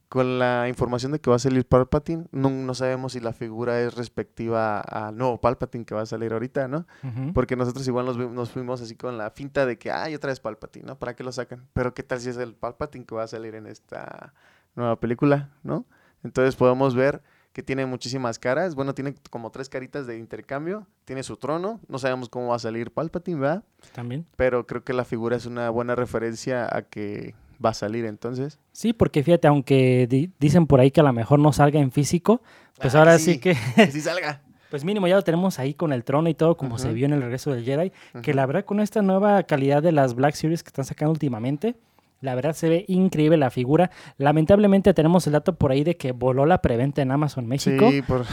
con 0.08 0.38
la 0.38 0.68
información 0.68 1.12
de 1.12 1.18
que 1.18 1.30
va 1.30 1.36
a 1.36 1.40
salir 1.40 1.66
Palpatine, 1.66 2.26
no, 2.30 2.48
no 2.50 2.74
sabemos 2.74 3.12
si 3.12 3.20
la 3.20 3.32
figura 3.32 3.80
es 3.80 3.94
respectiva 3.94 4.80
al 4.80 5.16
nuevo 5.16 5.40
Palpatine 5.40 5.84
que 5.84 5.94
va 5.94 6.02
a 6.02 6.06
salir 6.06 6.32
ahorita, 6.32 6.68
¿no? 6.68 6.86
Porque 7.34 7.56
nosotros 7.56 7.86
igual 7.88 8.06
nos, 8.06 8.16
nos 8.16 8.50
fuimos 8.50 8.80
así 8.80 8.94
con 8.94 9.18
la 9.18 9.30
finta 9.30 9.66
de 9.66 9.78
que, 9.78 9.90
ay, 9.90 10.14
otra 10.14 10.30
vez 10.30 10.40
Palpatine, 10.40 10.86
¿no? 10.86 10.98
¿Para 10.98 11.16
qué 11.16 11.24
lo 11.24 11.32
sacan? 11.32 11.66
Pero 11.72 11.92
¿qué 11.92 12.02
tal 12.02 12.20
si 12.20 12.28
es 12.28 12.36
el 12.36 12.54
Palpatine 12.54 13.04
que 13.04 13.14
va 13.14 13.24
a 13.24 13.28
salir 13.28 13.54
en 13.54 13.66
esta 13.66 14.32
nueva 14.76 15.00
película, 15.00 15.50
¿no? 15.62 15.86
Entonces 16.22 16.54
podemos 16.56 16.94
ver 16.94 17.22
que 17.52 17.62
tiene 17.62 17.86
muchísimas 17.86 18.38
caras. 18.38 18.74
Bueno, 18.74 18.94
tiene 18.94 19.14
como 19.30 19.50
tres 19.50 19.70
caritas 19.70 20.06
de 20.06 20.18
intercambio. 20.18 20.86
Tiene 21.06 21.22
su 21.22 21.38
trono. 21.38 21.80
No 21.88 21.98
sabemos 21.98 22.28
cómo 22.28 22.48
va 22.48 22.56
a 22.56 22.58
salir 22.58 22.90
Palpatine, 22.92 23.40
¿verdad? 23.40 23.64
También. 23.94 24.26
Pero 24.36 24.66
creo 24.66 24.84
que 24.84 24.92
la 24.92 25.06
figura 25.06 25.36
es 25.36 25.46
una 25.46 25.70
buena 25.70 25.94
referencia 25.94 26.68
a 26.70 26.82
que 26.82 27.34
va 27.64 27.70
a 27.70 27.74
salir 27.74 28.04
entonces. 28.04 28.58
Sí, 28.72 28.92
porque 28.92 29.22
fíjate, 29.22 29.48
aunque 29.48 30.06
di- 30.08 30.30
dicen 30.38 30.66
por 30.66 30.80
ahí 30.80 30.90
que 30.90 31.00
a 31.00 31.04
lo 31.04 31.12
mejor 31.12 31.38
no 31.38 31.52
salga 31.52 31.80
en 31.80 31.90
físico, 31.92 32.42
pues 32.80 32.94
Ah, 32.94 32.98
ahora 33.00 33.18
sí. 33.18 33.34
sí 33.34 33.38
que, 33.38 33.56
Que 33.76 33.90
sí 33.90 34.00
salga. 34.00 34.40
pues 34.70 34.84
mínimo 34.84 35.06
ya 35.08 35.14
lo 35.16 35.22
tenemos 35.22 35.58
ahí 35.58 35.74
con 35.74 35.92
el 35.92 36.04
trono 36.04 36.28
y 36.28 36.34
todo, 36.34 36.56
como 36.56 36.78
se 36.78 36.92
vio 36.92 37.06
en 37.06 37.12
el 37.12 37.22
regreso 37.22 37.52
del 37.52 37.64
Jedi. 37.64 37.92
Que 38.22 38.34
la 38.34 38.44
verdad, 38.46 38.64
con 38.64 38.80
esta 38.80 39.00
nueva 39.02 39.42
calidad 39.44 39.82
de 39.82 39.92
las 39.92 40.14
Black 40.14 40.34
Series 40.34 40.62
que 40.62 40.68
están 40.68 40.84
sacando 40.84 41.12
últimamente, 41.12 41.76
la 42.20 42.34
verdad 42.34 42.54
se 42.54 42.68
ve 42.68 42.84
increíble 42.88 43.36
la 43.36 43.50
figura. 43.50 43.90
Lamentablemente 44.18 44.92
tenemos 44.94 45.26
el 45.26 45.34
dato 45.34 45.54
por 45.54 45.70
ahí 45.70 45.84
de 45.84 45.96
que 45.96 46.12
voló 46.12 46.46
la 46.46 46.62
preventa 46.62 47.02
en 47.02 47.10
Amazon 47.12 47.46
México, 47.46 47.90
Sí, 47.90 48.02
por, 48.02 48.24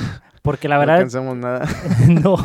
porque 0.43 0.67
la 0.67 0.75
no 0.75 0.79
verdad 0.81 0.95
alcanzamos 0.97 1.35
nada. 1.37 1.65
no, 2.07 2.35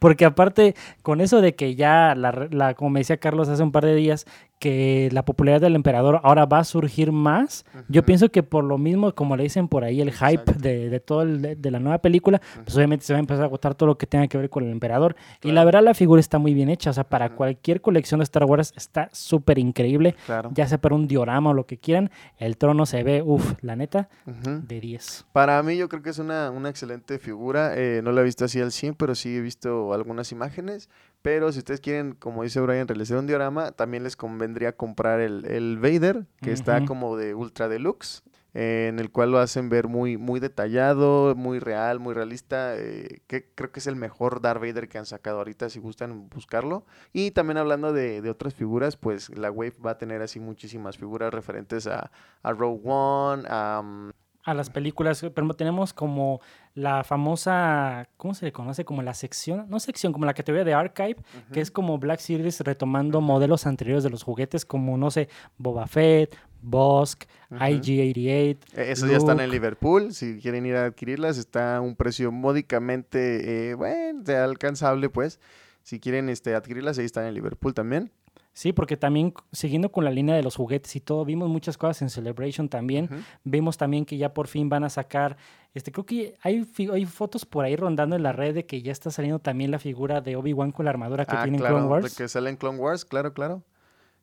porque 0.00 0.24
aparte 0.24 0.74
con 1.02 1.20
eso 1.20 1.40
de 1.40 1.54
que 1.54 1.76
ya, 1.76 2.14
la, 2.16 2.74
como 2.74 2.90
me 2.90 3.00
decía 3.00 3.18
Carlos 3.18 3.48
hace 3.48 3.62
un 3.62 3.70
par 3.70 3.84
de 3.84 3.94
días, 3.94 4.26
que 4.60 5.10
la 5.12 5.24
popularidad 5.26 5.60
del 5.60 5.74
emperador 5.76 6.20
ahora 6.22 6.46
va 6.46 6.60
a 6.60 6.64
surgir 6.64 7.12
más, 7.12 7.66
yo 7.88 8.02
pienso 8.06 8.30
que 8.30 8.42
por 8.42 8.64
lo 8.64 8.78
mismo, 8.78 9.14
como 9.14 9.36
le 9.36 9.42
dicen 9.42 9.68
por 9.68 9.84
ahí, 9.84 10.00
el 10.00 10.10
hype 10.12 10.52
de, 10.56 10.88
de 10.88 11.00
todo 11.00 11.20
el, 11.22 11.42
de, 11.42 11.54
de 11.56 11.70
la 11.70 11.80
nueva 11.80 11.98
película, 11.98 12.40
pues 12.64 12.74
obviamente 12.74 13.04
se 13.04 13.12
va 13.12 13.18
a 13.18 13.20
empezar 13.20 13.42
a 13.42 13.46
agotar 13.46 13.74
todo 13.74 13.88
lo 13.88 13.98
que 13.98 14.06
tenga 14.06 14.26
que 14.26 14.38
ver 14.38 14.48
con 14.48 14.64
el 14.64 14.70
emperador. 14.70 15.16
Y 15.42 15.52
la 15.52 15.64
verdad 15.66 15.82
la 15.82 15.92
figura 15.92 16.18
está 16.18 16.38
muy 16.38 16.54
bien 16.54 16.70
hecha, 16.70 16.90
o 16.90 16.92
sea, 16.94 17.04
para 17.04 17.34
cualquier 17.34 17.82
colección 17.82 18.20
de 18.20 18.24
Star 18.24 18.44
Wars 18.44 18.72
está 18.74 19.10
súper 19.12 19.58
increíble, 19.58 20.14
Claro. 20.24 20.50
ya 20.54 20.66
sea 20.66 20.78
para 20.78 20.94
un 20.94 21.08
diorama 21.08 21.50
o 21.50 21.54
lo 21.54 21.66
que 21.66 21.76
quieran, 21.76 22.10
el 22.38 22.56
trono 22.56 22.86
se 22.86 23.02
ve, 23.02 23.20
uff, 23.22 23.54
la 23.60 23.76
neta, 23.76 24.08
de 24.24 24.80
10. 24.80 25.26
Para 25.32 25.62
mí 25.62 25.76
yo 25.76 25.90
creo 25.90 26.00
que 26.00 26.08
es 26.10 26.18
una, 26.18 26.50
una 26.50 26.70
excelente 26.70 27.18
figura. 27.18 27.33
Eh, 27.76 28.00
no 28.02 28.12
la 28.12 28.20
he 28.20 28.24
visto 28.24 28.44
así 28.44 28.60
al 28.60 28.72
100, 28.72 28.94
pero 28.94 29.14
sí 29.14 29.36
he 29.36 29.40
visto 29.40 29.92
algunas 29.92 30.32
imágenes. 30.32 30.88
Pero 31.22 31.50
si 31.52 31.58
ustedes 31.58 31.80
quieren, 31.80 32.12
como 32.14 32.42
dice 32.42 32.60
Brian, 32.60 32.86
realizar 32.88 33.18
un 33.18 33.26
diorama, 33.26 33.72
también 33.72 34.02
les 34.04 34.16
convendría 34.16 34.76
comprar 34.76 35.20
el, 35.20 35.44
el 35.46 35.78
Vader, 35.78 36.26
que 36.42 36.52
está 36.52 36.84
como 36.84 37.16
de 37.16 37.34
ultra 37.34 37.68
deluxe, 37.68 38.22
eh, 38.52 38.86
en 38.88 38.98
el 39.00 39.10
cual 39.10 39.32
lo 39.32 39.38
hacen 39.38 39.68
ver 39.68 39.88
muy, 39.88 40.16
muy 40.16 40.38
detallado, 40.38 41.34
muy 41.34 41.58
real, 41.58 41.98
muy 41.98 42.14
realista. 42.14 42.76
eh, 42.76 43.20
que 43.26 43.50
creo 43.54 43.72
que 43.72 43.80
es 43.80 43.86
el 43.86 43.96
mejor 43.96 44.40
Darth 44.40 44.60
Vader 44.60 44.88
que 44.88 44.98
han 44.98 45.06
sacado 45.06 45.38
ahorita, 45.38 45.70
si 45.70 45.80
gustan 45.80 46.28
buscarlo. 46.28 46.84
Y 47.12 47.30
también 47.32 47.56
hablando 47.56 47.92
de, 47.92 48.20
de 48.20 48.30
otras 48.30 48.54
figuras, 48.54 48.96
pues 48.96 49.30
la 49.36 49.50
Wave 49.50 49.74
va 49.84 49.92
a 49.92 49.98
tener 49.98 50.22
así 50.22 50.40
muchísimas 50.40 50.98
figuras 50.98 51.32
referentes 51.32 51.86
a, 51.86 52.10
a 52.42 52.52
Rogue 52.52 52.82
One, 52.84 53.44
a... 53.48 53.82
mm, 53.82 54.10
a 54.44 54.54
las 54.54 54.68
películas, 54.70 55.24
pero 55.34 55.54
tenemos 55.54 55.92
como 55.92 56.40
la 56.74 57.02
famosa, 57.02 58.08
¿cómo 58.16 58.34
se 58.34 58.44
le 58.44 58.52
conoce? 58.52 58.84
Como 58.84 59.02
la 59.02 59.14
sección, 59.14 59.66
no 59.68 59.80
sección, 59.80 60.12
como 60.12 60.26
la 60.26 60.34
categoría 60.34 60.64
de 60.64 60.74
archive, 60.74 61.16
que 61.52 61.60
es 61.60 61.70
como 61.70 61.98
Black 61.98 62.20
Series 62.20 62.60
retomando 62.60 63.20
modelos 63.20 63.66
anteriores 63.66 64.04
de 64.04 64.10
los 64.10 64.22
juguetes, 64.22 64.66
como, 64.66 64.98
no 64.98 65.10
sé, 65.10 65.28
Boba 65.56 65.86
Fett, 65.86 66.36
Bosk, 66.60 67.24
Ujú. 67.50 67.60
IG-88. 67.60 68.58
Eh, 68.76 68.92
Esos 68.92 69.10
ya 69.10 69.16
están 69.16 69.40
en. 69.40 69.50
Liverpool. 69.50 70.12
Si 70.12 70.40
quieren 70.40 70.66
ir 70.66 70.76
a 70.76 70.86
adquirirlas, 70.86 71.38
está 71.38 71.76
a 71.76 71.80
un 71.80 71.94
precio 71.96 72.32
módicamente, 72.32 73.70
eh, 73.70 73.74
bueno, 73.74 74.22
de 74.22 74.36
alcanzable, 74.36 75.08
pues. 75.08 75.40
Si 75.82 76.00
quieren 76.00 76.28
este, 76.28 76.54
adquirirlas, 76.54 76.98
ahí 76.98 77.04
están 77.04 77.26
en 77.26 77.34
Liverpool 77.34 77.74
también. 77.74 78.10
Sí, 78.56 78.72
porque 78.72 78.96
también 78.96 79.34
siguiendo 79.50 79.90
con 79.90 80.04
la 80.04 80.12
línea 80.12 80.36
de 80.36 80.42
los 80.44 80.54
juguetes 80.54 80.94
y 80.94 81.00
todo, 81.00 81.24
vimos 81.24 81.48
muchas 81.48 81.76
cosas 81.76 82.00
en 82.02 82.08
Celebration 82.10 82.68
también. 82.68 83.06
Ujú. 83.06 83.16
Vimos 83.42 83.76
también 83.76 84.04
que 84.06 84.16
ya 84.16 84.32
por 84.32 84.46
fin 84.46 84.68
van 84.68 84.84
a 84.84 84.90
sacar, 84.90 85.36
este, 85.74 85.90
creo 85.90 86.06
que 86.06 86.36
hay, 86.40 86.64
hay 86.92 87.04
fotos 87.04 87.44
por 87.44 87.64
ahí 87.64 87.74
rondando 87.74 88.14
en 88.14 88.22
la 88.22 88.30
red 88.32 88.54
de 88.54 88.64
que 88.64 88.80
ya 88.80 88.92
está 88.92 89.10
saliendo 89.10 89.40
también 89.40 89.72
la 89.72 89.80
figura 89.80 90.20
de 90.20 90.36
Obi-Wan 90.36 90.70
con 90.70 90.84
la 90.84 90.90
armadura 90.92 91.24
que 91.26 91.34
Ah, 91.36 91.42
tiene 91.42 91.56
en 91.56 91.60
claro, 91.62 91.74
Clone 91.78 91.86
de 91.88 91.92
Wars. 92.02 92.16
que 92.16 92.28
sale 92.28 92.48
en 92.48 92.56
Clone 92.56 92.78
Wars, 92.78 93.04
claro, 93.04 93.34
claro. 93.34 93.64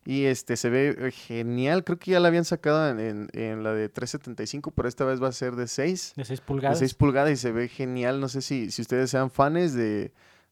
Y 0.05 0.23
este 0.25 0.55
se 0.57 0.69
ve 0.69 0.95
eh, 0.97 1.11
genial. 1.11 1.83
Creo 1.83 1.99
que 1.99 2.11
ya 2.11 2.19
la 2.19 2.29
habían 2.29 2.45
sacado 2.45 2.89
en, 2.89 2.99
en- 2.99 3.27
en 3.33 3.63
la 3.63 3.73
de 3.73 3.87
375, 3.89 4.71
pero 4.71 4.87
esta 4.87 5.03
vez 5.05 5.21
va 5.21 5.27
a 5.27 5.31
ser 5.33 5.55
de 5.55 5.67
6. 5.67 6.13
De 6.15 6.25
6 6.25 6.39
De 6.39 6.45
pulgadas. 6.45 6.79
6 6.79 6.93
pulgadas 6.95 7.31
y 7.31 7.35
se 7.35 7.51
ve 7.51 7.67
genial. 7.67 8.19
No 8.19 8.27
sé 8.29 8.41
si, 8.41 8.71
si 8.71 8.81
ustedes 8.81 9.11
sean 9.11 9.29
fans 9.29 9.73
de, 9.75 10.11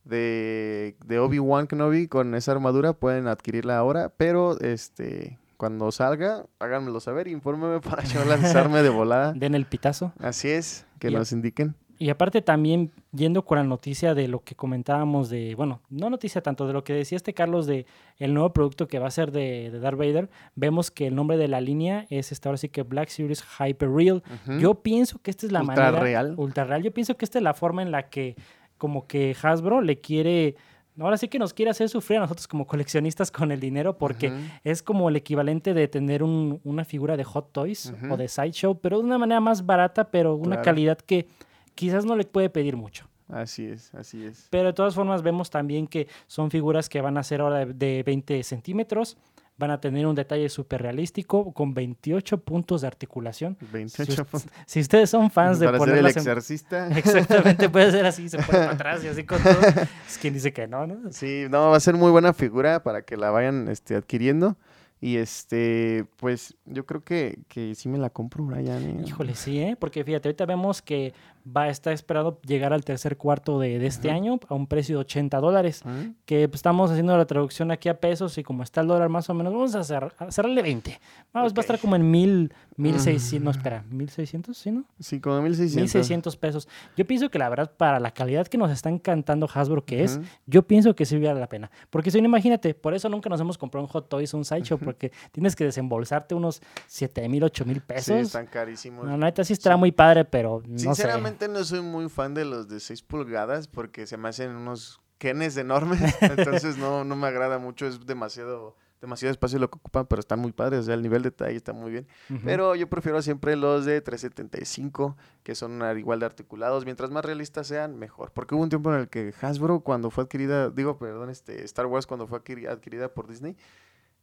de, 0.10 0.95
de 1.06 1.19
Obi-Wan 1.19 1.67
Kenobi 1.67 2.08
con 2.08 2.36
esa 2.36 2.52
armadura, 2.52 2.93
pueden 2.93 3.28
adquirirla 3.28 3.78
ahora. 3.78 4.12
Pero 4.17 4.60
este 4.60 5.38
cuando 5.60 5.91
salga, 5.91 6.45
háganmelo 6.60 7.02
saber, 7.02 7.28
infórmeme 7.28 7.82
para 7.82 8.04
yo 8.06 8.24
lanzarme 8.24 8.82
de 8.82 8.89
volada. 8.89 9.34
Den 9.36 9.56
el 9.56 9.65
pitazo. 9.65 10.13
Así 10.19 10.50
es, 10.50 10.86
que 11.00 11.10
Y 11.10 11.13
nos 11.13 11.34
indiquen. 11.34 11.76
Y 12.02 12.10
aparte 12.12 12.41
también 12.41 12.93
yendo 13.12 13.43
con 13.43 13.58
la 13.58 13.65
noticia 13.65 14.13
de 14.15 14.30
lo 14.30 14.39
que 14.41 14.56
comentábamos 14.56 15.30
de, 15.30 15.54
bueno, 15.56 15.82
no 15.89 16.10
noticia 16.10 16.41
tanto 16.41 16.65
de 16.65 16.72
lo 16.72 16.86
que 16.86 16.93
decía 16.93 17.17
este 17.17 17.34
Carlos 17.34 17.67
de 17.67 17.86
el 18.19 18.34
nuevo 18.34 18.54
producto 18.54 18.88
que 18.88 19.00
va 19.00 19.08
a 19.08 19.12
ser 19.12 19.34
de, 19.34 19.69
de 19.69 19.80
Darth 19.82 19.98
Vader, 19.98 20.30
vemos 20.56 20.91
que 20.91 21.08
el 21.08 21.15
nombre 21.15 21.36
de 21.36 21.50
la 21.50 21.60
línea 21.60 22.08
es 22.10 22.32
esta 22.32 22.48
ahora 22.48 22.58
sí 22.58 22.69
que 22.69 22.84
Black 22.84 23.10
Series 23.10 23.43
Hyper 23.60 23.89
Real. 23.91 24.24
Yo 24.60 24.76
pienso 24.76 25.19
que 25.22 25.30
esta 25.30 25.45
es 25.45 25.52
la 25.52 25.60
Ultra 25.60 25.76
manera 25.76 26.00
real. 26.00 26.36
ultra 26.38 26.63
real. 26.63 26.84
Yo 26.84 26.93
pienso 26.93 27.17
que 27.17 27.26
esta 27.26 27.38
es 27.38 27.43
la 27.43 27.54
forma 27.54 27.82
en 27.82 27.91
la 27.91 28.10
que 28.10 28.38
como 28.80 29.06
que 29.06 29.36
Hasbro 29.39 29.82
le 29.82 30.00
quiere 30.00 30.56
ahora 31.00 31.15
sí 31.18 31.28
que 31.30 31.39
nos 31.39 31.54
quiere 31.54 31.72
hacer 31.72 31.88
sufrir 31.88 32.18
a 32.18 32.22
nosotros 32.24 32.46
como 32.48 32.65
coleccionistas 32.68 33.32
con 33.32 33.52
el 33.54 33.60
dinero 33.62 33.98
porque 33.98 34.34
es 34.65 34.84
como 34.84 35.08
el 35.08 35.15
equivalente 35.15 35.74
de 35.74 35.88
tener 35.88 36.24
un- 36.24 36.60
una 36.65 36.84
figura 36.84 37.15
de 37.15 37.24
Hot 37.24 37.54
Toys 37.54 37.94
o 38.10 38.18
de 38.18 38.28
Sideshow, 38.28 38.80
pero 38.82 38.98
de 38.98 39.06
una 39.06 39.18
manera 39.18 39.39
más 39.39 39.65
barata, 39.65 40.10
pero 40.12 40.36
una 40.36 40.56
Claro. 40.58 40.63
calidad 40.63 40.98
que 40.98 41.28
quizás 41.76 42.04
no 42.04 42.15
le 42.18 42.26
puede 42.26 42.50
pedir 42.50 42.76
mucho. 42.76 43.08
Así 43.30 43.63
es, 43.65 43.94
así 43.94 44.26
es. 44.26 44.48
Pero 44.50 44.70
de 44.70 44.74
todas 44.74 44.96
formas 44.96 45.22
vemos 45.22 45.50
también 45.52 45.86
que 45.88 46.08
son 46.28 46.50
figuras 46.50 46.89
que 46.89 47.00
van 47.00 47.15
a 47.18 47.24
ser 47.24 47.42
ahora 47.42 47.63
de, 47.63 47.74
de 47.76 48.04
20 48.04 48.42
centímetros, 48.44 49.18
van 49.60 49.72
a 49.72 49.80
tener 49.82 50.08
un 50.08 50.15
detalle 50.15 50.48
súper 50.50 50.82
realístico 50.82 51.52
con 51.54 51.74
28 51.74 52.38
puntos 52.39 52.82
de 52.82 52.88
articulación. 52.88 53.58
Si, 53.60 53.65
28 53.72 54.26
us- 54.32 54.45
si 54.65 54.80
ustedes 54.80 55.10
son 55.10 55.30
fans 55.30 55.60
de 55.60 55.65
Para 55.67 55.78
ser 55.80 55.89
el 55.89 55.91
ponerlas 55.95 56.15
en- 56.15 56.22
exorcista. 56.22 56.88
Exactamente, 56.98 57.69
puede 57.69 57.91
ser 57.91 58.06
así, 58.06 58.30
se 58.30 58.38
pone 58.38 58.58
para 58.60 58.72
atrás 58.72 59.04
y 59.04 59.08
así 59.10 59.26
con 59.26 59.43
todo. 59.43 59.60
Es 60.08 60.17
quien 60.17 60.34
dice 60.34 60.54
que 60.54 60.65
no, 60.67 60.88
¿no? 60.88 61.12
Sí, 61.12 61.45
no, 61.50 61.69
va 61.72 61.78
a 61.78 61.80
ser 61.82 61.95
muy 61.95 62.10
buena 62.10 62.34
figura 62.34 62.82
para 62.82 63.02
que 63.04 63.17
la 63.17 63.30
vayan 63.32 63.67
este, 63.67 63.95
adquiriendo. 63.95 64.56
Y 65.02 65.15
este, 65.15 66.06
pues 66.17 66.56
yo 66.65 66.86
creo 66.86 67.02
que, 67.06 67.39
que 67.48 67.74
sí 67.74 67.88
me 67.88 67.98
la 67.98 68.10
compro, 68.10 68.43
Brian. 68.43 68.84
¿eh? 68.84 69.04
Híjole, 69.08 69.34
sí, 69.34 69.60
¿eh? 69.60 69.78
Porque 69.80 70.04
fíjate, 70.04 70.28
ahorita 70.28 70.45
vemos 70.45 70.82
que 70.82 71.13
va 71.56 71.64
a 71.64 71.70
estar 71.70 71.94
esperado 71.94 72.40
llegar 72.46 72.74
al 72.74 72.84
tercer 72.84 73.18
cuarto 73.18 73.60
de, 73.60 73.80
de 73.80 73.88
este 73.88 74.12
año 74.12 74.40
a 74.48 74.54
un 74.54 74.68
precio 74.68 74.98
de 74.98 75.02
80 75.02 75.38
dólares. 75.40 75.82
¿Ah? 75.86 76.04
Que 76.26 76.48
pues, 76.48 76.60
estamos 76.60 76.92
haciendo 76.92 77.18
la 77.18 77.26
traducción 77.26 77.72
aquí 77.72 77.90
a 77.90 78.00
pesos 78.00 78.38
y 78.38 78.44
como 78.44 78.64
está 78.64 78.82
el 78.82 78.88
dólar 78.88 79.10
más 79.10 79.30
o 79.30 79.34
menos, 79.34 79.52
vamos 79.54 79.76
a, 79.76 79.84
cerrar, 79.84 80.14
a 80.18 80.32
cerrarle 80.32 80.62
20. 80.62 81.00
Vamos, 81.34 81.54
va 81.54 81.58
a 81.58 81.62
estar 81.62 81.80
como 81.80 81.96
en 81.96 82.10
mil, 82.10 82.54
mil 82.76 83.00
seiscientos, 83.00 83.46
no, 83.46 83.52
espera, 83.52 83.84
mil 83.90 84.10
seiscientos, 84.10 84.58
¿sí, 84.58 84.72
no? 84.72 84.84
Sí, 85.00 85.20
como 85.20 85.42
1600. 85.42 85.82
1600 85.94 86.38
pesos. 86.38 86.68
Yo 86.98 87.06
pienso 87.06 87.30
que 87.30 87.40
la 87.40 87.50
verdad, 87.50 87.72
para 87.78 88.00
la 88.00 88.12
calidad 88.12 88.48
que 88.48 88.58
nos 88.58 88.72
está 88.72 88.90
encantando 88.90 89.48
Hasbro 89.54 89.86
que 89.86 90.04
es, 90.04 90.20
yo 90.46 90.64
pienso 90.64 90.96
que 90.96 91.06
sí 91.06 91.18
vale 91.20 91.40
la 91.40 91.48
pena. 91.50 91.72
Porque 91.90 92.12
si 92.12 92.20
no, 92.22 92.26
imagínate, 92.28 92.74
por 92.74 92.94
eso 92.94 93.10
nunca 93.10 93.30
nos 93.30 93.40
hemos 93.42 93.58
comprado 93.58 93.86
un 93.86 93.92
Hot 93.92 94.10
Toys 94.10 94.34
o 94.34 94.38
un 94.38 94.46
Sideshow, 94.46 94.78
porque 94.80 95.12
tienes 95.32 95.56
que 95.56 95.64
desembolsarte 95.66 96.36
unos 96.36 96.62
7 96.88 97.28
mil, 97.30 97.44
8 97.44 97.66
mil 97.66 97.78
Sí, 97.78 97.84
pesos. 97.88 98.10
están 98.18 98.48
carísimos. 98.48 99.06
No, 99.06 99.18
neta 99.18 99.44
sí 99.44 99.54
estará 99.54 99.76
Sí. 99.76 99.80
muy 99.80 99.92
padre, 99.92 100.26
pero 100.26 100.62
no 100.68 100.78
sé. 100.96 101.04
No 101.47 101.63
soy 101.63 101.82
muy 101.82 102.10
fan 102.10 102.34
de 102.34 102.45
los 102.45 102.67
de 102.67 102.80
6 102.80 103.02
pulgadas 103.04 103.67
porque 103.67 104.06
se 104.08 104.17
me 104.17 104.30
hacen 104.30 104.52
unos 104.56 104.99
kenes 105.17 105.56
enormes. 105.58 106.02
Entonces 106.21 106.78
no, 106.78 107.04
no 107.04 107.15
me 107.15 107.28
agrada 107.28 107.60
mucho. 107.60 107.86
Es 107.88 108.06
demasiado, 108.06 108.75
demasiado 109.02 109.32
espacio 109.32 109.60
lo 109.60 109.69
que 109.69 109.78
ocupan, 109.78 110.06
pero 110.08 110.19
están 110.19 110.39
muy 110.39 110.52
padres. 110.52 110.82
O 110.82 110.84
sea, 110.84 110.95
el 110.95 111.02
nivel 111.02 111.21
de 111.21 111.30
detalle 111.32 111.56
está 111.56 111.73
muy 111.73 111.91
bien. 111.91 112.08
Ujú. 112.30 112.39
Pero 112.43 112.75
yo 112.75 112.89
prefiero 112.89 113.21
siempre 113.21 113.56
los 113.56 113.86
de 113.86 114.02
375, 114.02 115.17
que 115.43 115.56
son 115.56 115.82
igual 115.97 116.19
de 116.19 116.25
articulados. 116.25 116.86
Mientras 116.86 117.10
más 117.12 117.23
realistas 117.25 117.67
sean, 117.67 117.97
mejor. 117.97 118.32
Porque 118.34 118.56
hubo 118.56 118.63
un 118.63 118.69
tiempo 118.69 118.93
en 118.93 118.99
el 119.02 119.10
que 119.10 119.34
Hasbro, 119.41 119.82
cuando 119.82 120.10
fue 120.12 120.23
adquirida, 120.25 120.69
digo, 120.69 120.97
perdón, 120.97 121.30
este, 121.30 121.63
Star 121.65 121.86
Wars, 121.86 122.08
cuando 122.08 122.28
fue 122.28 122.39
adquiri- 122.43 122.67
adquirida 122.69 123.13
por 123.13 123.28
Disney, 123.28 123.56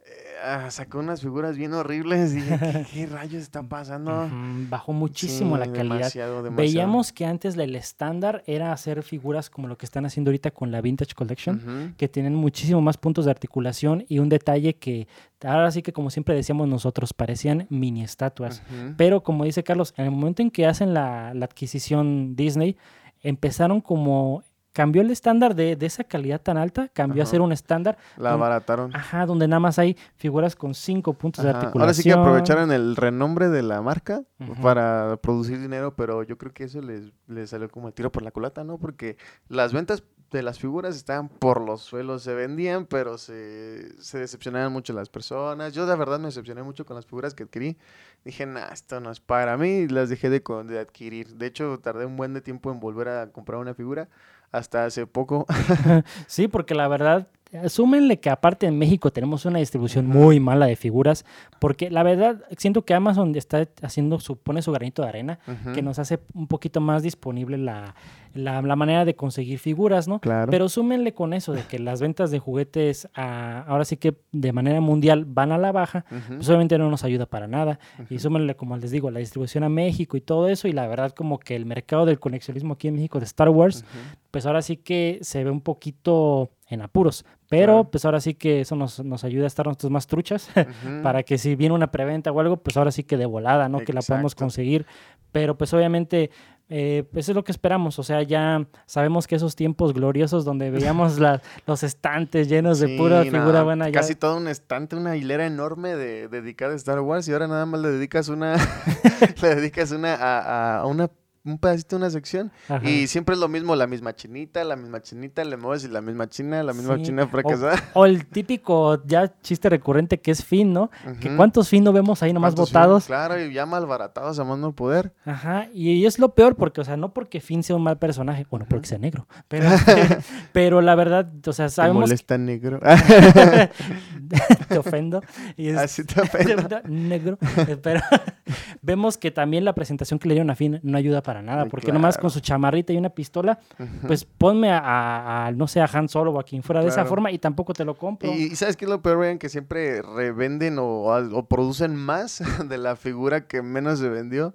eh, 0.09 0.37
ah, 0.45 0.71
sacó 0.71 1.01
unas 1.01 1.21
figuras 1.21 1.57
bien 1.57 1.75
horribles. 1.75 2.33
Y 2.33 2.37
dije, 2.37 2.59
¿qué, 2.59 2.87
qué 2.93 3.07
rayos 3.07 3.43
está 3.43 3.63
pasando? 3.63 4.29
Bajó 4.69 4.93
muchísimo 4.93 5.57
Sí, 5.57 5.61
la 5.61 5.73
calidad. 5.73 5.97
Demasiado, 5.97 6.43
demasiado. 6.43 6.57
Veíamos 6.57 7.13
que 7.13 7.27
antes 7.27 7.57
el 7.57 7.75
estándar 7.75 8.43
era 8.47 8.73
hacer 8.73 9.03
figuras 9.03 9.51
como 9.51 9.67
lo 9.67 9.77
que 9.77 9.87
están 9.87 10.07
haciendo 10.07 10.31
ahorita 10.31 10.53
con 10.53 10.71
la 10.71 10.81
Vintage 10.81 11.15
Collection, 11.15 11.95
que 11.97 12.09
tienen 12.09 12.35
muchísimo 12.35 12.81
más 12.81 12.97
puntos 12.97 13.25
de 13.25 13.31
articulación 13.33 14.05
y 14.09 14.21
un 14.21 14.29
detalle 14.29 14.77
que 14.77 15.09
ahora 15.45 15.71
sí 15.71 15.83
que 15.83 15.93
como 15.93 16.11
siempre 16.11 16.35
decíamos 16.35 16.69
nosotros, 16.69 17.13
parecían 17.13 17.67
mini 17.69 18.03
estatuas. 18.03 18.63
Pero 18.97 19.23
como 19.23 19.45
dice 19.45 19.65
Carlos, 19.65 19.93
en 19.97 20.05
el 20.05 20.11
momento 20.13 20.43
en 20.43 20.51
que 20.51 20.67
hacen 20.67 20.95
la, 20.95 21.35
la 21.35 21.47
adquisición 21.47 22.37
Disney, 22.37 22.77
empezaron 23.23 23.81
como... 23.81 24.45
Cambió 24.77 25.01
el 25.01 25.11
estándar 25.11 25.55
de, 25.55 25.75
de 25.75 25.87
esa 25.87 26.05
calidad 26.05 26.39
tan 26.39 26.59
alta, 26.59 26.91
cambió 26.93 27.23
a 27.23 27.27
ser 27.27 27.41
un 27.41 27.51
estándar, 27.51 27.97
La 28.19 28.33
abarataron. 28.35 28.95
ajá, 28.95 29.25
donde 29.25 29.49
nada 29.49 29.59
más 29.59 29.79
hay 29.79 29.97
figuras 30.17 30.55
con 30.55 30.75
cinco 30.75 31.15
puntos 31.15 31.43
de 31.45 31.49
articulación. 31.51 31.81
Ahora 31.83 31.95
sí 31.95 32.03
que 32.03 32.13
aprovecharon 32.13 32.71
el 32.71 32.95
renombre 32.95 33.49
de 33.49 33.63
la 33.63 33.81
marca 33.81 34.23
para 34.61 35.17
producir 35.23 35.59
dinero, 35.61 35.95
pero 35.97 36.23
yo 36.25 36.37
creo 36.37 36.53
que 36.53 36.65
eso 36.65 36.83
les, 36.83 37.11
les 37.27 37.49
salió 37.49 37.71
como 37.71 37.89
el 37.89 37.95
tiro 37.95 38.13
por 38.13 38.23
la 38.23 38.31
culata, 38.33 38.65
¿no? 38.65 38.77
Porque 38.77 39.17
las 39.49 39.73
ventas 39.73 40.03
de 40.31 40.43
las 40.43 40.59
figuras 40.59 40.95
estaban 40.95 41.29
por 41.31 41.63
los 41.63 41.81
suelos, 41.81 42.23
se 42.23 42.35
vendían, 42.35 42.85
pero 42.85 43.17
se, 43.17 43.99
se 44.03 44.19
decepcionaban 44.19 44.73
mucho 44.73 44.93
las 44.93 45.09
personas. 45.09 45.73
Yo 45.73 45.87
de 45.87 45.97
verdad 45.97 46.19
me 46.19 46.27
decepcioné 46.27 46.63
mucho 46.63 46.85
con 46.85 46.97
las 46.97 47.07
figuras 47.07 47.33
que 47.33 47.45
adquirí. 47.45 47.79
Dije, 48.25 48.45
nah, 48.45 48.67
esto 48.73 49.01
no 49.01 49.11
es 49.11 49.21
para 49.21 49.57
mí, 49.57 49.69
y 49.69 49.89
las 49.89 50.11
dejé 50.11 50.29
de, 50.29 50.43
de 50.67 50.79
adquirir. 50.81 51.37
De 51.37 51.47
hecho, 51.47 51.79
tardé 51.79 52.05
un 52.05 52.17
buen 52.17 52.35
de 52.35 52.41
tiempo 52.43 52.71
en 52.73 52.81
volver 52.81 53.09
a 53.09 53.31
comprar 53.31 53.59
una 53.61 53.73
figura. 53.73 54.09
Hasta 54.57 54.87
hace 54.87 55.07
poco. 55.07 55.47
Sí, 56.27 56.49
porque 56.49 56.75
la 56.75 56.89
verdad, 56.89 57.29
asúmenle 57.65 58.21
que 58.21 58.31
aparte 58.31 58.67
en 58.67 58.79
México 58.79 59.11
tenemos 59.13 59.45
una 59.45 59.59
distribución 59.59 60.07
muy 60.07 60.41
mala 60.41 60.67
de 60.67 60.77
figuras, 60.77 61.25
porque 61.59 61.91
la 61.91 62.03
verdad 62.03 62.45
siento 62.57 62.85
que 62.85 62.95
Amazon 62.95 63.35
está 63.35 63.67
haciendo 63.83 64.21
su, 64.21 64.37
pone 64.37 64.63
su 64.63 64.73
granito 64.73 65.03
de 65.03 65.09
arena, 65.09 65.39
que 65.75 65.83
nos 65.83 65.99
hace 65.99 66.19
un 66.35 66.47
poquito 66.47 66.81
más 66.81 67.03
disponible 67.03 67.59
la, 67.59 67.95
la, 68.35 68.63
la 68.63 68.77
manera 68.77 69.05
de 69.05 69.15
conseguir 69.15 69.59
figuras, 69.59 70.09
¿no? 70.09 70.21
Claro. 70.21 70.51
Pero 70.51 70.69
súmenle 70.69 71.15
con 71.15 71.33
eso, 71.33 71.53
de 71.53 71.63
que 71.63 71.79
las 71.79 72.01
ventas 72.01 72.31
de 72.31 72.39
juguetes 72.39 73.09
ah, 73.15 73.65
ahora 73.67 73.85
sí 73.85 73.97
que 73.97 74.17
de 74.33 74.53
manera 74.53 74.81
mundial 74.81 75.25
van 75.25 75.53
a 75.53 75.59
la 75.59 75.73
baja, 75.73 76.05
pues 76.29 76.49
obviamente 76.49 76.79
no 76.79 76.91
nos 76.91 77.05
ayuda 77.05 77.27
para 77.27 77.47
nada. 77.47 77.79
Y 78.11 78.19
súmenle, 78.19 78.57
como 78.57 78.77
les 78.77 78.91
digo, 78.91 79.11
la 79.11 79.21
distribución 79.21 79.65
a 79.65 79.69
México 79.69 80.17
y 80.17 80.21
todo 80.21 80.49
eso, 80.49 80.69
y 80.69 80.73
la 80.73 80.87
verdad 80.87 81.13
como 81.13 81.39
que 81.39 81.57
el 81.57 81.67
mercado 81.67 82.07
del 82.07 82.19
coleccionismo 82.19 82.75
aquí 82.75 82.89
en 82.89 82.95
México 82.95 83.19
de 83.19 83.25
Star 83.25 83.49
Wars, 83.49 83.85
pues 84.31 84.47
ahora 84.47 84.63
sí 84.63 84.77
que 84.77 85.19
se 85.23 85.45
ve 85.45 85.51
un 85.51 85.61
poquito 85.61 86.51
en 86.69 86.83
apuros. 86.83 87.25
Pero 87.49 87.73
Claro. 87.75 87.91
pues 87.91 88.05
ahora 88.05 88.21
sí 88.21 88.35
que 88.35 88.61
eso 88.63 88.75
nos, 88.77 89.03
nos 89.05 89.23
ayuda 89.25 89.45
a 89.45 89.47
estar 89.47 89.67
nosotros 89.67 89.91
más 89.93 90.07
truchas 90.07 90.49
para 91.03 91.23
que 91.23 91.39
si 91.39 91.55
viene 91.55 91.75
una 91.75 91.91
preventa 91.91 92.33
o 92.33 92.41
algo, 92.41 92.57
pues 92.57 92.77
ahora 92.77 92.91
sí 92.91 93.05
que 93.05 93.17
de 93.17 93.27
volada, 93.27 93.69
¿no? 93.69 93.79
Que 93.81 93.93
la 93.93 94.01
podemos 94.03 94.33
Exacto. 94.33 94.45
conseguir. 94.45 94.87
Pero 95.33 95.57
pues 95.59 95.73
obviamente, 95.75 96.31
eh, 96.69 97.05
pues 97.13 97.29
es 97.29 97.35
lo 97.37 97.45
que 97.45 97.53
esperamos. 97.53 97.99
O 97.99 98.03
sea, 98.03 98.23
ya 98.23 98.67
sabemos 98.87 99.27
que 99.29 99.37
esos 99.37 99.55
tiempos 99.55 99.93
gloriosos 99.95 100.45
donde 100.45 100.71
veíamos 100.73 101.19
la- 101.21 101.41
los 101.67 101.83
estantes 101.85 102.49
llenos 102.49 102.81
de 102.81 102.97
pura 102.97 103.23
figura 103.23 103.63
buena, 103.63 103.87
ya... 103.89 104.01
Casi 104.01 104.15
todo 104.17 104.37
un 104.37 104.49
estante, 104.49 104.97
una 104.97 105.17
hilera 105.17 105.47
enorme 105.47 105.95
de 105.95 106.27
dedicada 106.29 106.73
a 106.73 106.77
Star 106.77 106.99
Wars 107.01 107.29
y 107.29 107.33
ahora 107.33 107.47
nada 107.47 107.67
más 107.67 107.81
le 107.81 107.91
dedicas 107.91 108.29
una, 108.29 108.57
le 109.43 109.55
dedicas 109.55 109.93
una 109.93 110.15
a, 110.15 110.79
a 110.81 110.87
una 110.87 111.11
un 111.47 111.59
pedacito, 111.59 111.97
una 111.97 112.11
sección 112.11 112.51
Ajá. 112.69 112.89
y 112.89 113.07
siempre 113.07 113.35
es 113.35 113.41
lo 113.41 113.49
mismo, 113.49 113.77
la 113.77 113.87
misma 113.87 114.15
chinita, 114.15 114.65
la 114.65 114.77
misma 114.77 115.01
chinita, 115.01 115.45
le 115.45 115.57
mueves 115.57 115.85
y 115.85 115.89
la 115.89 116.01
misma 116.01 116.29
china, 116.29 116.63
la 116.63 116.73
misma 116.73 116.97
Sí, 116.97 117.05
china 117.05 117.27
fracasada. 117.29 117.83
O 117.95 118.05
el 118.05 118.27
típico 118.27 119.03
ya 119.07 119.33
chiste 119.43 119.69
recurrente 119.69 120.21
que 120.21 120.31
es 120.31 120.45
Finn, 120.45 120.73
¿no? 120.73 120.91
Que 121.21 121.35
cuántos 121.37 121.69
Finn 121.69 121.85
no 121.85 121.93
vemos 121.93 122.23
ahí 122.23 122.33
nomás 122.33 122.55
¿Cuántos 122.55 122.71
botados. 122.73 123.05
Finn? 123.05 123.15
Claro, 123.15 123.41
y 123.41 123.53
ya 123.53 123.65
malbaratados 123.67 124.39
a 124.39 124.45
más 124.45 124.59
no 124.59 124.73
poder. 124.75 125.13
Ajá, 125.25 125.69
y 125.73 126.05
es 126.05 126.19
lo 126.19 126.35
peor 126.35 126.57
porque, 126.57 126.81
o 126.81 126.85
sea, 126.85 126.97
no 126.97 127.13
porque 127.13 127.41
Finn 127.41 127.63
sea 127.63 127.77
un 127.77 127.83
mal 127.83 127.99
personaje, 127.99 128.47
bueno, 128.51 128.67
porque 128.69 128.87
sea 128.87 128.99
negro, 128.99 129.27
pero, 129.49 129.69
pero 130.53 130.81
la 130.81 130.95
verdad, 130.95 131.31
o 131.47 131.53
sea, 131.53 131.67
Te 131.67 131.73
sabemos 131.73 132.03
molesta 132.03 132.39
negro. 132.39 132.81
te 134.69 134.79
ofendo 134.79 135.23
y 135.57 135.69
es 135.69 135.77
Así 135.77 136.05
te 136.05 136.21
ofendo. 136.21 136.69
negro, 136.89 137.39
pero 137.83 138.01
vemos 138.83 139.19
que 139.19 139.31
también 139.31 139.65
la 139.65 139.75
presentación 139.75 140.19
que 140.19 140.29
le 140.29 140.35
dieron 140.35 140.51
a 140.51 140.55
Finn 140.57 140.81
no 140.83 140.99
ayuda 140.99 141.23
para 141.23 141.43
nada, 141.43 141.67
porque 141.67 141.93
nomás 141.93 142.19
con 142.19 142.31
su 142.31 142.41
chamarrita 142.41 142.93
y 142.93 142.97
una 142.97 143.11
pistola, 143.11 143.59
pues 144.07 144.25
ponme 144.25 144.71
a, 144.71 144.79
a- 144.79 145.47
a, 145.47 145.53
no 145.53 145.67
sé, 145.69 145.81
a 145.81 145.89
Han 145.93 146.09
Solo 146.09 146.33
o 146.33 146.41
a 146.41 146.45
quien 146.45 146.63
fuera 146.63 146.83
de 146.83 146.89
esa 146.89 147.05
forma 147.05 147.31
y 147.33 147.39
tampoco 147.39 147.73
te 147.73 147.85
lo 147.85 147.95
compro. 147.97 148.33
Y, 148.33 148.45
y 148.53 148.57
¿sabes 148.57 148.77
qué 148.77 148.85
es 148.85 148.91
lo 148.91 149.03
peor, 149.03 149.19
Ryan? 149.19 149.39
Que 149.39 149.49
siempre 149.49 150.03
revenden 150.03 150.79
o, 150.79 151.05
o 151.07 151.49
producen 151.49 151.97
más 151.97 152.43
de 152.69 152.79
la 152.79 152.97
figura 152.97 153.47
que 153.47 153.63
menos 153.63 153.99
se 153.99 154.09
vendió. 154.09 154.55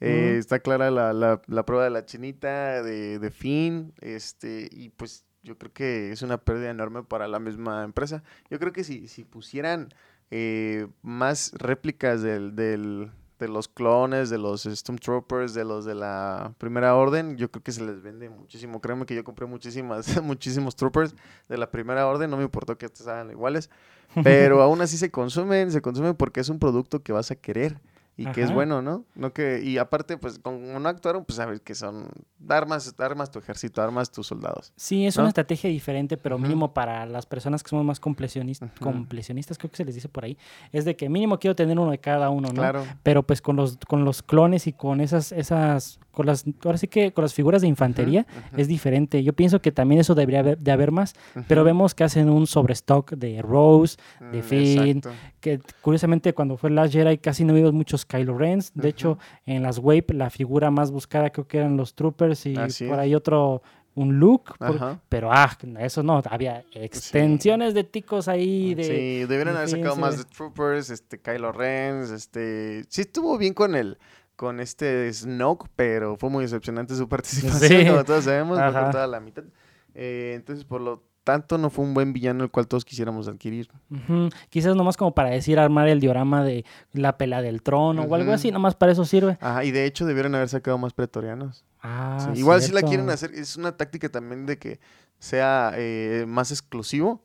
Eh. 0.00 0.36
Está 0.38 0.58
clara 0.58 0.90
la, 0.90 1.12
la- 1.12 1.40
la 1.46 1.64
prueba 1.64 1.84
de 1.84 1.90
la 1.90 2.04
chinita, 2.04 2.82
de, 2.82 3.18
de 3.18 3.30
Finn, 3.30 3.92
este, 4.00 4.68
y 4.70 4.90
pues 4.90 5.24
yo 5.44 5.56
creo 5.58 5.72
que 5.72 6.10
es 6.10 6.22
una 6.22 6.38
pérdida 6.38 6.70
enorme 6.70 7.02
para 7.04 7.28
la 7.28 7.38
misma 7.38 7.84
empresa. 7.84 8.22
Yo 8.50 8.58
creo 8.58 8.72
que 8.72 8.82
si, 8.82 9.06
si 9.08 9.24
pusieran 9.24 9.88
eh, 10.30 10.88
más 11.02 11.52
réplicas 11.58 12.22
del, 12.22 12.56
del- 12.56 13.10
de 13.38 13.48
los 13.48 13.66
clones, 13.68 14.30
de 14.30 14.38
los 14.38 14.62
Stormtroopers, 14.62 15.54
de 15.54 15.64
los 15.64 15.84
de 15.84 15.94
la 15.96 16.54
Primera 16.58 16.94
Orden, 16.94 17.36
yo 17.36 17.50
creo 17.50 17.62
que 17.64 17.72
se 17.72 17.84
les 17.84 18.00
vende 18.00 18.30
muchísimo. 18.30 18.80
Créeme 18.80 19.06
que 19.06 19.14
yo 19.14 19.24
compré 19.24 19.44
muchísimas, 19.46 20.06
muchísimos 20.22 20.76
Troopers 20.76 21.14
de 21.48 21.58
la 21.58 21.70
Primera 21.70 22.06
Orden, 22.06 22.30
no 22.30 22.36
me 22.36 22.44
importó 22.44 22.78
que 22.78 22.88
sean 22.92 23.30
iguales, 23.30 23.70
pero 24.22 24.62
aún 24.62 24.80
así 24.80 24.96
se 24.96 25.10
consumen, 25.10 25.70
se 25.72 25.82
consumen 25.82 26.14
porque 26.14 26.40
es 26.40 26.48
un 26.48 26.58
producto 26.60 27.02
que 27.02 27.12
vas 27.12 27.30
a 27.32 27.34
querer. 27.36 27.76
Y 28.16 28.26
que 28.26 28.42
es 28.42 28.52
bueno, 28.52 28.80
¿no? 28.82 29.04
No 29.14 29.32
que 29.32 29.60
y 29.62 29.78
aparte 29.78 30.16
pues 30.18 30.38
como 30.38 30.78
no 30.78 30.88
actuaron, 30.88 31.24
pues 31.24 31.36
sabes 31.36 31.60
que 31.60 31.74
son 31.74 32.08
armas, 32.48 32.94
armas 32.98 33.30
tu 33.30 33.38
ejército, 33.38 33.82
armas 33.82 34.10
tus 34.12 34.26
soldados. 34.28 34.72
Sí, 34.76 35.06
es 35.06 35.16
¿no? 35.16 35.22
una 35.22 35.28
estrategia 35.30 35.68
diferente, 35.70 36.16
pero 36.16 36.38
mínimo 36.38 36.72
para 36.74 37.06
las 37.06 37.26
personas 37.26 37.62
que 37.62 37.70
somos 37.70 37.84
más 37.84 37.98
completionistas, 38.00 39.58
creo 39.58 39.70
que 39.70 39.76
se 39.76 39.84
les 39.84 39.94
dice 39.94 40.08
por 40.08 40.24
ahí, 40.24 40.36
es 40.72 40.84
de 40.84 40.96
que 40.96 41.08
mínimo 41.08 41.38
quiero 41.38 41.54
tener 41.56 41.78
uno 41.78 41.90
de 41.90 41.98
cada 41.98 42.30
uno, 42.30 42.48
¿no? 42.48 42.54
Claro. 42.54 42.84
Pero 43.02 43.22
pues 43.22 43.40
con 43.42 43.56
los, 43.56 43.78
con 43.88 44.04
los 44.04 44.22
clones 44.22 44.66
y 44.66 44.72
con 44.72 45.00
esas, 45.00 45.32
esas, 45.32 45.98
con 46.12 46.26
las, 46.26 46.44
ahora 46.64 46.78
sí 46.78 46.88
que 46.88 47.12
con 47.12 47.22
las 47.22 47.34
figuras 47.34 47.62
de 47.62 47.68
infantería 47.68 48.26
es 48.56 48.68
diferente. 48.68 49.22
Yo 49.22 49.32
pienso 49.32 49.60
que 49.60 49.72
también 49.72 50.00
eso 50.00 50.14
debería 50.14 50.40
haber- 50.40 50.58
de 50.58 50.72
haber 50.72 50.92
más, 50.92 51.14
pero 51.48 51.64
vemos 51.64 51.94
que 51.94 52.04
hacen 52.04 52.28
un 52.30 52.46
sobrestock 52.46 53.12
de 53.12 53.42
Rose, 53.42 53.96
de 54.32 54.40
Mm, 54.40 54.42
Finn, 54.42 54.96
exacto. 54.98 55.12
Que 55.44 55.60
curiosamente 55.82 56.32
cuando 56.32 56.56
fue 56.56 56.70
Last 56.70 56.94
Jedi 56.94 57.18
casi 57.18 57.44
no 57.44 57.52
vimos 57.52 57.74
muchos 57.74 58.06
Kylo 58.06 58.38
Rens. 58.38 58.72
De 58.74 58.88
hecho, 58.88 59.18
en 59.44 59.62
las 59.62 59.78
Wave 59.78 60.06
la 60.14 60.30
figura 60.30 60.70
más 60.70 60.90
buscada 60.90 61.28
creo 61.28 61.46
que 61.46 61.58
eran 61.58 61.76
los 61.76 61.94
Troopers 61.94 62.46
y 62.46 62.56
Así 62.56 62.86
por 62.86 62.94
es. 62.94 63.00
ahí 63.00 63.14
otro, 63.14 63.62
un 63.94 64.18
Luke. 64.18 64.52
por- 64.58 64.76
Ajá. 64.76 65.00
pero 65.10 65.30
ah, 65.30 65.50
eso 65.80 66.02
no, 66.02 66.22
había 66.30 66.64
extensiones 66.72 67.74
de 67.74 67.84
ticos 67.84 68.26
ahí. 68.26 68.74
De, 68.74 68.84
sí, 68.84 69.26
debieron 69.28 69.54
haber 69.56 69.68
sacado 69.68 69.94
sí, 69.96 70.00
más 70.00 70.14
sí. 70.14 70.22
de 70.22 70.24
Troopers, 70.30 70.88
este, 70.90 71.18
Kylo 71.20 71.52
Ren, 71.52 72.02
este... 72.02 72.84
Sí 72.88 73.02
estuvo 73.02 73.36
bien 73.36 73.52
con 73.52 73.74
el, 73.74 73.98
con 74.36 74.60
este 74.60 75.12
Snoke, 75.12 75.68
pero 75.76 76.16
fue 76.16 76.30
muy 76.30 76.44
decepcionante 76.44 76.94
su 76.96 77.06
participación, 77.10 77.82
Sí. 77.82 77.86
como 77.88 78.02
todos 78.04 78.24
sabemos, 78.24 78.58
fue 78.58 78.66
Ajá. 78.66 78.82
cortada 78.84 79.04
a 79.04 79.08
la 79.08 79.20
mitad. 79.20 79.44
Eh, 79.94 80.32
entonces, 80.34 80.64
por 80.64 80.80
lo 80.80 81.02
tanto, 81.24 81.58
no 81.58 81.70
fue 81.70 81.84
un 81.84 81.94
buen 81.94 82.12
villano 82.12 82.44
el 82.44 82.50
cual 82.50 82.68
todos 82.68 82.84
quisiéramos 82.84 83.26
adquirir. 83.26 83.68
Ujú, 83.90 84.28
Quizás 84.50 84.76
nomás 84.76 84.96
como 84.96 85.14
para 85.14 85.30
decir 85.30 85.58
armar 85.58 85.88
el 85.88 85.98
diorama 85.98 86.44
de 86.44 86.64
la 86.92 87.16
pela 87.16 87.42
del 87.42 87.62
trono 87.62 88.02
o 88.02 88.14
algo 88.14 88.32
así, 88.32 88.52
nomás 88.52 88.74
para 88.74 88.92
eso 88.92 89.04
sirve. 89.04 89.38
Ajá, 89.40 89.64
y 89.64 89.70
de 89.72 89.86
hecho 89.86 90.06
debieron 90.06 90.34
haber 90.34 90.48
sacado 90.48 90.78
más 90.78 90.92
pretorianos. 90.92 91.64
Ah, 91.82 92.30
Sí, 92.32 92.38
Igual 92.38 92.62
si 92.62 92.72
la 92.72 92.82
quieren 92.82 93.10
hacer, 93.10 93.32
es 93.34 93.56
una 93.56 93.76
táctica 93.76 94.08
también 94.08 94.46
de 94.46 94.58
que 94.58 94.78
sea 95.18 95.72
eh, 95.76 96.24
más 96.28 96.50
exclusivo, 96.50 97.24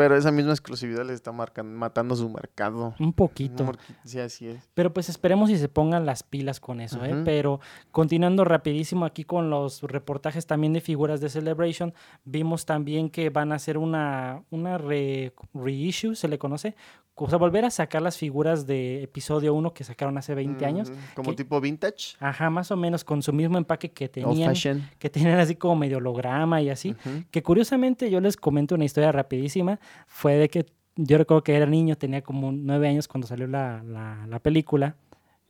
pero 0.00 0.16
esa 0.16 0.32
misma 0.32 0.52
exclusividad 0.52 1.04
les 1.04 1.16
está 1.16 1.30
marcan, 1.30 1.74
matando 1.74 2.16
su 2.16 2.26
mercado. 2.30 2.94
Un 2.98 3.12
poquito. 3.12 3.70
Sí, 4.04 4.18
así 4.18 4.48
es. 4.48 4.70
Pero 4.72 4.94
pues 4.94 5.10
esperemos 5.10 5.50
y 5.50 5.58
se 5.58 5.68
pongan 5.68 6.06
las 6.06 6.22
pilas 6.22 6.58
con 6.58 6.80
eso, 6.80 7.04
¿eh? 7.04 7.20
Pero 7.22 7.60
continuando 7.90 8.44
rapidísimo 8.46 9.04
aquí 9.04 9.24
con 9.24 9.50
los 9.50 9.82
reportajes 9.82 10.46
también 10.46 10.72
de 10.72 10.80
figuras 10.80 11.20
de 11.20 11.28
Celebration, 11.28 11.92
vimos 12.24 12.64
también 12.64 13.10
que 13.10 13.28
van 13.28 13.52
a 13.52 13.56
hacer 13.56 13.76
una, 13.76 14.42
una 14.48 14.78
re- 14.78 15.34
reissue, 15.52 16.14
se 16.14 16.28
le 16.28 16.38
conoce, 16.38 16.74
o 17.14 17.28
sea, 17.28 17.38
volver 17.38 17.64
a 17.66 17.70
sacar 17.70 18.00
las 18.00 18.16
figuras 18.16 18.66
de 18.66 19.02
episodio 19.02 19.52
1 19.54 19.74
que 19.74 19.84
sacaron 19.84 20.16
hace 20.16 20.34
20 20.34 20.64
años. 20.64 20.90
Como 21.14 21.30
que- 21.30 21.36
tipo 21.36 21.60
vintage. 21.60 22.16
Ajá, 22.18 22.48
más 22.50 22.70
o 22.70 22.76
menos 22.76 23.04
con 23.04 23.22
su 23.22 23.32
mismo 23.32 23.58
empaque 23.58 23.90
que 23.90 24.08
tenían, 24.08 24.50
fashion. 24.50 24.88
que 24.98 25.10
tenían 25.10 25.38
así 25.38 25.54
como 25.56 25.76
medio 25.76 25.98
holograma 25.98 26.62
y 26.62 26.70
así. 26.70 26.94
Que 27.30 27.42
curiosamente 27.42 28.10
yo 28.10 28.20
les 28.20 28.36
comento 28.36 28.74
una 28.74 28.84
historia 28.86 29.12
rapidísima. 29.12 29.78
Fue 30.06 30.34
de 30.36 30.48
que 30.48 30.66
yo 30.96 31.18
recuerdo 31.18 31.44
que 31.44 31.54
era 31.54 31.66
niño, 31.66 31.96
tenía 31.96 32.22
como 32.22 32.52
nueve 32.52 32.88
años 32.88 33.06
cuando 33.06 33.26
salió 33.26 33.46
la, 33.46 33.82
la- 33.82 34.26
la 34.26 34.38
película, 34.38 34.96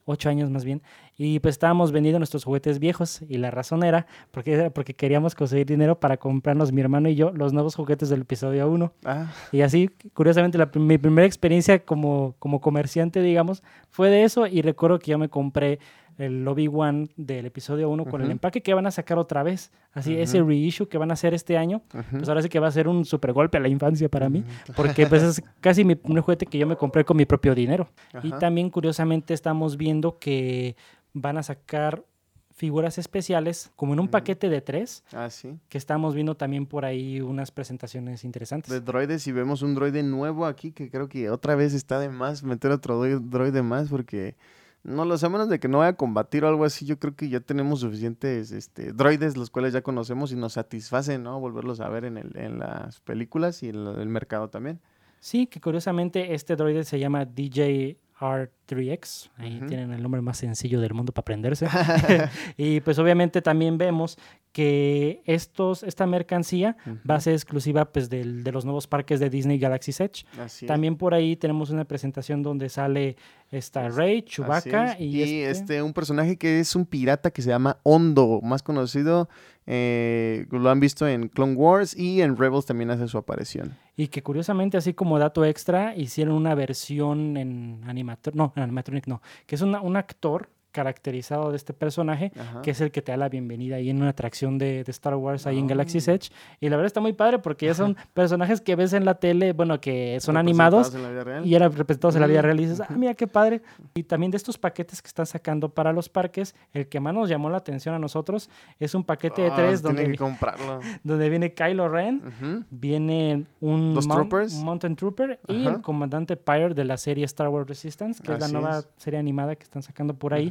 ocho 0.04 0.28
años 0.28 0.50
más 0.50 0.64
bien, 0.64 0.82
y 1.16 1.38
pues 1.40 1.54
estábamos 1.54 1.92
vendiendo 1.92 2.18
nuestros 2.18 2.44
juguetes 2.44 2.78
viejos 2.78 3.22
y 3.28 3.36
la 3.36 3.50
razón 3.50 3.84
era 3.84 4.06
porque, 4.30 4.54
era 4.54 4.70
porque 4.70 4.94
queríamos 4.94 5.34
conseguir 5.34 5.66
dinero 5.66 6.00
para 6.00 6.16
comprarnos 6.16 6.72
mi 6.72 6.80
hermano 6.80 7.08
y 7.08 7.14
yo 7.14 7.30
los 7.32 7.52
nuevos 7.52 7.74
juguetes 7.74 8.08
del 8.08 8.22
episodio 8.22 8.68
1. 8.70 8.92
Ah, 9.04 9.32
Y 9.52 9.60
así, 9.60 9.90
curiosamente, 10.14 10.56
la, 10.56 10.70
mi 10.74 10.98
primera 10.98 11.26
experiencia 11.26 11.78
como, 11.84 12.34
como 12.38 12.60
comerciante, 12.60 13.20
digamos, 13.20 13.62
fue 13.90 14.08
de 14.08 14.24
eso 14.24 14.46
y 14.46 14.62
recuerdo 14.62 14.98
que 14.98 15.10
yo 15.10 15.18
me 15.18 15.28
compré 15.28 15.78
el 16.20 16.46
Obi-Wan 16.46 17.08
del 17.16 17.46
episodio 17.46 17.88
1 17.90 18.04
con 18.04 18.22
el 18.22 18.30
empaque 18.30 18.62
que 18.62 18.74
van 18.74 18.86
a 18.86 18.90
sacar 18.90 19.18
otra 19.18 19.42
vez. 19.42 19.70
Así, 19.92 20.14
ese 20.16 20.42
reissue 20.42 20.88
que 20.88 20.98
van 20.98 21.10
a 21.10 21.14
hacer 21.14 21.34
este 21.34 21.56
año, 21.56 21.82
pues 22.10 22.28
ahora 22.28 22.42
sí 22.42 22.48
que 22.48 22.58
va 22.60 22.68
a 22.68 22.72
ser 22.72 22.88
un 22.88 23.04
super 23.04 23.32
golpe 23.32 23.56
a 23.58 23.60
la 23.60 23.68
infancia 23.68 24.08
para 24.08 24.28
mí, 24.28 24.44
porque 24.76 25.06
pues 25.06 25.22
es 25.22 25.42
casi 25.60 25.84
mi 25.84 25.94
primer 25.94 26.22
juguete 26.22 26.46
que 26.46 26.58
yo 26.58 26.66
me 26.66 26.76
compré 26.76 27.04
con 27.04 27.16
mi 27.16 27.24
propio 27.24 27.54
dinero. 27.54 27.88
Y 28.22 28.30
también 28.32 28.70
curiosamente 28.70 29.34
estamos 29.34 29.76
viendo 29.76 30.18
que 30.18 30.76
van 31.12 31.38
a 31.38 31.42
sacar 31.42 32.04
figuras 32.52 32.98
especiales 32.98 33.70
como 33.74 33.94
en 33.94 34.00
un 34.00 34.08
paquete 34.08 34.50
de 34.50 34.60
tres, 34.60 35.02
Ah, 35.14 35.30
sí. 35.30 35.58
que 35.70 35.78
estamos 35.78 36.14
viendo 36.14 36.34
también 36.36 36.66
por 36.66 36.84
ahí 36.84 37.22
unas 37.22 37.50
presentaciones 37.50 38.22
interesantes. 38.22 38.70
De 38.70 38.80
droides 38.82 39.26
y 39.26 39.32
vemos 39.32 39.62
un 39.62 39.74
droide 39.74 40.02
nuevo 40.02 40.44
aquí 40.44 40.70
que 40.72 40.90
creo 40.90 41.08
que 41.08 41.30
otra 41.30 41.54
vez 41.54 41.72
está 41.72 41.98
de 41.98 42.10
más 42.10 42.42
meter 42.42 42.70
otro 42.70 43.02
droi- 43.02 43.18
droide 43.18 43.62
más 43.62 43.88
porque 43.88 44.36
no 44.82 45.02
a 45.02 45.28
menos 45.28 45.48
de 45.48 45.60
que 45.60 45.68
no 45.68 45.78
vaya 45.78 45.90
a 45.90 45.96
combatir 45.96 46.44
o 46.44 46.48
algo 46.48 46.64
así, 46.64 46.86
yo 46.86 46.98
creo 46.98 47.14
que 47.14 47.28
ya 47.28 47.40
tenemos 47.40 47.80
suficientes 47.80 48.50
este, 48.50 48.92
droides 48.92 49.36
los 49.36 49.50
cuales 49.50 49.72
ya 49.72 49.82
conocemos 49.82 50.32
y 50.32 50.36
nos 50.36 50.54
satisfacen, 50.54 51.22
¿no? 51.22 51.38
Volverlos 51.38 51.80
a 51.80 51.88
ver 51.88 52.04
en, 52.04 52.16
el, 52.16 52.36
en 52.36 52.58
las 52.58 53.00
películas 53.00 53.62
y 53.62 53.68
en 53.68 53.86
el 53.86 54.08
mercado 54.08 54.48
también. 54.48 54.80
Sí, 55.20 55.46
que 55.46 55.60
curiosamente 55.60 56.34
este 56.34 56.56
droide 56.56 56.84
se 56.84 56.98
llama 56.98 57.26
DJ 57.26 57.98
R3X. 58.20 59.30
Ahí 59.36 59.60
tienen 59.66 59.92
el 59.92 60.02
nombre 60.02 60.20
más 60.20 60.38
sencillo 60.38 60.80
del 60.80 60.94
mundo 60.94 61.12
para 61.12 61.22
aprenderse. 61.22 61.66
y 62.56 62.80
pues 62.80 62.98
obviamente 62.98 63.42
también 63.42 63.78
vemos 63.78 64.18
que 64.52 65.22
estos, 65.26 65.82
esta 65.84 66.06
mercancía 66.06 66.76
va 67.08 67.14
a 67.14 67.20
ser 67.20 67.34
exclusiva 67.34 67.84
pues 67.92 68.10
del- 68.10 68.42
de 68.42 68.50
los 68.52 68.64
nuevos 68.64 68.86
parques 68.88 69.20
de 69.20 69.30
Disney 69.30 69.58
Galaxy 69.58 69.92
Edge. 69.92 70.24
Así 70.40 70.64
es. 70.64 70.68
También 70.68 70.96
por 70.96 71.14
ahí 71.14 71.36
tenemos 71.36 71.70
una 71.70 71.84
presentación 71.84 72.42
donde 72.42 72.68
sale 72.68 73.16
esta 73.52 73.86
Es- 73.86 73.94
Rey, 73.94 74.22
Chewbacca 74.22 74.96
y, 74.98 75.04
Y, 75.18 75.22
este- 75.22 75.50
este... 75.50 75.82
un 75.82 75.92
personaje 75.92 76.36
que 76.36 76.58
es 76.60 76.74
un 76.74 76.84
pirata 76.84 77.30
que 77.30 77.42
se 77.42 77.48
llama 77.50 77.78
Hondo, 77.84 78.40
más 78.42 78.62
conocido, 78.64 79.28
eh, 79.66 80.46
lo 80.50 80.68
han 80.68 80.80
visto 80.80 81.06
en 81.06 81.28
Clone 81.28 81.54
Wars 81.54 81.96
y 81.96 82.20
en 82.22 82.36
Rebels 82.36 82.66
también 82.66 82.90
hace 82.90 83.06
su 83.06 83.18
aparición. 83.18 83.76
y 83.96 84.08
que 84.08 84.22
curiosamente 84.22 84.76
así 84.78 84.94
como 84.94 85.18
dato 85.18 85.44
extra 85.44 85.94
hicieron 85.94 86.34
una 86.34 86.54
versión 86.54 87.36
en 87.36 87.82
animatronic, 87.86 88.34
no, 88.36 88.52
en 88.56 88.62
animatronic 88.62 89.06
no, 89.06 89.20
que 89.46 89.54
es 89.54 89.60
una- 89.60 89.80
un 89.82 89.96
actor 89.96 90.48
caracterizado 90.72 91.50
de 91.50 91.56
este 91.56 91.72
personaje 91.72 92.32
Ajá. 92.38 92.62
que 92.62 92.70
es 92.70 92.80
el 92.80 92.90
que 92.90 93.02
te 93.02 93.12
da 93.12 93.16
la 93.18 93.28
bienvenida 93.28 93.76
ahí 93.76 93.90
en 93.90 93.96
una 94.00 94.10
atracción 94.10 94.58
de, 94.58 94.84
de 94.84 94.90
Star 94.90 95.14
Wars 95.16 95.46
ahí 95.46 95.58
en 95.58 95.66
Galaxy's 95.66 96.08
Ah. 96.08 96.12
Edge. 96.12 96.30
Y 96.60 96.68
la 96.68 96.76
verdad 96.76 96.86
está 96.86 97.00
muy 97.00 97.12
padre 97.12 97.38
porque 97.38 97.66
ya 97.66 97.74
son 97.74 97.96
personajes 98.14 98.60
que 98.60 98.76
ves 98.76 98.92
en 98.92 99.04
la 99.04 99.14
tele, 99.14 99.52
bueno, 99.52 99.80
que 99.80 100.18
son 100.20 100.36
animados 100.36 100.94
en 100.94 101.02
la 101.02 101.10
vida 101.10 101.24
real. 101.24 101.46
y 101.46 101.54
eran 101.54 101.72
representados 101.72 102.14
en 102.14 102.20
la 102.22 102.26
vida 102.26 102.42
real 102.42 102.58
y 102.60 102.64
dices, 102.64 102.80
ah, 102.80 102.86
mira 102.96 103.14
qué 103.14 103.26
padre. 103.26 103.62
Y 103.94 104.02
también 104.04 104.30
de 104.30 104.36
estos 104.36 104.58
paquetes 104.58 105.02
que 105.02 105.08
están 105.08 105.26
sacando 105.26 105.68
para 105.68 105.92
los 105.92 106.08
parques, 106.08 106.54
el 106.72 106.88
que 106.88 107.00
más 107.00 107.14
nos 107.14 107.28
llamó 107.28 107.50
la 107.50 107.58
atención 107.58 107.94
a 107.94 107.98
nosotros 107.98 108.48
es 108.78 108.94
un 108.94 109.04
paquete 109.04 109.42
de 109.42 109.48
Ah, 109.48 109.54
tres 109.56 109.82
donde, 109.82 110.16
donde 111.04 111.28
viene 111.30 111.52
Kylo 111.54 111.88
Ren, 111.88 112.66
viene 112.70 113.44
un 113.60 113.94
Los 113.94 114.06
Mount- 114.06 114.28
troopers. 114.28 114.54
Mountain 114.54 114.96
Trooper 114.96 115.40
y 115.48 115.66
Ajá. 115.66 115.76
el 115.76 115.82
comandante 115.82 116.36
Pyre 116.36 116.74
de 116.74 116.84
la 116.84 116.96
serie 116.96 117.24
Star 117.24 117.48
Wars 117.48 117.68
Resistance, 117.68 118.22
que 118.22 118.32
es 118.32 118.40
la 118.40 118.48
nueva 118.48 118.78
es. 118.80 118.88
serie 118.96 119.18
animada 119.18 119.56
que 119.56 119.64
están 119.64 119.82
sacando 119.82 120.14
por 120.14 120.34
ahí. 120.34 120.50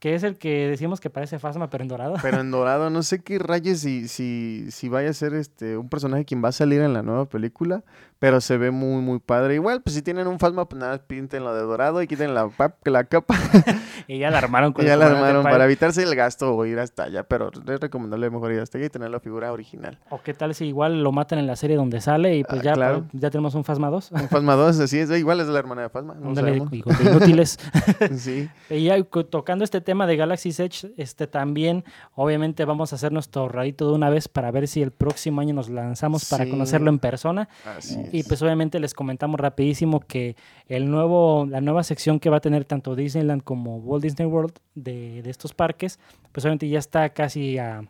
Que 0.00 0.14
es 0.14 0.22
el 0.22 0.38
que 0.38 0.66
decimos 0.66 0.98
que 0.98 1.10
parece 1.10 1.38
Phasma 1.38 1.70
pero 1.70 1.82
en 1.82 1.88
dorado. 1.88 2.14
Pero 2.20 2.40
en 2.40 2.50
dorado, 2.50 2.90
no 2.90 3.02
sé 3.02 3.22
qué 3.22 3.38
rayes 3.38 3.80
si, 3.80 4.08
si, 4.08 4.66
si 4.70 4.88
vaya 4.88 5.10
a 5.10 5.12
ser 5.12 5.34
este 5.34 5.76
un 5.76 5.88
personaje 5.88 6.24
quien 6.24 6.42
va 6.42 6.48
a 6.48 6.52
salir 6.52 6.80
en 6.80 6.94
la 6.94 7.02
nueva 7.02 7.26
película, 7.26 7.84
pero 8.18 8.40
se 8.40 8.56
ve 8.58 8.70
muy, 8.70 9.02
muy 9.02 9.18
padre. 9.18 9.54
Igual, 9.54 9.82
pues 9.82 9.94
si 9.94 10.02
tienen 10.02 10.26
un 10.26 10.38
Fasma, 10.38 10.68
pues 10.68 10.80
nada, 10.80 10.98
pintenlo 10.98 11.54
de 11.54 11.62
dorado 11.62 12.02
y 12.02 12.06
quiten 12.06 12.34
la, 12.34 12.50
capa 13.08 13.34
y 14.08 14.18
ya 14.18 14.30
la 14.30 14.38
armaron 14.38 14.72
con 14.72 14.84
y 14.84 14.88
ya 14.88 14.96
la 14.96 15.06
armaron 15.06 15.42
para 15.42 15.64
evitarse 15.64 16.02
el 16.02 16.14
gasto 16.14 16.54
o 16.54 16.66
ir 16.66 16.78
hasta 16.78 17.04
allá, 17.04 17.22
pero 17.24 17.50
es 17.50 17.80
recomendable 17.80 18.30
mejor 18.30 18.52
ir 18.52 18.60
hasta 18.60 18.78
allá 18.78 18.86
y 18.86 18.90
tener 18.90 19.10
la 19.10 19.20
figura 19.20 19.52
original. 19.52 19.98
O 20.08 20.22
qué 20.22 20.32
tal 20.34 20.54
si 20.54 20.66
igual 20.66 21.02
lo 21.02 21.12
matan 21.12 21.38
en 21.38 21.46
la 21.46 21.56
serie 21.56 21.76
donde 21.76 22.00
sale 22.00 22.36
y 22.36 22.44
pues 22.44 22.60
Ah, 22.60 22.64
ya, 22.64 22.72
claro. 22.74 23.06
pues, 23.10 23.22
ya 23.22 23.30
tenemos 23.30 23.54
un 23.54 23.64
Phasma 23.64 23.88
2. 23.90 24.12
Un 24.12 24.28
Fasma 24.28 24.54
2, 24.54 24.80
así 24.80 24.98
es, 24.98 25.10
igual 25.10 25.40
es 25.40 25.48
la 25.48 25.58
hermana 25.58 25.82
de 25.82 25.88
Fasma, 25.88 26.14
no 26.14 26.28
Ándale, 26.28 26.56
inútiles. 26.56 27.58
Sí. 28.16 28.48
Y 28.68 28.84
ya 28.84 29.02
tocando 29.02 29.64
este 29.64 29.80
tema 29.80 29.89
de 30.06 30.16
Galaxy 30.16 30.50
Edge, 30.50 30.92
este 30.96 31.26
también, 31.26 31.84
obviamente 32.14 32.64
vamos 32.64 32.92
a 32.92 32.96
hacer 32.96 33.12
nuestro 33.12 33.42
ahorradito 33.42 33.88
de 33.88 33.94
una 33.94 34.08
vez 34.10 34.28
para 34.28 34.50
ver 34.50 34.66
si 34.68 34.82
el 34.82 34.90
próximo 34.90 35.40
año 35.40 35.54
nos 35.54 35.68
lanzamos 35.68 36.28
para 36.28 36.44
Sí. 36.44 36.50
conocerlo 36.50 36.90
en 36.90 36.98
persona. 36.98 37.48
Así 37.76 38.00
Y 38.12 38.20
es. 38.20 38.28
pues 38.28 38.40
obviamente 38.42 38.80
les 38.80 38.94
comentamos 38.94 39.38
rapidísimo 39.40 40.00
que 40.00 40.36
el 40.68 40.90
nuevo, 40.90 41.46
la 41.48 41.60
nueva 41.60 41.82
sección 41.82 42.20
que 42.20 42.30
va 42.30 42.38
a 42.38 42.40
tener 42.40 42.64
tanto 42.64 42.94
Disneyland 42.94 43.42
como 43.42 43.76
Walt 43.78 44.02
Disney 44.02 44.26
World 44.26 44.52
de, 44.74 45.22
de 45.22 45.30
estos 45.30 45.52
parques, 45.54 45.98
pues 46.32 46.44
obviamente 46.44 46.68
ya 46.68 46.78
está 46.78 47.08
casi 47.10 47.58
a, 47.58 47.82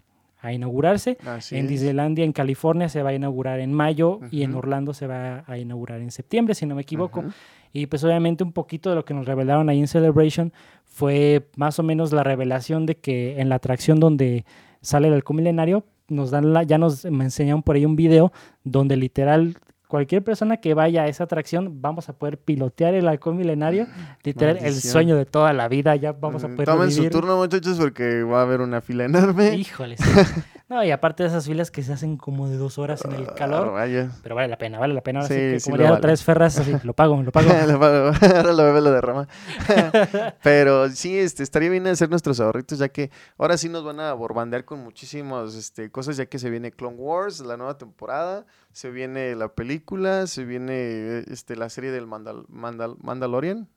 a 0.43 0.53
inaugurarse. 0.55 1.19
Así 1.27 1.57
en. 1.59 1.67
Disneylandia, 1.69 2.25
en 2.25 2.33
California, 2.33 2.89
se 2.89 3.03
va 3.03 3.11
a 3.11 3.15
inaugurar 3.15 3.61
en 3.61 3.73
mayo 3.75 4.21
y 4.31 4.43
en. 4.43 4.55
Orlando 4.55 4.95
se 4.95 5.07
va 5.07 5.45
a 5.47 5.59
inaugurar 5.59 6.01
en 6.01 6.11
septiembre, 6.11 6.55
si 6.55 6.65
no 6.65 6.75
me 6.75 6.83
equivoco. 6.83 7.25
Y 7.73 7.87
pues 7.87 8.03
obviamente 8.03 8.43
un 8.43 8.53
poquito 8.53 8.89
de 8.91 8.97
lo 8.97 9.05
que 9.05 9.15
nos 9.15 9.27
revelaron 9.27 9.69
ahí 9.69 9.79
en 9.79 9.87
Celebration 9.87 10.53
fue 11.01 11.49
más 11.57 11.79
o 11.79 11.83
menos 11.83 12.13
la 12.13 12.23
revelación 12.23 12.85
de 12.85 12.95
que 12.95 13.41
en 13.41 13.49
la 13.49 13.55
atracción 13.55 14.01
donde 14.01 14.45
sale 14.83 15.09
el 15.09 15.15
halcón 15.15 15.37
milenario, 15.37 15.83
nos 16.09 16.31
dan 16.31 16.53
la, 16.53 16.63
ya 16.63 16.77
nos 16.77 17.07
me 17.07 17.25
enseñaron 17.25 17.63
por 17.63 17.77
ahí 17.77 17.87
un 17.87 17.97
video 17.97 18.33
donde 18.65 18.97
literal 18.99 19.57
cualquier 19.89 20.23
persona 20.23 20.59
que 20.59 20.75
vaya 20.75 21.05
a 21.05 21.09
esa 21.09 21.25
atracción, 21.25 21.81
vamos 21.81 22.11
a 22.11 22.13
poder 22.13 22.37
pilotear 22.37 22.93
el 22.93 23.09
halcón 23.09 23.39
milenario. 23.39 23.87
Literal, 24.23 24.59
el 24.61 24.75
sueño 24.75 25.17
de 25.17 25.25
toda 25.25 25.55
la 25.55 25.69
vida. 25.69 25.97
Ya 25.97 26.13
vamos 26.13 26.45
a 26.45 26.49
Mm, 26.49 26.55
poder 26.57 26.69
Tomen 26.69 26.93
su 26.93 27.09
turno, 27.09 27.39
muchachos, 27.39 27.79
porque 27.79 28.23
va 28.23 28.41
a 28.41 28.43
haber 28.43 28.61
una 28.61 28.83
fila 28.83 29.07
enorme. 29.07 29.57
Híjole, 29.57 29.97
sí. 29.97 30.05
No, 30.71 30.85
y 30.85 30.93
aparte 30.93 31.25
de 31.25 31.29
esas 31.31 31.47
filas 31.47 31.73
que 31.73 31.83
se 31.83 31.93
hacen 31.93 32.17
como 32.17 32.49
de 32.49 32.57
dos 32.57 32.79
horas 32.79 33.05
en 33.05 33.11
el 33.11 33.25
Ah, 33.29 33.35
calor. 33.35 33.75
Pero 34.23 34.37
vale 34.37 34.47
la 34.47 34.57
pena, 34.57 34.79
vale 34.79 34.95
la 34.95 35.01
pena. 35.03 35.19
Ahora 35.19 35.29
sí, 35.29 35.35
Sí, 35.35 35.41
que 35.57 35.61
como 35.65 35.77
lo 35.79 35.83
ya 35.83 35.89
vale. 35.91 35.99
otra 35.99 36.11
vez 36.13 36.23
Ferraz, 36.23 36.59
así, 36.61 36.73
lo 36.85 36.93
pago, 36.95 37.21
lo 37.25 37.33
pago. 37.33 37.49
Lo 37.67 37.81
pago. 37.81 38.13
ahora 38.37 38.53
lo 38.53 38.65
bebe 38.65 38.81
lo 38.81 38.93
derrama. 38.93 39.27
Pero 40.45 40.89
sí, 40.91 41.19
este, 41.19 41.43
estaría 41.43 41.71
bien 41.71 41.87
hacer 41.89 42.09
nuestros 42.09 42.39
ahorritos, 42.39 42.79
ya 42.79 42.89
que 42.89 43.11
ahora 43.37 43.57
sí 43.59 43.69
nos 43.69 43.83
van 43.85 43.99
a 43.99 44.13
borbandear 44.13 44.65
con 44.65 44.79
muchísimas 44.85 45.57
este, 45.57 45.91
cosas, 45.91 46.17
ya 46.17 46.27
que 46.27 46.39
se 46.39 46.51
viene 46.51 46.71
Clone 46.71 46.97
Wars, 46.97 47.41
la 47.41 47.57
nueva 47.57 47.77
temporada, 47.77 48.47
se 48.73 48.91
viene 48.91 49.35
la 49.35 49.49
película, 49.49 50.29
se 50.29 50.45
viene 50.45 50.73
eh, 50.77 51.25
este, 51.33 51.57
la 51.57 51.69
serie 51.69 51.91
del 51.91 52.07
Mandal- 52.07 52.47
Mandal- 52.47 52.97
Mandalorian. 53.01 53.69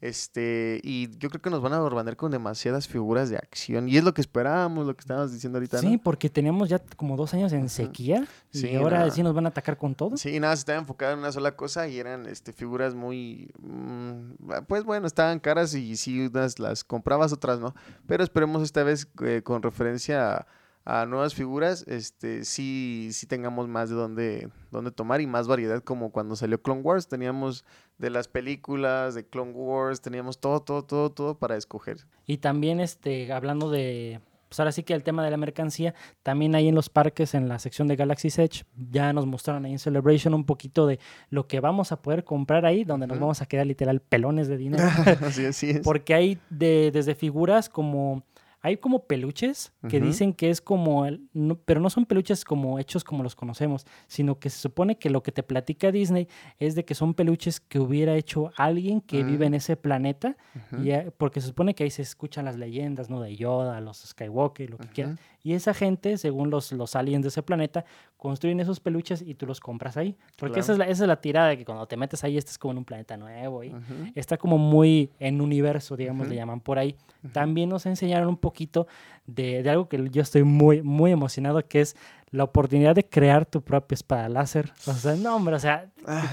Este, 0.00 0.80
y 0.82 1.16
yo 1.18 1.28
creo 1.28 1.40
que 1.40 1.50
nos 1.50 1.62
van 1.62 1.72
a 1.74 1.78
borbandear 1.78 2.16
con 2.16 2.32
demasiadas 2.32 2.88
figuras 2.88 3.30
de 3.30 3.36
acción. 3.36 3.88
Y 3.88 3.96
es 3.96 4.04
lo 4.04 4.12
que 4.12 4.20
esperábamos, 4.20 4.86
lo 4.86 4.94
que 4.96 5.02
estábamos 5.02 5.32
diciendo 5.32 5.58
ahorita. 5.58 5.78
Sí, 5.78 5.92
¿no? 5.92 6.02
porque 6.02 6.28
teníamos 6.28 6.68
ya 6.68 6.80
como 6.96 7.16
dos 7.16 7.34
años 7.34 7.52
en 7.52 7.68
sequía 7.68 8.26
Sí, 8.50 8.68
y 8.68 8.76
ahora 8.76 8.98
nada. 8.98 9.10
sí 9.10 9.22
nos 9.22 9.34
van 9.34 9.46
a 9.46 9.50
atacar 9.50 9.76
con 9.78 9.94
todo. 9.94 10.16
Sí, 10.16 10.40
nada, 10.40 10.56
se 10.56 10.60
estaba 10.60 10.78
enfocado 10.78 11.12
en 11.12 11.20
una 11.20 11.30
sola 11.32 11.54
cosa 11.56 11.86
y 11.86 11.98
eran 11.98 12.26
este, 12.26 12.52
figuras 12.52 12.94
muy, 12.94 13.52
mm, 13.60 14.62
pues 14.66 14.84
bueno, 14.84 15.06
estaban 15.06 15.38
caras 15.38 15.74
y 15.74 15.96
sí, 15.96 16.26
unas 16.26 16.58
las 16.58 16.82
comprabas, 16.82 17.32
otras 17.32 17.60
no. 17.60 17.74
Pero 18.06 18.24
esperemos 18.24 18.62
esta 18.62 18.82
vez 18.82 19.08
eh, 19.22 19.42
con 19.44 19.62
referencia 19.62 20.34
a, 20.34 20.46
a 20.84 21.06
nuevas 21.06 21.34
figuras, 21.34 21.86
este, 21.88 22.44
sí, 22.44 23.08
sí 23.12 23.26
tengamos 23.26 23.68
más 23.68 23.88
de 23.88 23.96
dónde, 23.96 24.48
dónde 24.70 24.90
tomar 24.90 25.20
y 25.20 25.26
más 25.26 25.48
variedad 25.48 25.82
como 25.82 26.12
cuando 26.12 26.36
salió 26.36 26.60
Clone 26.60 26.82
Wars. 26.82 27.08
Teníamos 27.08 27.64
de 27.98 28.10
las 28.10 28.28
películas, 28.28 29.14
de 29.14 29.26
Clone 29.26 29.52
Wars, 29.52 30.02
teníamos 30.02 30.40
todo, 30.40 30.60
todo, 30.60 30.84
todo, 30.84 31.10
todo 31.10 31.38
para 31.38 31.56
escoger. 31.56 32.06
Y 32.26 32.38
también 32.38 32.80
este, 32.80 33.32
hablando 33.32 33.70
de, 33.70 34.20
pues 34.54 34.60
ahora 34.60 34.72
sí 34.72 34.82
que 34.82 34.92
el 34.94 35.02
tema 35.02 35.24
de 35.24 35.30
la 35.30 35.36
mercancía, 35.36 35.94
también 36.22 36.54
ahí 36.54 36.68
en 36.68 36.74
los 36.74 36.90
parques, 36.90 37.34
en 37.34 37.48
la 37.48 37.58
sección 37.58 37.88
de 37.88 37.96
Galaxy's 37.96 38.38
Edge, 38.38 38.64
ya 38.90 39.12
nos 39.12 39.26
mostraron 39.26 39.64
ahí 39.64 39.72
en 39.72 39.78
Celebration 39.78 40.34
un 40.34 40.44
poquito 40.44 40.86
de 40.86 41.00
lo 41.30 41.48
que 41.48 41.60
vamos 41.60 41.92
a 41.92 42.02
poder 42.02 42.24
comprar 42.24 42.66
ahí, 42.66 42.84
donde 42.84 43.06
nos 43.06 43.18
vamos 43.18 43.42
a 43.42 43.46
quedar 43.46 43.66
literal 43.66 44.00
pelones 44.00 44.48
de 44.48 44.58
dinero. 44.58 44.84
así, 45.22 45.46
así 45.46 45.70
es. 45.70 45.80
Porque 45.80 46.14
hay 46.14 46.38
de, 46.50 46.90
desde 46.92 47.14
figuras 47.14 47.68
como. 47.68 48.22
Hay 48.64 48.78
como 48.78 49.04
peluches 49.06 49.74
que 49.90 50.00
dicen 50.00 50.32
que 50.32 50.48
es 50.48 50.60
como. 50.62 51.04
el- 51.04 51.28
no- 51.34 51.56
pero 51.56 51.80
no 51.80 51.90
son 51.90 52.06
peluches 52.06 52.44
como 52.44 52.78
hechos 52.78 53.04
como 53.04 53.22
los 53.22 53.36
conocemos, 53.36 53.84
sino 54.06 54.38
que 54.38 54.48
se 54.48 54.58
supone 54.58 54.96
que 54.98 55.10
lo 55.10 55.22
que 55.22 55.32
te 55.32 55.42
platica 55.42 55.92
Disney 55.92 56.28
es 56.58 56.74
de 56.74 56.84
que 56.86 56.94
son 56.94 57.12
peluches 57.12 57.60
que 57.60 57.78
hubiera 57.78 58.16
hecho 58.16 58.52
alguien 58.56 59.02
que 59.02 59.22
vive 59.22 59.44
Mm. 59.44 59.48
en 59.48 59.54
ese 59.54 59.76
planeta. 59.76 60.36
Y, 60.82 60.90
eh, 60.92 61.12
porque 61.16 61.42
se 61.42 61.48
supone 61.48 61.74
que 61.74 61.84
ahí 61.84 61.90
se 61.90 62.00
escuchan 62.02 62.46
las 62.46 62.56
leyendas, 62.56 63.10
¿no? 63.10 63.20
De 63.20 63.36
Yoda, 63.36 63.80
los 63.82 63.98
Skywalker, 63.98 64.70
lo 64.70 64.78
que 64.78 64.88
quieran. 64.88 65.18
Y 65.44 65.52
esa 65.52 65.74
gente, 65.74 66.16
según 66.16 66.48
los, 66.50 66.72
los 66.72 66.96
aliens 66.96 67.22
de 67.22 67.28
ese 67.28 67.42
planeta, 67.42 67.84
construyen 68.16 68.60
esos 68.60 68.80
peluches 68.80 69.20
y 69.20 69.34
tú 69.34 69.44
los 69.44 69.60
compras 69.60 69.98
ahí. 69.98 70.16
Porque 70.38 70.60
esa, 70.60 70.72
es 70.72 70.78
la, 70.78 70.86
esa 70.86 71.04
es 71.04 71.08
la 71.08 71.20
tirada 71.20 71.48
de 71.48 71.58
que 71.58 71.66
cuando 71.66 71.86
te 71.86 71.98
metes 71.98 72.24
ahí 72.24 72.38
estás 72.38 72.56
como 72.56 72.72
en 72.72 72.78
un 72.78 72.84
planeta 72.86 73.18
nuevo. 73.18 73.62
Y, 73.62 73.74
está 74.14 74.38
como 74.38 74.56
muy 74.56 75.10
en 75.20 75.42
universo, 75.42 75.96
digamos, 75.96 76.28
le 76.28 76.36
llaman 76.36 76.60
por 76.60 76.78
ahí. 76.78 76.96
También 77.32 77.68
nos 77.68 77.84
enseñaron 77.84 78.28
un 78.28 78.38
poquito 78.38 78.86
de, 79.26 79.62
de 79.62 79.68
algo 79.68 79.86
que 79.86 80.08
yo 80.10 80.22
estoy 80.22 80.44
muy, 80.44 80.80
muy 80.80 81.12
emocionado, 81.12 81.64
que 81.68 81.82
es 81.82 81.94
la 82.30 82.44
oportunidad 82.44 82.94
de 82.94 83.06
crear 83.06 83.44
tu 83.44 83.62
propia 83.62 83.94
espada 83.94 84.28
láser. 84.30 84.72
O 84.86 84.94
sea, 84.94 85.14
no, 85.14 85.36
hombre, 85.36 85.56
o 85.56 85.60
sea, 85.60 85.90
Ah, 86.06 86.28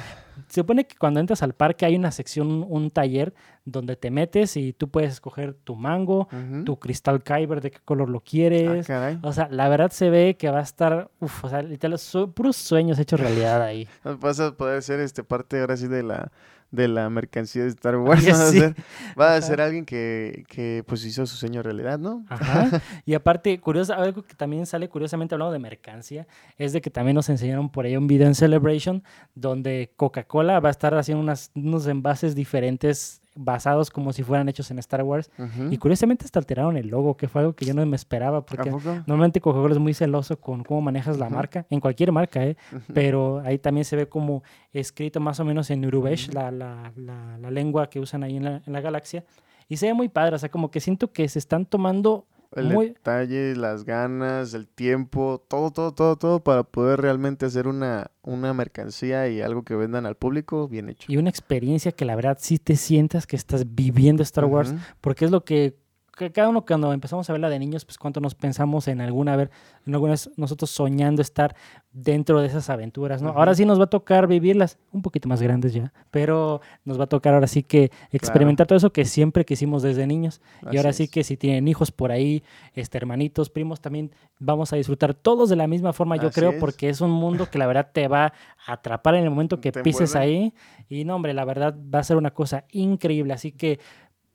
se 0.47 0.61
supone 0.61 0.85
que 0.85 0.95
cuando 0.97 1.19
entras 1.19 1.43
al 1.43 1.53
parque 1.53 1.85
hay 1.85 1.95
una 1.95 2.11
sección, 2.11 2.65
un, 2.67 2.91
taller 2.91 3.33
donde 3.65 3.95
te 3.95 4.11
metes 4.11 4.57
y 4.57 4.73
tú 4.73 4.89
puedes 4.89 5.11
escoger 5.11 5.53
tu 5.53 5.75
mango, 5.75 6.27
tu 6.65 6.77
cristal 6.79 7.23
kyber, 7.23 7.61
de 7.61 7.71
qué 7.71 7.79
color 7.83 8.09
lo 8.09 8.19
Ah, 8.19 8.23
quieres. 8.25 8.87
caray. 8.87 9.19
O 9.21 9.33
sea, 9.33 9.47
la 9.49 9.69
verdad 9.69 9.91
se 9.91 10.09
ve 10.09 10.35
que 10.37 10.49
va 10.49 10.59
a 10.59 10.63
estar, 10.63 11.09
uf, 11.19 11.43
o 11.43 11.49
sea, 11.49 11.61
literal, 11.61 11.99
puros 12.33 12.55
sueños 12.55 12.97
hechos 12.99 13.19
realidad 13.19 13.61
ahí. 13.61 13.87
Vas 14.19 14.39
a 14.39 14.55
poder 14.55 14.81
ser 14.81 14.99
este 14.99 15.23
parte 15.23 15.59
ahora 15.59 15.77
sí 15.77 15.87
de 15.87 16.03
la 16.03 16.31
de 16.71 16.87
la 16.87 17.09
mercancía 17.09 17.63
de 17.63 17.69
Star 17.69 17.95
Wars. 17.97 18.25
Vas 18.25 18.39
a 18.39 18.51
sí. 18.51 18.59
ser, 18.59 18.75
va 19.19 19.35
a 19.35 19.41
ser 19.41 19.61
alguien 19.61 19.85
que, 19.85 20.45
que 20.47 20.83
pues 20.87 21.05
hizo 21.05 21.25
su 21.25 21.35
sueño 21.35 21.61
realidad, 21.61 21.99
¿no? 21.99 22.25
Ajá. 22.29 22.81
Y 23.05 23.13
aparte, 23.13 23.59
curioso, 23.59 23.93
algo 23.93 24.23
que 24.23 24.35
también 24.35 24.65
sale 24.65 24.87
curiosamente 24.89 25.35
hablando 25.35 25.51
de 25.53 25.59
mercancía, 25.59 26.27
es 26.57 26.73
de 26.73 26.81
que 26.81 26.89
también 26.89 27.15
nos 27.15 27.29
enseñaron 27.29 27.69
por 27.69 27.85
ahí 27.85 27.97
un 27.97 28.07
video 28.07 28.27
en 28.27 28.35
Celebration 28.35 29.03
donde 29.35 29.91
Coca-Cola 29.95 30.59
va 30.59 30.69
a 30.69 30.71
estar 30.71 30.93
haciendo 30.95 31.21
unas, 31.21 31.51
unos 31.55 31.87
envases 31.87 32.35
diferentes 32.35 33.21
basados 33.35 33.89
como 33.89 34.11
si 34.13 34.23
fueran 34.23 34.49
hechos 34.49 34.71
en 34.71 34.79
Star 34.79 35.03
Wars. 35.03 35.31
Y 35.69 35.77
curiosamente 35.77 36.25
hasta 36.25 36.39
alteraron 36.39 36.77
el 36.77 36.87
logo, 36.87 37.15
que 37.15 37.27
fue 37.27 37.41
algo 37.41 37.53
que 37.53 37.65
yo 37.65 37.73
no 37.73 37.85
me 37.85 37.95
esperaba, 37.95 38.39
¿A 38.39 38.45
porque 38.45 38.71
normalmente 39.07 39.41
Coca-Cola 39.41 39.73
es 39.73 39.79
muy 39.79 39.93
celoso 39.93 40.39
con 40.39 40.63
cómo 40.63 40.81
manejas 40.81 41.17
la 41.17 41.29
marca, 41.29 41.65
en 41.69 41.79
cualquier 41.79 42.11
marca, 42.11 42.45
¿eh? 42.45 42.57
Pero 42.93 43.41
ahí 43.45 43.57
también 43.57 43.85
se 43.85 43.95
ve 43.95 44.07
como 44.07 44.43
escrito 44.73 45.19
más 45.19 45.39
o 45.39 45.45
menos 45.45 45.69
en 45.69 45.85
Urubesh, 45.85 46.33
la, 46.33 46.51
la, 46.51 46.91
la, 46.95 47.37
la 47.37 47.51
lengua 47.51 47.89
que 47.89 47.99
usan 47.99 48.23
ahí 48.23 48.37
en 48.37 48.43
la, 48.43 48.61
en 48.65 48.73
la 48.73 48.81
galaxia. 48.81 49.23
Y 49.67 49.77
se 49.77 49.87
ve 49.87 49.93
muy 49.93 50.09
padre, 50.09 50.35
o 50.35 50.39
sea, 50.39 50.49
como 50.49 50.69
que 50.69 50.81
siento 50.81 51.13
que 51.13 51.27
se 51.29 51.39
están 51.39 51.65
tomando 51.65 52.25
El 52.53 52.67
muy... 52.67 52.89
detalle, 52.89 53.55
las 53.55 53.85
ganas, 53.85 54.53
el 54.53 54.67
tiempo, 54.67 55.41
todo, 55.47 55.71
todo, 55.71 55.93
todo, 55.93 56.17
todo 56.17 56.43
para 56.43 56.63
poder 56.63 56.99
realmente 56.99 57.45
hacer 57.45 57.65
una, 57.65 58.11
una 58.23 58.53
mercancía 58.53 59.29
y 59.29 59.41
algo 59.41 59.63
que 59.63 59.75
vendan 59.75 60.05
al 60.05 60.15
público 60.15 60.67
bien 60.67 60.89
hecho. 60.89 61.09
Y 61.09 61.17
una 61.17 61.29
experiencia 61.29 61.93
que 61.93 62.03
la 62.03 62.15
verdad 62.15 62.37
sí 62.41 62.57
te 62.57 62.75
sientas 62.75 63.25
que 63.25 63.37
estás 63.37 63.73
viviendo 63.73 64.21
Star 64.23 64.45
Wars, 64.45 64.73
porque 64.99 65.25
es 65.25 65.31
lo 65.31 65.45
que, 65.45 65.77
que 66.27 66.31
cada 66.33 66.49
uno 66.49 66.65
cuando 66.65 66.93
empezamos 66.93 67.29
a 67.29 67.33
verla 67.33 67.49
de 67.49 67.59
niños, 67.59 67.85
pues 67.85 67.97
cuánto 67.97 68.19
nos 68.19 68.35
pensamos 68.35 68.87
en 68.87 69.01
alguna 69.01 69.35
vez, 69.35 69.49
en 69.85 69.93
algunas 69.93 70.29
nosotros 70.37 70.69
soñando 70.69 71.21
estar 71.21 71.55
dentro 71.91 72.39
de 72.39 72.47
esas 72.47 72.69
aventuras, 72.69 73.21
¿no? 73.21 73.29
Ahora 73.29 73.53
sí 73.55 73.65
nos 73.65 73.79
va 73.79 73.85
a 73.85 73.89
tocar 73.89 74.27
vivirlas 74.27 74.77
un 74.91 75.01
poquito 75.01 75.27
más 75.27 75.41
grandes 75.41 75.73
ya, 75.73 75.91
pero 76.09 76.61
nos 76.85 76.99
va 76.99 77.03
a 77.03 77.07
tocar 77.07 77.33
ahora 77.33 77.47
sí 77.47 77.63
que 77.63 77.91
experimentar 78.11 78.67
todo 78.67 78.77
eso 78.77 78.93
que 78.93 79.05
siempre 79.05 79.45
quisimos 79.45 79.83
desde 79.83 80.07
niños. 80.07 80.41
y 80.71 80.77
ahora 80.77 80.93
sí 80.93 81.03
es. 81.03 81.11
que 81.11 81.23
si 81.23 81.37
tienen 81.37 81.67
hijos 81.67 81.91
por 81.91 82.11
ahí, 82.11 82.43
este, 82.73 82.97
hermanitos, 82.97 83.49
primos, 83.49 83.81
también 83.81 84.11
vamos 84.39 84.71
a 84.73 84.75
disfrutar 84.77 85.13
todos 85.13 85.49
de 85.49 85.55
la 85.55 85.67
misma 85.67 85.93
forma, 85.93 86.15
yo 86.15 86.29
Así 86.29 86.39
creo, 86.39 86.51
es. 86.51 86.59
porque 86.59 86.89
es 86.89 87.01
un 87.01 87.11
mundo 87.11 87.49
que 87.49 87.57
la 87.57 87.67
verdad 87.67 87.89
te 87.91 88.07
va 88.07 88.33
a 88.65 88.73
atrapar 88.73 89.15
en 89.15 89.23
el 89.23 89.29
momento 89.29 89.59
que 89.61 89.71
pises 89.71 90.15
envuelve. 90.15 90.35
ahí. 90.35 90.53
Y 90.89 91.05
no, 91.05 91.15
hombre, 91.15 91.33
la 91.33 91.45
verdad 91.45 91.75
va 91.93 91.99
a 91.99 92.03
ser 92.03 92.17
una 92.17 92.31
cosa 92.31 92.65
increíble. 92.71 93.33
Así 93.33 93.51
que 93.51 93.79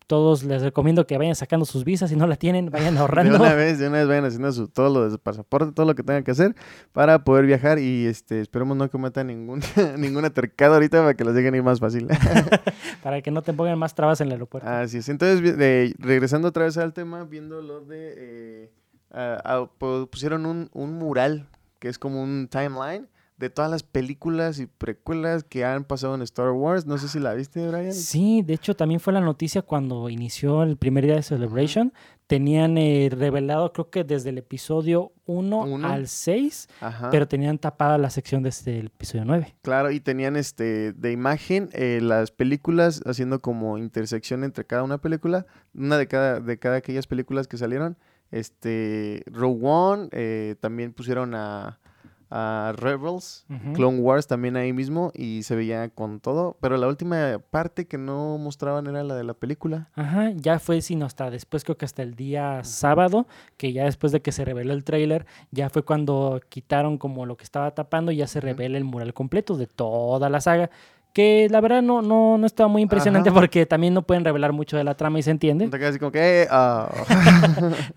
todos 0.07 0.45
les 0.45 0.63
recomiendo 0.63 1.07
que 1.07 1.19
vayan 1.19 1.35
sacando 1.35 1.67
sus 1.67 1.85
visas. 1.85 2.11
Si 2.11 2.17
no 2.17 2.27
la 2.27 2.37
tienen, 2.37 2.71
vayan 2.71 2.95
De 2.95 3.01
ahorrando. 3.01 3.37
una 3.37 3.55
vez, 3.55 3.79
de 3.79 3.89
una 3.89 3.99
vez 3.99 4.09
vayan 4.09 4.25
haciendo 4.25 4.53
su, 4.53 4.69
todo 4.69 4.93
lo 4.93 5.05
de 5.05 5.11
su 5.11 5.19
pasaporte, 5.19 5.73
todo 5.73 5.87
lo 5.87 5.95
que 5.95 6.03
tengan 6.03 6.23
que 6.25 6.31
hacer 6.31 6.55
para 6.93 7.25
poder 7.25 7.47
viajar 7.47 7.79
y 7.79 8.07
este 8.07 8.41
esperemos 8.41 8.77
no 8.77 8.89
cometan 8.91 9.27
ningún, 9.29 9.61
ningún 9.99 10.25
atercado 10.25 10.75
ahorita 10.75 10.99
para 11.01 11.15
que 11.15 11.25
los 11.25 11.35
dejen 11.35 11.55
ir 11.55 11.63
más 11.63 11.81
fácil. 11.81 12.09
para 13.03 13.21
que 13.23 13.31
no 13.31 13.43
te 13.43 13.53
pongan 13.53 13.79
más 13.79 13.95
trabas 13.95 14.21
en 14.21 14.29
el 14.29 14.33
aeropuerto. 14.35 14.69
Así 14.69 14.99
es. 14.99 15.09
Entonces, 15.09 15.57
de- 15.57 15.95
regresando 15.99 16.49
otra 16.49 16.65
vez 16.65 16.77
al 16.79 16.93
tema, 16.93 17.25
viendo 17.25 17.61
lo 17.63 17.81
de... 17.81 18.71
eh, 19.13 19.39
pu- 19.79 20.09
pusieron 20.09 20.47
un, 20.47 20.71
un 20.73 20.95
mural 20.95 21.49
que 21.79 21.89
es 21.89 21.99
como 21.99 22.23
un 22.23 22.49
timeline 22.49 23.09
de 23.39 23.51
todas 23.51 23.71
las 23.71 23.83
películas 23.83 24.59
y 24.59 24.67
precuelas 24.67 25.45
que 25.45 25.65
han 25.65 25.85
pasado 25.85 26.15
en 26.15 26.23
Star 26.23 26.51
Wars. 26.53 26.87
No 26.87 26.97
sé 26.97 27.09
si 27.09 27.19
la 27.19 27.35
viste, 27.35 27.69
Brian. 27.69 27.93
Sí, 27.93 28.43
de 28.43 28.55
hecho 28.55 28.75
también 28.75 28.99
fue 28.99 29.13
la 29.13 29.21
noticia 29.21 29.61
cuando 29.61 30.09
inició 30.09 30.63
el 30.63 30.77
primer 30.79 31.05
día 31.05 31.17
de 31.17 31.23
Celebration. 31.23 31.93
Tenían 32.27 32.79
eh, 32.79 33.09
revelado, 33.13 33.73
creo 33.73 33.91
que 33.91 34.05
desde 34.05 34.31
el 34.31 34.39
episodio 34.39 35.13
1 35.27 35.61
Uno. 35.65 35.87
al 35.87 36.09
6, 36.09 36.69
Ajá. 36.81 37.11
pero 37.11 37.29
tenían 37.29 37.59
tapada 37.59 37.99
la 37.99 38.11
sección 38.11 38.43
desde 38.43 38.81
el 38.81 38.87
episodio 38.87 39.25
9. 39.27 39.55
Claro, 39.63 39.91
y 39.91 40.01
tenían 40.01 40.37
este 40.37 40.93
de 40.93 41.13
imagen 41.13 41.69
eh, 41.73 42.01
las 42.03 42.31
películas 42.31 43.03
haciendo 43.05 43.41
como 43.41 43.77
intersección 43.79 44.45
entre 44.45 44.65
cada 44.65 44.83
una 44.83 44.99
película, 44.99 45.47
una 45.75 45.99
de 45.99 46.09
cada 46.09 46.41
de 46.41 46.59
cada 46.59 46.77
aquellas 46.77 47.07
películas 47.07 47.47
que 47.49 47.59
salieron. 47.59 47.97
Este 48.33 49.23
Rogue 49.27 49.61
One 49.63 50.09
eh, 50.11 50.57
también 50.59 50.93
pusieron 50.93 51.35
a, 51.37 51.79
a 52.31 52.73
Rebels. 52.77 53.45
Clone 53.75 53.99
Wars 53.99 54.27
también 54.27 54.57
ahí 54.57 54.73
mismo 54.73 55.13
y 55.15 55.43
se 55.43 55.55
veía 55.55 55.89
con 55.89 56.21
todo, 56.21 56.57
pero 56.61 56.77
la 56.77 56.89
última 56.89 57.41
parte 57.51 57.87
que 57.87 57.99
no 57.99 58.39
mostraban 58.39 58.87
era 58.87 59.05
la 59.05 59.15
de 59.15 59.25
la 59.25 59.35
película. 59.35 59.91
Ajá, 59.95 60.31
ya 60.35 60.59
fue 60.59 60.81
sino 60.81 61.07
hasta 61.07 61.31
después, 61.31 61.65
creo 61.65 61.77
que 61.77 61.85
hasta 61.85 62.03
el 62.03 62.15
día 62.15 62.65
sábado, 62.65 63.27
que 63.57 63.73
ya 63.73 63.85
después 63.85 64.13
de 64.13 64.23
que 64.23 64.33
se 64.33 64.45
reveló 64.45 64.73
el 64.73 64.85
tráiler, 64.85 65.27
ya 65.51 65.71
fue 65.71 65.83
cuando 65.83 66.41
quitaron 66.49 66.99
como 66.99 67.27
lo 67.27 67.37
que 67.37 67.45
estaba 67.45 67.71
tapando 67.73 68.13
y 68.13 68.17
ya 68.17 68.27
se 68.27 68.41
revela 68.41 68.77
el 68.77 68.85
mural 68.85 69.15
completo 69.15 69.57
de 69.57 69.67
toda 69.67 70.29
la 70.29 70.41
saga. 70.41 70.71
Que 71.17 71.49
la 71.51 71.63
verdad 71.63 71.81
no, 71.81 72.03
no, 72.03 72.37
no 72.37 72.45
estaba 72.45 72.69
muy 72.69 72.83
impresionante 72.83 73.31
Ajá. 73.31 73.41
porque 73.41 73.65
también 73.65 73.95
no 73.95 74.03
pueden 74.03 74.23
revelar 74.23 74.53
mucho 74.53 74.77
de 74.77 74.85
la 74.85 74.99
trama 74.99 75.19
y 75.19 75.23
se 75.23 75.31
entiende. 75.31 75.67
Te 75.67 75.79
quedas 75.79 75.97
como 75.97 76.13
que 76.13 76.47
Ah. 76.51 76.91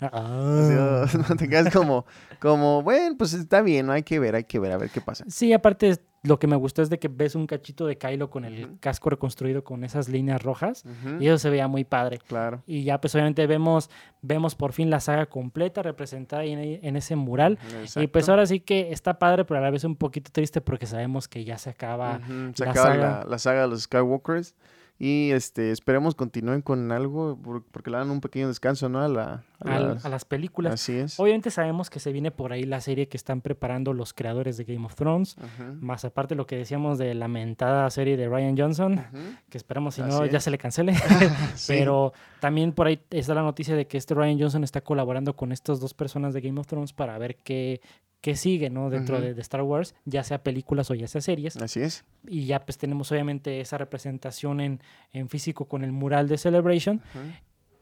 no 1.28 1.36
te 1.36 1.46
quedas 1.46 1.70
como 1.70 2.06
como 2.38 2.82
bueno, 2.82 3.16
pues 3.18 3.34
está 3.34 3.60
bien, 3.60 3.90
hay 3.90 4.04
que 4.04 4.18
ver, 4.18 4.36
hay 4.36 4.44
que 4.44 4.58
ver 4.58 4.72
a 4.72 4.78
ver 4.78 4.88
qué 4.88 5.02
pasa. 5.02 5.26
Sí, 5.28 5.52
aparte 5.52 5.98
lo 6.22 6.38
que 6.38 6.46
me 6.46 6.56
gustó 6.56 6.82
es 6.82 6.90
de 6.90 6.98
que 6.98 7.08
ves 7.08 7.34
un 7.34 7.46
cachito 7.46 7.86
de 7.86 7.96
Kylo 7.96 8.28
con 8.28 8.44
el 8.44 8.78
casco 8.80 9.08
reconstruido 9.08 9.64
con 9.64 9.84
esas 9.84 10.08
líneas 10.08 10.42
rojas 10.42 10.84
y 11.18 11.26
eso 11.26 11.38
se 11.38 11.50
veía 11.50 11.66
muy 11.66 11.84
padre. 11.84 12.18
Claro. 12.18 12.62
Y 12.66 12.84
ya 12.84 13.00
pues 13.00 13.14
obviamente 13.14 13.46
vemos, 13.46 13.88
vemos 14.20 14.54
por 14.54 14.72
fin 14.72 14.90
la 14.90 15.00
saga 15.00 15.26
completa 15.26 15.82
representada 15.82 16.42
ahí 16.42 16.52
en, 16.52 16.84
en 16.84 16.96
ese 16.96 17.16
mural. 17.16 17.58
Y 17.96 18.06
pues 18.08 18.28
ahora 18.28 18.44
sí 18.44 18.60
que 18.60 18.92
está 18.92 19.18
padre, 19.18 19.44
pero 19.44 19.58
a 19.58 19.62
la 19.62 19.70
vez 19.70 19.84
un 19.84 19.96
poquito 19.96 20.30
triste 20.30 20.60
porque 20.60 20.86
sabemos 20.86 21.26
que 21.26 21.44
ya 21.44 21.56
se 21.56 21.70
acaba. 21.70 22.20
Se 22.54 22.64
la 22.64 22.72
acaba 22.72 22.90
saga. 22.90 23.20
la, 23.20 23.24
la 23.26 23.38
saga 23.38 23.62
de 23.62 23.68
los 23.68 23.82
Skywalkers. 23.82 24.54
Y 25.02 25.30
este, 25.30 25.70
esperemos 25.70 26.14
continúen 26.14 26.60
con 26.60 26.92
algo, 26.92 27.38
por- 27.42 27.64
porque 27.64 27.90
le 27.90 27.96
dan 27.96 28.10
un 28.10 28.20
pequeño 28.20 28.48
descanso, 28.48 28.90
¿no? 28.90 29.00
A, 29.00 29.08
la, 29.08 29.44
a 29.60 29.80
las- 29.80 30.04
a 30.04 30.10
las 30.10 30.26
películas. 30.26 30.74
Así 30.74 30.92
es. 30.94 31.18
Obviamente 31.18 31.50
sabemos 31.50 31.88
que 31.88 32.00
se 32.00 32.12
viene 32.12 32.30
por 32.30 32.52
ahí 32.52 32.64
la 32.64 32.82
serie 32.82 33.08
que 33.08 33.16
están 33.16 33.40
preparando 33.40 33.94
los 33.94 34.12
creadores 34.12 34.58
de 34.58 34.64
Game 34.64 34.84
of 34.84 34.94
Thrones. 34.96 35.36
Más 35.80 36.04
aparte 36.04 36.34
lo 36.34 36.46
que 36.46 36.56
decíamos 36.56 36.98
de 36.98 37.14
la 37.14 37.28
mentada 37.28 37.88
serie 37.88 38.18
de 38.18 38.28
Ryan 38.28 38.58
Johnson, 38.58 39.02
que 39.48 39.56
esperamos 39.56 39.94
si 39.94 40.02
Así 40.02 40.10
no 40.10 40.26
ya 40.26 40.38
se 40.38 40.50
le 40.50 40.58
cancele. 40.58 40.94
sí. 41.54 41.72
Pero 41.80 42.12
también 42.40 42.72
por 42.72 42.86
ahí 42.86 43.00
está 43.08 43.32
la 43.32 43.42
noticia 43.42 43.74
de 43.74 43.86
que 43.86 43.96
este 43.96 44.12
Ryan 44.14 44.38
Johnson 44.38 44.64
está 44.64 44.82
colaborando 44.82 45.34
con 45.34 45.50
estas 45.50 45.80
dos 45.80 45.94
personas 45.94 46.34
de 46.34 46.42
Game 46.42 46.60
of 46.60 46.66
Thrones 46.66 46.92
para 46.92 47.16
ver 47.16 47.36
qué, 47.36 47.80
qué 48.20 48.36
sigue, 48.36 48.70
¿no? 48.70 48.90
Dentro 48.90 49.20
de, 49.20 49.34
de 49.34 49.40
Star 49.40 49.62
Wars, 49.62 49.94
ya 50.04 50.22
sea 50.24 50.42
películas 50.42 50.90
o 50.90 50.94
ya 50.94 51.08
sea 51.08 51.20
series. 51.20 51.56
Así 51.56 51.80
es. 51.80 52.04
Y 52.26 52.46
ya 52.46 52.64
pues 52.64 52.78
tenemos 52.78 53.10
obviamente 53.12 53.60
esa 53.60 53.78
representación 53.78 54.60
en, 54.60 54.82
en 55.12 55.28
físico 55.28 55.66
con 55.66 55.84
el 55.84 55.92
mural 55.92 56.28
de 56.28 56.38
Celebration. 56.38 57.02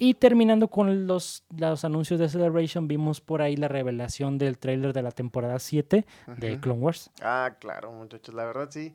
Y 0.01 0.15
terminando 0.15 0.69
con 0.69 1.09
los, 1.09 1.45
los 1.57 1.85
anuncios 1.85 2.21
de 2.21 2.29
Celebration, 2.29 2.87
vimos 2.87 3.21
por 3.21 3.43
ahí 3.43 3.57
la 3.57 3.67
revelación 3.67 4.39
del 4.39 4.57
tráiler 4.57 4.93
de 4.93 5.03
la 5.03 5.11
temporada 5.11 5.59
7 5.59 6.07
de. 6.37 6.61
Clone 6.61 6.81
Wars. 6.81 7.11
Ah, 7.21 7.57
claro, 7.59 7.91
muchachos, 7.91 8.33
la 8.33 8.45
verdad 8.45 8.69
sí. 8.71 8.95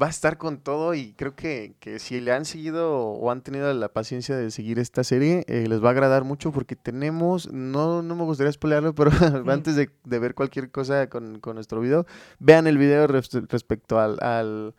Va 0.00 0.08
a 0.08 0.10
estar 0.10 0.36
con 0.36 0.58
todo 0.58 0.92
y 0.92 1.14
creo 1.14 1.34
que, 1.34 1.74
que 1.80 1.98
si 1.98 2.20
le 2.20 2.30
han 2.32 2.44
seguido 2.44 2.94
o 2.98 3.30
han 3.30 3.40
tenido 3.40 3.72
la 3.72 3.88
paciencia 3.88 4.36
de 4.36 4.50
seguir 4.50 4.78
esta 4.78 5.02
serie, 5.04 5.44
eh, 5.48 5.66
les 5.68 5.82
va 5.82 5.88
a 5.88 5.92
agradar 5.92 6.22
mucho 6.24 6.52
porque 6.52 6.76
tenemos, 6.76 7.50
no, 7.50 8.02
no 8.02 8.14
me 8.14 8.24
gustaría 8.24 8.52
spoilearlo, 8.52 8.94
pero 8.94 9.10
antes 9.50 9.74
de, 9.74 9.88
de 10.04 10.18
ver 10.18 10.34
cualquier 10.34 10.70
cosa 10.70 11.08
con, 11.08 11.40
con 11.40 11.54
nuestro 11.54 11.80
video, 11.80 12.04
vean 12.38 12.66
el 12.66 12.76
video 12.76 13.06
res- 13.06 13.30
respecto 13.48 13.98
al, 13.98 14.18
al- 14.22 14.74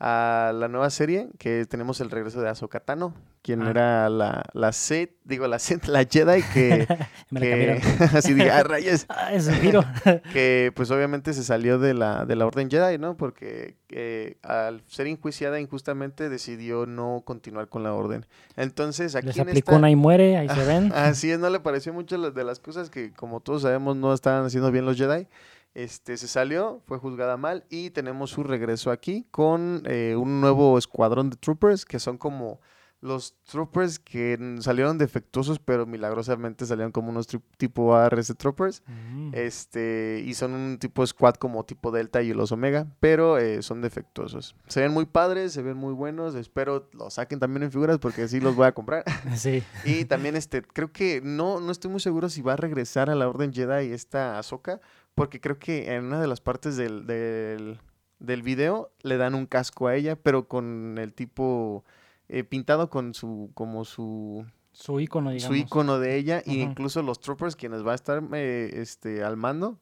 a 0.00 0.52
la 0.54 0.68
nueva 0.68 0.88
serie, 0.88 1.28
que 1.38 1.66
tenemos 1.66 2.00
el 2.00 2.10
regreso 2.10 2.40
de 2.40 2.48
Ahsoka 2.48 2.80
Tano, 2.80 3.12
quien 3.42 3.62
Ah. 3.62 3.70
era 3.70 4.08
la, 4.08 4.44
la 4.52 4.72
Sith, 4.72 5.10
digo 5.24 5.46
la 5.48 5.58
Sith, 5.58 5.86
la 5.86 6.04
Jedi 6.04 6.42
que... 6.54 6.86
Me 7.30 7.40
la 7.40 7.46
que 7.46 7.50
cambiaron. 7.50 7.82
así 8.16 8.34
diga, 8.34 8.58
"Ah, 8.58 8.62
rayos", 8.62 9.06
Ah, 9.08 9.32
es 9.34 9.48
un 9.48 9.54
giro. 9.54 9.84
que 10.32 10.72
pues 10.76 10.90
obviamente 10.92 11.32
se 11.32 11.42
salió 11.42 11.78
de 11.78 11.92
la, 11.94 12.24
de 12.24 12.36
la 12.36 12.46
Orden 12.46 12.70
Jedi, 12.70 12.98
¿no? 12.98 13.16
Porque 13.16 13.76
eh, 13.88 14.36
al 14.42 14.82
ser 14.86 15.06
enjuiciada 15.08 15.58
injustamente 15.60 16.28
decidió 16.28 16.86
no 16.86 17.22
continuar 17.24 17.68
con 17.68 17.82
la 17.82 17.92
Orden. 17.94 18.26
Entonces 18.56 19.14
aquí 19.16 19.26
Les 19.26 19.36
en 19.36 19.42
aplicó 19.48 19.72
esta- 19.72 19.78
una 19.78 19.90
y 19.90 19.96
muere, 19.96 20.36
ahí 20.36 20.48
se 20.48 20.64
ven. 20.64 20.92
Así 20.92 21.30
es, 21.30 21.38
no 21.38 21.50
le 21.50 21.58
pareció 21.60 21.92
mucho 21.92 22.16
las- 22.18 22.34
de 22.34 22.44
las 22.44 22.60
cosas 22.60 22.90
que 22.90 23.12
como 23.12 23.40
todos 23.40 23.62
sabemos 23.62 23.96
no 23.96 24.14
estaban 24.14 24.44
haciendo 24.46 24.70
bien 24.70 24.84
los 24.86 24.96
Jedi. 24.96 25.26
Este, 25.74 26.18
se 26.18 26.28
salió, 26.28 26.82
fue 26.86 26.98
juzgada 26.98 27.38
mal 27.38 27.64
y 27.70 27.88
tenemos 27.90 28.28
su 28.30 28.42
regreso 28.44 28.90
aquí 28.90 29.26
con 29.30 29.82
eh, 29.86 30.14
un 30.18 30.40
nuevo 30.42 30.76
escuadrón 30.76 31.30
de 31.30 31.36
troopers 31.38 31.86
que 31.86 31.98
son 31.98 32.18
como 32.18 32.60
los 33.02 33.34
troopers 33.42 33.98
que 33.98 34.56
salieron 34.60 34.96
defectuosos 34.96 35.58
pero 35.58 35.86
milagrosamente 35.86 36.64
salieron 36.64 36.92
como 36.92 37.10
unos 37.10 37.26
tipo 37.56 37.96
ARS 37.96 38.32
troopers. 38.38 38.82
Mm. 38.86 39.30
Este, 39.34 40.22
y 40.24 40.34
son 40.34 40.52
un 40.52 40.78
tipo 40.78 41.04
squad 41.04 41.34
como 41.34 41.64
tipo 41.64 41.90
Delta 41.90 42.22
y 42.22 42.32
los 42.32 42.52
Omega, 42.52 42.86
pero 43.00 43.38
eh, 43.38 43.60
son 43.62 43.82
defectuosos. 43.82 44.54
Se 44.68 44.80
ven 44.80 44.92
muy 44.92 45.04
padres, 45.04 45.52
se 45.52 45.62
ven 45.62 45.76
muy 45.76 45.92
buenos. 45.92 46.36
Espero 46.36 46.88
los 46.92 47.14
saquen 47.14 47.40
también 47.40 47.64
en 47.64 47.72
figuras 47.72 47.98
porque 47.98 48.28
sí 48.28 48.40
los 48.40 48.54
voy 48.54 48.66
a 48.66 48.72
comprar. 48.72 49.04
Sí. 49.36 49.62
y 49.84 50.04
también, 50.04 50.36
este, 50.36 50.62
creo 50.62 50.92
que 50.92 51.20
no, 51.24 51.58
no 51.58 51.72
estoy 51.72 51.90
muy 51.90 52.00
seguro 52.00 52.28
si 52.28 52.42
va 52.42 52.52
a 52.52 52.56
regresar 52.56 53.10
a 53.10 53.14
la 53.14 53.28
Orden 53.28 53.52
Jedi 53.52 53.92
esta 53.92 54.38
Ahsoka, 54.38 54.80
porque 55.14 55.40
creo 55.40 55.58
que 55.58 55.92
en 55.92 56.04
una 56.04 56.20
de 56.20 56.28
las 56.28 56.40
partes 56.40 56.76
del, 56.76 57.06
del, 57.06 57.80
del 58.20 58.42
video 58.42 58.92
le 59.02 59.16
dan 59.16 59.34
un 59.34 59.46
casco 59.46 59.88
a 59.88 59.96
ella, 59.96 60.14
pero 60.14 60.46
con 60.46 60.98
el 60.98 61.12
tipo 61.14 61.84
eh, 62.32 62.44
pintado 62.44 62.88
con 62.90 63.12
su, 63.14 63.50
como 63.54 63.84
su, 63.84 64.44
Su 64.72 64.98
icono, 65.00 65.30
digamos. 65.30 65.46
su 65.48 65.54
icono 65.62 65.98
de 65.98 66.16
ella 66.16 66.38
e 66.40 66.50
Ujú. 66.52 66.60
incluso 66.70 67.02
los 67.02 67.20
troopers 67.20 67.54
quienes 67.56 67.86
va 67.86 67.92
a 67.92 67.94
estar 67.94 68.22
eh, 68.32 68.70
este, 68.74 69.22
al 69.22 69.36
mando 69.36 69.78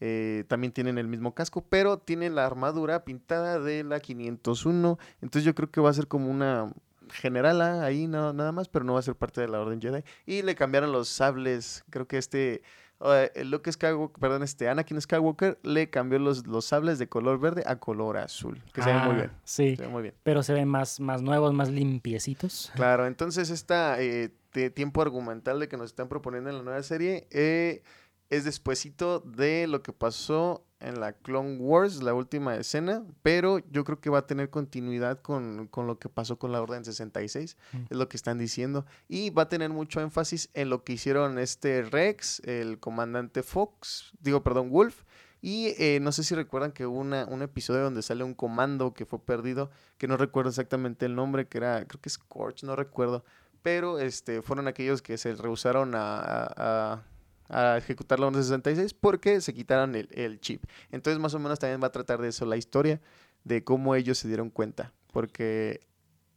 eh, 0.00 0.44
también 0.48 0.72
tienen 0.72 0.96
el 0.98 1.08
mismo 1.08 1.34
casco, 1.34 1.64
pero 1.68 1.98
tienen 1.98 2.34
la 2.36 2.46
armadura 2.46 3.04
pintada 3.04 3.58
de 3.58 3.82
la 3.82 3.98
501. 3.98 4.96
Entonces 5.22 5.44
yo 5.44 5.54
creo 5.56 5.70
que 5.72 5.80
va 5.80 5.90
a 5.90 5.94
ser 5.94 6.06
como 6.06 6.30
una 6.30 6.72
generala 7.10 7.82
ahí 7.84 8.06
no- 8.06 8.32
nada 8.32 8.52
más, 8.52 8.68
pero 8.68 8.84
no 8.84 8.92
va 8.92 9.00
a 9.00 9.02
ser 9.02 9.16
parte 9.16 9.40
de 9.40 9.48
la 9.48 9.60
Orden 9.60 9.80
Jedi. 9.80 10.04
Y 10.26 10.42
le 10.42 10.54
cambiaron 10.54 10.92
los 10.92 11.08
sables. 11.08 11.84
Creo 11.90 12.06
que 12.06 12.18
este 12.18 12.62
eh, 13.00 13.30
el 13.34 13.50
Luke 13.50 13.70
Skywalker, 13.70 14.18
perdón, 14.20 14.42
este 14.42 14.68
Anakin 14.68 15.00
Skywalker 15.00 15.58
le 15.62 15.90
cambió 15.90 16.18
los, 16.18 16.46
los 16.46 16.64
sables 16.64 16.98
de 16.98 17.08
color 17.08 17.38
verde 17.38 17.62
a 17.66 17.76
color 17.76 18.16
azul, 18.18 18.62
que 18.72 18.82
se 18.82 18.92
ve 18.92 18.98
muy 18.98 19.12
Ah, 19.12 19.16
bien. 19.16 19.30
Sí, 19.44 19.76
Se 19.76 19.82
ve 19.82 19.88
muy 19.88 20.02
bien. 20.02 20.14
pero 20.22 20.42
se 20.42 20.52
ven 20.52 20.68
más, 20.68 20.98
más 21.00 21.22
nuevos, 21.22 21.52
más 21.52 21.70
limpiecitos. 21.70 22.72
Claro, 22.74 23.06
entonces 23.06 23.50
este 23.50 24.30
tiempo 24.74 25.02
argumental 25.02 25.60
de 25.60 25.68
que 25.68 25.76
nos 25.76 25.86
están 25.90 26.08
proponiendo 26.08 26.50
en 26.50 26.56
la 26.56 26.62
nueva 26.62 26.82
serie 26.82 27.28
eh, 27.30 27.82
es 28.30 28.44
despuesito 28.44 29.20
de 29.20 29.66
lo 29.66 29.82
que 29.82 29.92
pasó 29.92 30.64
en 30.80 31.00
la 31.00 31.12
Clone 31.12 31.56
Wars, 31.56 32.02
la 32.02 32.14
última 32.14 32.54
escena, 32.54 33.02
pero 33.22 33.58
yo 33.70 33.82
creo 33.84 34.00
que 34.00 34.10
va 34.10 34.18
a 34.18 34.26
tener 34.28 34.48
continuidad 34.50 35.20
con, 35.22 35.66
con 35.66 35.86
lo 35.88 35.98
que 35.98 36.08
pasó 36.08 36.38
con 36.38 36.52
la 36.52 36.62
Orden 36.62 36.84
66, 36.84 37.56
Mm. 37.72 37.76
es 37.90 37.96
lo 37.96 38.08
que 38.08 38.16
están 38.16 38.38
diciendo, 38.38 38.86
y 39.08 39.30
va 39.30 39.42
a 39.42 39.48
tener 39.48 39.70
mucho 39.70 40.00
énfasis 40.00 40.50
en 40.54 40.70
lo 40.70 40.84
que 40.84 40.92
hicieron 40.92 41.38
este 41.38 41.82
Rex, 41.82 42.40
el 42.44 42.78
comandante 42.78 43.42
Fox, 43.42 44.12
digo, 44.20 44.44
perdón, 44.44 44.70
Wolf, 44.70 45.02
y 45.40 45.74
eh, 45.78 45.98
no 46.00 46.12
sé 46.12 46.22
si 46.22 46.34
recuerdan 46.36 46.70
que 46.72 46.86
hubo 46.86 46.98
una, 46.98 47.24
un 47.26 47.42
episodio 47.42 47.82
donde 47.82 48.02
sale 48.02 48.22
un 48.24 48.34
comando 48.34 48.92
que 48.94 49.04
fue 49.06 49.20
perdido, 49.20 49.70
que 49.96 50.06
no 50.06 50.16
recuerdo 50.16 50.50
exactamente 50.50 51.06
el 51.06 51.14
nombre, 51.16 51.48
que 51.48 51.58
era, 51.58 51.84
creo 51.86 52.00
que 52.00 52.08
es 52.08 52.14
Scorch, 52.14 52.62
no 52.62 52.76
recuerdo, 52.76 53.24
pero 53.62 53.98
este, 53.98 54.42
fueron 54.42 54.68
aquellos 54.68 55.02
que 55.02 55.16
se 55.18 55.34
rehusaron 55.34 55.94
a, 55.96 56.18
a- 56.20 56.92
a- 56.92 57.02
a 57.48 57.76
ejecutar 57.78 58.20
la 58.20 58.26
1166 58.26 58.94
porque 58.94 59.40
se 59.40 59.54
quitaron 59.54 59.94
el, 59.94 60.08
el 60.12 60.40
chip. 60.40 60.64
Entonces 60.90 61.20
más 61.20 61.34
o 61.34 61.38
menos 61.38 61.58
también 61.58 61.80
va 61.82 61.86
a 61.88 61.92
tratar 61.92 62.20
de 62.20 62.28
eso 62.28 62.44
la 62.46 62.56
historia, 62.56 63.00
de 63.44 63.64
cómo 63.64 63.94
ellos 63.94 64.18
se 64.18 64.28
dieron 64.28 64.50
cuenta, 64.50 64.92
porque 65.12 65.80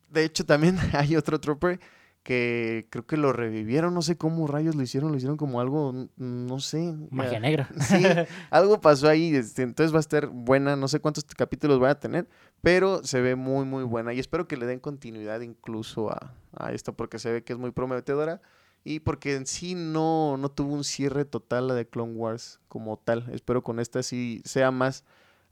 de 0.10 0.24
hecho 0.24 0.46
también 0.46 0.78
hay 0.94 1.16
otro 1.16 1.40
trooper 1.40 1.80
que 2.24 2.86
creo 2.92 3.08
que 3.08 3.18
lo 3.18 3.34
revivieron, 3.34 3.96
no 3.96 4.04
sé 4.04 4.16
cómo 4.16 4.46
rayos 4.46 4.76
lo 4.76 4.84
hicieron, 4.84 5.10
lo 5.12 5.18
hicieron 5.18 5.38
como 5.38 5.60
algo, 5.60 5.90
n- 5.90 6.10
no 6.18 6.60
sé. 6.60 6.94
Magia 7.10 7.40
negra. 7.40 7.68
Sí, 7.82 8.04
algo 8.52 8.80
pasó 8.80 9.10
ahí, 9.10 9.36
este, 9.36 9.64
entonces 9.64 9.92
va 9.92 9.98
a 9.98 10.02
estar 10.02 10.28
buena, 10.28 10.76
no 10.76 10.88
sé 10.88 11.00
cuántos 11.00 11.26
capítulos 11.26 11.82
va 11.82 11.90
a 11.90 12.00
tener, 12.00 12.28
pero 12.62 13.04
se 13.04 13.22
ve 13.22 13.34
muy, 13.36 13.66
muy 13.66 13.84
buena 13.84 14.14
y 14.14 14.20
espero 14.20 14.48
que 14.48 14.56
le 14.56 14.68
den 14.68 14.80
continuidad 14.80 15.42
incluso 15.42 16.12
a, 16.12 16.36
a 16.56 16.72
esto 16.74 16.94
porque 16.94 17.18
se 17.18 17.32
ve 17.32 17.44
que 17.44 17.54
es 17.54 17.60
muy 17.60 17.72
prometedora 17.72 18.40
y 18.84 19.02
porque 19.02 19.36
en 19.36 19.46
sí 19.46 19.76
no, 19.76 20.38
no 20.38 20.50
tuvo 20.50 20.74
un 20.74 20.84
cierre 20.84 21.26
total 21.26 21.68
la 21.68 21.74
de 21.76 21.88
Clone 21.88 22.14
Wars 22.14 22.60
como 22.68 22.98
tal. 22.98 23.30
Espero 23.32 23.64
con 23.64 23.80
esta 23.80 24.02
sí 24.04 24.42
sea 24.46 24.72
más 24.72 25.04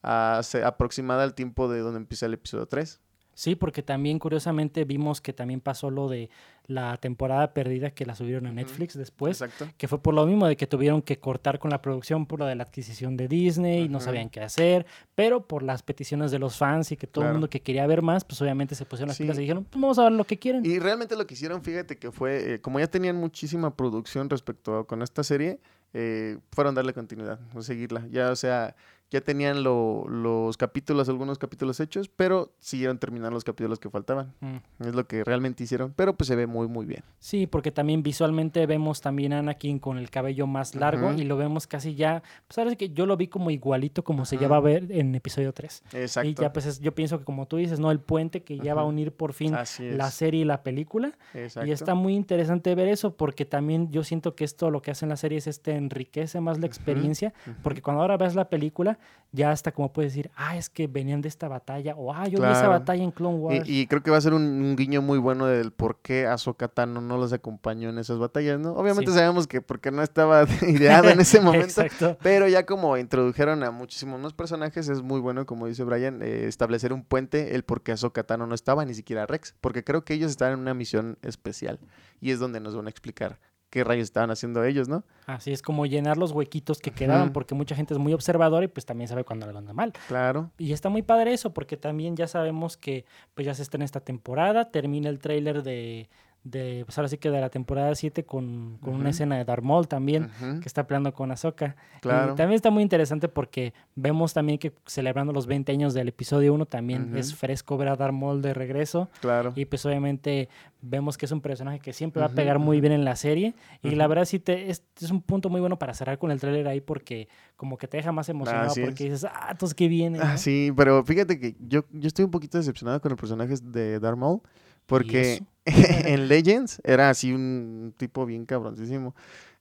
ah, 0.01 0.41
aproximada 0.65 1.23
al 1.23 1.35
tiempo 1.35 1.69
de 1.69 1.79
donde 1.79 1.97
empieza 1.99 2.25
el 2.25 2.33
episodio 2.33 2.67
3. 2.67 3.01
Sí, 3.39 3.55
porque 3.55 3.81
también 3.83 4.19
curiosamente 4.19 4.83
vimos 4.83 5.21
que 5.21 5.31
también 5.31 5.61
pasó 5.61 5.89
lo 5.89 6.09
de 6.09 6.29
la 6.67 6.97
temporada 6.97 7.53
perdida 7.53 7.91
que 7.91 8.05
la 8.05 8.13
subieron 8.13 8.47
a. 8.47 8.51
Netflix 8.51 8.97
después, 8.97 9.41
Exacto. 9.41 9.73
que 9.77 9.87
fue 9.87 10.01
por 10.01 10.13
lo 10.13 10.25
mismo 10.25 10.45
de 10.45 10.57
que 10.57 10.67
tuvieron 10.67 11.01
que 11.01 11.19
cortar 11.19 11.57
con 11.57 11.71
la 11.71 11.81
producción 11.81 12.25
por 12.25 12.39
lo 12.39 12.45
de 12.45 12.55
la 12.55 12.63
adquisición 12.63 13.15
de 13.15 13.29
Disney, 13.29 13.87
no 13.87 13.99
Ujú. 13.99 14.05
sabían 14.07 14.29
qué 14.29 14.41
hacer, 14.41 14.85
pero 15.15 15.47
por 15.47 15.63
las 15.63 15.83
peticiones 15.83 16.31
de 16.31 16.39
los 16.39 16.57
fans 16.57 16.91
y 16.91 16.97
que 16.97 17.07
todo 17.07 17.23
el 17.27 17.31
mundo 17.31 17.49
que 17.49 17.61
quería 17.61 17.87
ver 17.87 18.01
más, 18.01 18.25
pues 18.25 18.41
obviamente 18.41 18.75
se 18.75 18.85
pusieron 18.85 19.07
las 19.07 19.15
Sí. 19.15 19.23
pilas 19.23 19.37
y 19.37 19.41
dijeron, 19.41 19.63
pues 19.63 19.81
vamos 19.81 19.97
a 19.99 20.03
ver 20.03 20.11
lo 20.11 20.25
que 20.25 20.37
quieren. 20.37 20.65
Y 20.65 20.77
realmente 20.79 21.15
lo 21.15 21.25
que 21.25 21.35
hicieron, 21.35 21.63
fíjate 21.63 21.97
que 21.97 22.11
fue, 22.11 22.55
eh, 22.55 22.59
como 22.61 22.77
ya 22.81 22.87
tenían 22.87 23.15
muchísima 23.15 23.73
producción 23.73 24.29
respecto 24.29 24.79
a 24.79 24.85
con 24.85 25.01
esta 25.01 25.23
serie, 25.23 25.61
eh, 25.93 26.37
fueron 26.51 26.75
darle 26.75 26.91
continuidad, 26.93 27.39
o 27.55 27.61
seguirla. 27.61 28.05
Ya, 28.11 28.31
o 28.31 28.35
sea, 28.35 28.75
ya 29.11 29.21
tenían 29.21 29.63
lo- 29.63 30.05
los 30.07 30.55
capítulos, 30.57 31.09
algunos 31.09 31.39
capítulos 31.39 31.79
hechos, 31.79 32.09
pero 32.09 32.51
siguieron 32.59 32.99
terminando 32.99 33.31
los 33.31 33.43
capítulos 33.43 33.79
que 33.79 33.89
faltaban. 33.89 34.33
Mm. 34.39 34.57
Es 34.87 34.93
lo 34.95 35.07
que 35.07 35.23
realmente 35.23 35.63
hicieron, 35.63 35.93
pero 35.95 36.15
pues 36.15 36.27
se 36.27 36.35
ve 36.35 36.45
muy, 36.45 36.67
muy 36.67 36.85
bien. 36.85 37.03
Sí, 37.17 37.47
porque 37.47 37.71
también 37.71 38.03
visualmente 38.03 38.65
vemos 38.67 39.01
también 39.01 39.33
a 39.33 39.39
Anakin 39.39 39.79
con 39.79 39.97
el 39.97 40.09
cabello 40.11 40.45
más 40.45 40.75
largo 40.75 41.11
y 41.13 41.23
lo 41.23 41.37
vemos 41.37 41.65
casi 41.65 41.95
ya, 41.95 42.21
pues 42.47 42.57
ahora 42.59 42.69
sí 42.69 42.75
que 42.75 42.89
yo 42.89 43.05
lo 43.07 43.17
vi 43.17 43.27
como 43.27 43.49
igualito 43.49 44.03
como 44.03 44.25
se 44.25 44.35
Ujú. 44.35 44.43
ya 44.43 44.47
va 44.47 44.57
a 44.57 44.61
ver 44.61 44.91
en 44.91 45.15
episodio 45.15 45.53
3. 45.53 45.83
Exacto. 45.93 46.29
Y 46.29 46.33
ya 46.35 46.53
pues 46.53 46.65
es- 46.67 46.79
yo 46.79 46.93
pienso 46.93 47.17
que 47.17 47.25
como 47.25 47.47
tú 47.47 47.57
dices, 47.57 47.79
¿no? 47.79 47.89
El 47.91 47.99
puente 47.99 48.43
que 48.43 48.59
ya 48.59 48.75
va 48.75 48.81
a 48.81 48.85
unir 48.85 49.11
por 49.11 49.33
fin 49.33 49.55
es. 49.55 49.79
la 49.79 50.11
serie 50.11 50.41
y 50.41 50.45
la 50.45 50.61
película. 50.61 51.17
Exacto. 51.33 51.67
Y 51.67 51.71
está 51.71 51.95
muy 51.95 52.13
interesante 52.15 52.75
ver 52.75 52.87
eso 52.87 53.15
porque 53.15 53.45
también 53.45 53.91
yo 53.91 54.03
siento 54.03 54.35
que 54.35 54.43
esto 54.43 54.69
lo 54.69 54.81
que 54.83 54.91
hace 54.91 55.05
en 55.05 55.09
la 55.09 55.17
serie 55.17 55.37
es 55.39 55.47
este 55.47 55.75
enriquece 55.75 56.39
más 56.41 56.59
la 56.59 56.67
experiencia 56.67 57.33
porque 57.63 57.81
cuando 57.81 58.01
ahora 58.01 58.17
ves 58.17 58.35
la 58.35 58.49
película 58.49 58.98
ya 59.31 59.51
hasta 59.51 59.71
como 59.71 59.93
puedes 59.93 60.13
decir, 60.13 60.31
ah, 60.35 60.57
es 60.57 60.69
que 60.69 60.87
venían 60.87 61.21
de 61.21 61.27
esta 61.27 61.47
batalla, 61.47 61.93
o 61.95 62.11
ah, 62.11 62.27
yo 62.27 62.39
vi 62.39 62.47
esa 62.47 62.67
batalla 62.67 63.03
en 63.03 63.11
Clone 63.11 63.37
Wars. 63.37 63.69
Y, 63.69 63.81
y 63.81 63.87
creo 63.87 64.01
que 64.01 64.09
va 64.09 64.17
a 64.17 64.21
ser 64.21 64.33
un, 64.33 64.41
un 64.41 64.75
guiño 64.75 65.03
muy 65.03 65.19
bueno 65.19 65.45
del 65.45 65.71
por 65.71 65.99
qué 66.01 66.25
Ahsoka 66.25 66.67
Tano 66.67 66.99
no 66.99 67.15
los 67.17 67.31
acompañó 67.31 67.89
en 67.89 67.99
esas 67.99 68.17
batallas, 68.17 68.59
¿no? 68.59 68.73
Obviamente 68.73 69.11
Sí. 69.11 69.17
sabemos 69.17 69.45
que 69.45 69.61
porque 69.61 69.91
no 69.91 70.01
estaba 70.01 70.45
ideado 70.67 71.09
en 71.09 71.19
ese 71.19 71.41
momento, 71.41 71.83
pero 72.23 72.47
ya 72.47 72.65
como 72.65 72.97
introdujeron 72.97 73.61
a 73.63 73.69
muchísimos 73.69 74.19
más 74.19 74.33
personajes, 74.33 74.89
es 74.89 75.03
muy 75.03 75.19
bueno, 75.19 75.45
como 75.45 75.67
dice 75.67 75.83
Brian, 75.83 76.23
eh, 76.23 76.45
establecer 76.47 76.91
un 76.91 77.03
puente, 77.03 77.53
el 77.53 77.63
por 77.63 77.83
qué 77.83 77.91
Ahsoka 77.91 78.23
Tano 78.23 78.47
no 78.47 78.55
estaba, 78.55 78.83
ni 78.83 78.95
siquiera 78.95 79.27
Rex, 79.27 79.53
porque 79.61 79.83
creo 79.83 80.03
que 80.03 80.15
ellos 80.15 80.31
estaban 80.31 80.55
en 80.55 80.61
una 80.61 80.73
misión 80.73 81.19
especial 81.21 81.79
y 82.19 82.31
es 82.31 82.39
donde 82.39 82.59
nos 82.61 82.75
van 82.75 82.87
a 82.87 82.89
explicar 82.89 83.39
qué 83.69 83.83
rayos 83.83 84.05
estaban 84.05 84.31
haciendo 84.31 84.63
ellos, 84.63 84.87
¿no? 84.87 85.03
Así 85.25 85.51
es 85.51 85.61
como 85.61 85.85
llenar 85.85 86.17
los 86.17 86.31
huequitos 86.31 86.79
que 86.79 86.91
quedaban, 86.91 87.31
porque 87.31 87.55
mucha 87.55 87.75
gente 87.75 87.93
es 87.93 87.99
muy 87.99 88.13
observadora 88.13 88.65
y 88.65 88.67
pues 88.67 88.85
también 88.85 89.07
sabe 89.07 89.23
cuando 89.23 89.51
le 89.51 89.57
anda 89.57 89.73
mal. 89.73 89.93
Claro. 90.07 90.51
Y 90.57 90.73
está 90.73 90.89
muy 90.89 91.01
padre 91.01 91.33
eso, 91.33 91.53
porque 91.53 91.77
también 91.77 92.15
ya 92.15 92.27
sabemos 92.27 92.77
que 92.77 93.05
pues 93.35 93.45
ya 93.45 93.53
se 93.53 93.61
está 93.61 93.77
en 93.77 93.83
esta 93.83 93.99
temporada, 93.99 94.71
termina 94.71 95.09
el 95.09 95.19
tráiler 95.19 95.63
de, 95.63 96.09
de, 96.43 96.83
pues 96.85 96.97
ahora 96.97 97.09
sí 97.09 97.17
que 97.17 97.29
de 97.29 97.41
la 97.41 97.49
temporada 97.49 97.93
7 97.93 98.23
con, 98.23 98.77
con 98.81 98.95
una 98.95 99.09
escena 99.09 99.37
de 99.37 99.45
Darth 99.45 99.63
Maul 99.63 99.87
también, 99.87 100.29
que 100.61 100.67
está 100.67 100.87
peleando 100.87 101.13
con 101.13 101.31
Ahsoka. 101.31 101.75
Claro. 102.01 102.33
Y 102.33 102.35
también 102.35 102.55
está 102.55 102.71
muy 102.71 102.83
interesante 102.83 103.27
porque 103.27 103.73
vemos 103.95 104.33
también 104.33 104.57
que 104.57 104.73
celebrando 104.85 105.33
los 105.33 105.47
20 105.47 105.71
años 105.71 105.93
del 105.93 106.07
episodio 106.07 106.53
1 106.53 106.65
también 106.65 107.15
es 107.17 107.35
fresco 107.35 107.77
ver 107.77 107.89
a 107.89 107.95
Darth 107.95 108.13
Maul 108.13 108.41
de 108.41 108.53
regreso. 108.53 109.09
Claro. 109.21 109.53
Y 109.55 109.65
pues 109.65 109.85
obviamente 109.85 110.49
vemos 110.81 111.17
que 111.17 111.25
es 111.25 111.31
un 111.31 111.41
personaje 111.41 111.79
que 111.79 111.93
siempre 111.93 112.21
va 112.21 112.27
a 112.27 112.31
pegar 112.31 112.59
muy 112.59 112.79
bien 112.79 112.93
en 112.93 113.03
la 113.03 113.15
serie. 113.15 113.53
Y 113.83 113.91
la 113.91 114.07
verdad 114.07 114.25
sí 114.25 114.39
te, 114.39 114.69
es, 114.69 114.83
es 114.99 115.11
un 115.11 115.21
punto 115.21 115.49
muy 115.49 115.59
bueno 115.59 115.77
para 115.77 115.93
cerrar 115.93 116.17
con 116.17 116.31
el 116.31 116.39
tráiler 116.39 116.67
ahí 116.67 116.81
porque 116.81 117.27
como 117.55 117.77
que 117.77 117.87
te 117.87 117.97
deja 117.97 118.11
más 118.11 118.29
emocionado 118.29 118.73
porque 118.73 119.07
es. 119.07 119.11
dices, 119.11 119.25
ah, 119.25 119.49
entonces 119.51 119.75
qué 119.75 119.87
viene. 119.87 120.19
Ah, 120.21 120.31
¿no? 120.33 120.37
sí, 120.37 120.71
pero 120.75 121.03
fíjate 121.03 121.39
que 121.39 121.55
yo, 121.59 121.83
yo 121.91 122.07
estoy 122.07 122.25
un 122.25 122.31
poquito 122.31 122.57
decepcionado 122.57 123.01
con 123.01 123.11
el 123.11 123.17
personaje 123.17 123.55
de 123.61 123.99
Darth 123.99 124.17
Maul, 124.17 124.41
porque 124.85 125.43
en 126.05 126.27
Legends 126.27 126.81
era 126.83 127.09
así 127.09 127.33
un 127.33 127.93
tipo 127.97 128.25
bien 128.25 128.45
cabroncísimo. 128.45 129.15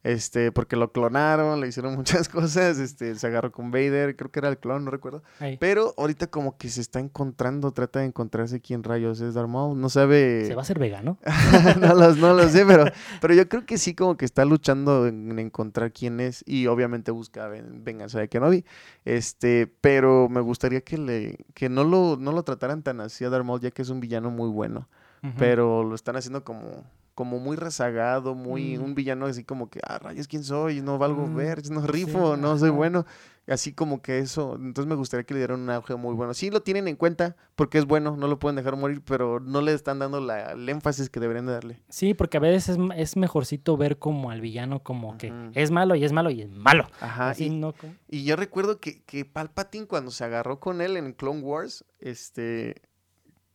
Este, 0.05 0.53
porque 0.53 0.77
lo 0.77 0.93
clonaron, 0.93 1.61
le 1.61 1.67
hicieron 1.67 1.95
muchas 1.97 2.29
cosas, 2.29 2.79
este, 2.79 3.17
se 3.17 3.27
agarró 3.27 3.51
con 3.51 3.73
Vader, 3.73 4.15
creo 4.15 4.31
que 4.31 4.39
era 4.39 4.49
el 4.49 4.57
clon, 4.57 4.85
no 4.85 4.93
recuerdo. 4.93 5.25
Ahí. 5.41 5.57
Pero 5.59 5.93
ahorita 5.99 6.29
como 6.29 6.57
que 6.57 6.69
se 6.69 6.81
está 6.81 7.01
encontrando, 7.01 7.73
trata 7.73 7.99
de 7.99 8.07
encontrarse 8.07 8.61
quién 8.61 8.85
rayos 8.85 9.21
es 9.21 9.35
Darth 9.35 9.49
Maul, 9.49 9.79
no 9.79 9.89
sabe... 9.89 10.45
Se 10.47 10.55
va 10.55 10.61
a 10.61 10.63
hacer 10.63 10.79
vegano. 10.79 11.19
no, 11.81 11.95
los, 11.95 12.17
no 12.17 12.33
lo 12.33 12.49
sé, 12.49 12.65
pero, 12.65 12.85
pero 13.21 13.35
yo 13.35 13.49
creo 13.49 13.67
que 13.67 13.77
sí 13.77 13.95
como 13.95 14.17
que 14.17 14.25
está 14.25 14.45
luchando 14.45 15.09
en 15.09 15.37
encontrar 15.41 15.93
quién 15.93 16.21
es 16.21 16.45
y 16.47 16.69
obviamente 16.69 17.11
busca 17.11 17.49
ven- 17.49 17.83
venganza 17.83 18.21
de 18.21 18.29
Kenobi. 18.29 18.65
Este, 19.05 19.67
pero 19.81 20.29
me 20.29 20.41
gustaría 20.41 20.81
que 20.81 20.97
le 20.97 21.39
que 21.55 21.69
no 21.69 21.83
lo 21.83 22.17
no 22.17 22.31
lo 22.33 22.45
trataran 22.45 22.83
tan 22.83 23.01
así 23.01 23.25
a 23.25 23.31
Darth 23.31 23.45
Maul 23.45 23.61
ya 23.61 23.73
que 23.73 23.83
es 23.83 23.89
un 23.89 23.99
villano 24.01 24.31
muy 24.31 24.49
bueno, 24.49 24.89
Pero 25.37 25.85
lo 25.85 25.95
están 25.95 26.17
haciendo 26.17 26.45
como 26.45 26.85
como 27.15 27.41
muy 27.41 27.57
rezagado, 27.57 28.37
muy 28.37 28.79
Mm. 28.79 28.83
un 28.85 28.95
villano 28.95 29.27
así 29.27 29.43
como 29.43 29.69
que, 29.69 29.81
ah, 29.83 29.99
rayos, 29.99 30.29
¿quién 30.29 30.45
soy? 30.45 30.81
No 30.83 30.99
valgo 30.99 31.27
Mm, 31.27 31.35
ver, 31.35 31.69
no 31.69 31.81
sí, 31.81 31.89
rifo, 31.89 32.37
no 32.37 32.57
soy 32.57 32.71
bueno. 32.71 33.07
Así 33.49 33.73
como 33.73 34.01
que 34.03 34.19
eso, 34.21 34.55
entonces 34.55 34.89
me 34.89 34.95
gustaría 34.95 35.25
que 35.25 35.35
le 35.35 35.41
dieran 35.41 35.59
un 35.59 35.71
auge 35.71 35.97
muy 35.97 36.15
bueno. 36.15 36.33
Sí 36.33 36.49
lo 36.49 36.63
tienen 36.63 36.87
en 36.87 36.95
cuenta 36.95 37.35
porque 37.57 37.79
es 37.79 37.87
bueno, 37.87 38.17
no 38.17 38.29
lo 38.29 38.39
pueden 38.39 38.55
dejar 38.55 38.77
morir, 38.77 39.03
pero 39.05 39.41
no 39.41 39.63
le 39.63 39.73
están 39.73 39.99
dando 39.99 40.21
la, 40.21 40.53
el 40.53 40.69
énfasis 40.69 41.11
que 41.11 41.19
deberían 41.19 41.47
de 41.47 41.53
darle. 41.55 41.81
Sí, 41.89 42.15
porque 42.15 42.37
a 42.37 42.41
veces 42.41 42.79
es, 42.95 43.17
mejorcito 43.17 43.77
ver 43.77 43.99
como 43.99 44.31
al 44.31 44.41
villano 44.41 44.85
como 44.85 45.19
que 45.19 45.33
es 45.55 45.73
malo 45.73 45.97
y 45.97 46.05
es 46.05 46.13
malo 46.13 46.31
y 46.31 46.43
es 46.43 46.51
malo. 46.51 46.87
Ajá, 47.01 47.31
Así 47.31 47.47
y, 47.47 47.51
no 47.51 47.73
como- 47.73 47.95
y 48.07 48.23
yo 48.23 48.37
recuerdo 48.37 48.79
que, 48.79 49.03
que 49.03 49.25
Palpatine 49.25 49.87
cuando 49.89 50.13
se 50.13 50.23
agarró 50.23 50.61
con 50.61 50.81
él 50.81 50.97
en 50.97 51.15
Clone 51.15 51.41
Wars, 51.41 51.85
este, 51.99 52.81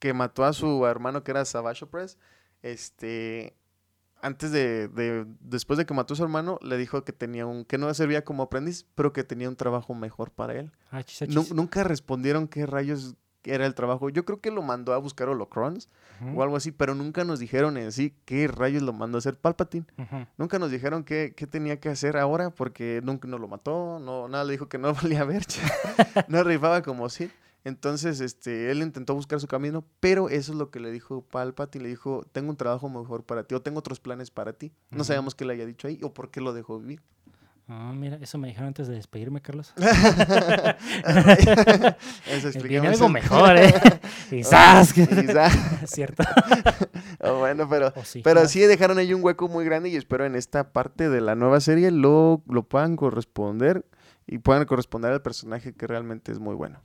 que 0.04 0.14
mató 0.14 0.44
a 0.44 0.52
su 0.52 0.86
hermano 0.86 1.24
que 1.24 1.32
era 1.32 1.46
Savage 1.46 1.86
Opress, 1.86 2.18
este, 2.62 3.56
antes 4.22 4.52
de, 4.52 4.90
de- 4.90 5.26
después 5.40 5.78
de 5.78 5.86
que 5.86 5.94
mató 5.94 6.14
a 6.14 6.18
su 6.18 6.24
hermano, 6.24 6.60
le 6.62 6.76
dijo 6.76 7.06
que 7.06 7.14
tenía 7.14 7.46
un, 7.46 7.64
que 7.64 7.78
no 7.78 7.94
servía 7.94 8.26
como 8.26 8.44
aprendiz, 8.44 8.86
pero 8.96 9.14
que 9.14 9.24
tenía 9.24 9.48
un 9.48 9.56
trabajo 9.56 9.94
mejor 9.96 10.30
para 10.32 10.56
él. 10.60 10.74
Ah, 10.92 10.98
achis. 10.98 11.54
nunca 11.54 11.86
respondieron 11.86 12.50
qué 12.50 12.66
rayos 12.66 13.16
era 13.46 13.66
el 13.66 13.76
trabajo. 13.76 14.10
Yo 14.10 14.26
creo 14.26 14.42
que 14.42 14.52
lo 14.52 14.62
mandó 14.62 14.92
a 14.92 14.98
buscar 14.98 15.30
holocrons 15.30 15.88
Ujú, 16.22 16.38
o 16.38 16.44
algo 16.44 16.58
así, 16.58 16.72
pero 16.74 16.96
nunca 16.96 17.24
nos 17.24 17.40
dijeron 17.40 17.78
en 17.78 17.94
sí 17.94 18.14
qué 18.26 18.50
rayos 18.50 18.82
lo 18.84 18.92
mandó 18.92 19.18
a 19.18 19.20
hacer 19.20 19.38
Palpatine. 19.38 19.86
Nunca 20.38 20.60
nos 20.60 20.70
dijeron 20.70 21.06
qué, 21.06 21.34
qué 21.36 21.48
tenía 21.48 21.80
que 21.80 21.88
hacer 21.88 22.18
ahora 22.18 22.50
porque 22.50 23.00
nunca 23.06 23.28
no 23.30 23.38
lo 23.38 23.48
mató, 23.48 24.00
no, 24.00 24.28
nada 24.28 24.44
le 24.44 24.52
dijo 24.52 24.68
que 24.68 24.78
no 24.78 24.94
valía 25.02 25.24
ver, 25.24 25.46
no 26.28 26.44
rifaba 26.44 26.82
como 26.82 27.08
Sid. 27.08 27.30
Entonces, 27.66 28.20
este, 28.20 28.72
él 28.72 28.82
intentó 28.82 29.16
buscar 29.16 29.40
su 29.40 29.48
camino, 29.48 29.86
pero 30.00 30.28
eso 30.30 30.52
es 30.52 30.58
lo 30.58 30.70
que 30.70 30.80
le 30.82 30.92
dijo 30.92 31.22
Palpatine, 31.22 31.84
le 31.84 31.90
dijo, 31.90 32.26
tengo 32.34 32.50
un 32.50 32.58
trabajo 32.58 32.90
mejor 32.90 33.24
para 33.24 33.44
ti, 33.46 33.56
o 33.56 33.62
tengo 33.62 33.80
otros 33.80 34.00
planes 34.02 34.32
para 34.32 34.54
ti. 34.54 34.74
No 34.92 34.98
Ujú. 34.98 35.06
sabemos 35.06 35.34
qué 35.36 35.46
le 35.46 35.54
haya 35.54 35.66
dicho 35.66 35.88
ahí, 35.88 36.00
o 36.04 36.14
por 36.14 36.30
qué 36.30 36.42
lo 36.42 36.52
dejó 36.54 36.80
vivir. 36.80 37.02
Ah, 37.70 37.94
mira, 37.96 38.18
eso 38.22 38.38
me 38.38 38.50
dijeron 38.50 38.68
antes 38.68 38.90
de 38.90 38.96
despedirme, 38.96 39.42
Carlos. 39.42 39.74
Eso 42.28 42.60
Viene 42.64 42.90
algo 42.90 43.08
mejor, 43.10 43.58
¿eh? 43.58 43.74
Quizás. 44.30 44.92
Quizás. 44.94 45.56
Cierto. 45.86 46.24
Oh, 47.22 47.36
bueno, 47.40 47.68
pero, 47.70 47.94
O 47.96 48.04
sí. 48.04 48.22
pero 48.22 48.46
sí 48.48 48.60
dejaron 48.62 48.98
ahí 48.98 49.14
un 49.14 49.24
hueco 49.24 49.48
muy 49.48 49.64
grande 49.66 49.88
y 49.90 49.96
espero 49.96 50.26
en 50.26 50.36
esta 50.36 50.72
parte 50.74 51.10
de 51.10 51.22
la 51.22 51.36
nueva 51.36 51.62
serie 51.62 51.90
lo, 51.92 52.42
lo 52.50 52.64
puedan 52.64 52.96
corresponder 52.98 53.86
y 54.26 54.38
puedan 54.38 54.66
corresponder 54.66 55.12
al 55.12 55.22
personaje 55.22 55.74
que 55.74 55.88
realmente 55.88 56.32
es 56.32 56.40
muy 56.40 56.56
bueno. 56.56 56.80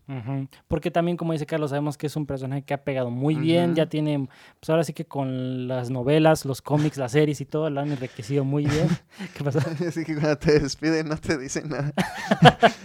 Porque 0.66 0.90
también, 0.90 1.16
como 1.16 1.32
dice 1.32 1.46
Carlos, 1.46 1.70
sabemos 1.70 1.96
que 1.96 2.06
es 2.06 2.16
un 2.16 2.26
personaje 2.26 2.62
que 2.62 2.74
ha 2.74 2.82
pegado 2.84 3.10
muy 3.10 3.36
bien, 3.36 3.74
ya 3.74 3.88
tiene, 3.88 4.28
pues 4.60 4.70
ahora 4.70 4.84
sí 4.84 4.92
que 4.92 5.04
con 5.04 5.68
las 5.68 5.90
novelas, 5.90 6.44
los 6.44 6.62
cómics, 6.62 6.96
las 6.96 7.12
series 7.12 7.40
y 7.40 7.44
todo, 7.44 7.70
lo 7.70 7.80
han 7.80 7.92
enriquecido 7.92 8.44
muy 8.44 8.64
bien. 8.64 8.88
¿Qué 9.34 9.44
pasó? 9.44 9.58
Así 9.88 10.04
que 10.04 10.14
cuando 10.14 10.38
te 10.38 10.58
despiden 10.58 11.08
no 11.08 11.16
te 11.16 11.38
dicen 11.38 11.68
nada. 11.68 11.92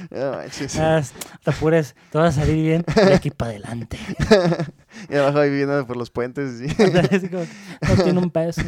No 0.10 0.32
manches. 0.34 0.78
Ah, 0.78 1.02
te 1.44 1.52
apures, 1.52 1.96
todo 2.12 2.24
va 2.24 2.30
a 2.30 2.32
salir 2.32 2.56
bien, 2.56 2.86
de 2.96 3.14
aquí 3.14 3.32
para 3.32 3.52
adelante. 3.52 3.98
Y 5.10 5.16
abajo 5.16 5.40
ahí 5.40 5.50
viviendo 5.50 5.86
por 5.88 5.98
los 5.98 6.10
puentes. 6.10 6.62
como, 7.30 7.46
no 7.96 8.04
tiene 8.04 8.20
un 8.20 8.30
peso. 8.30 8.62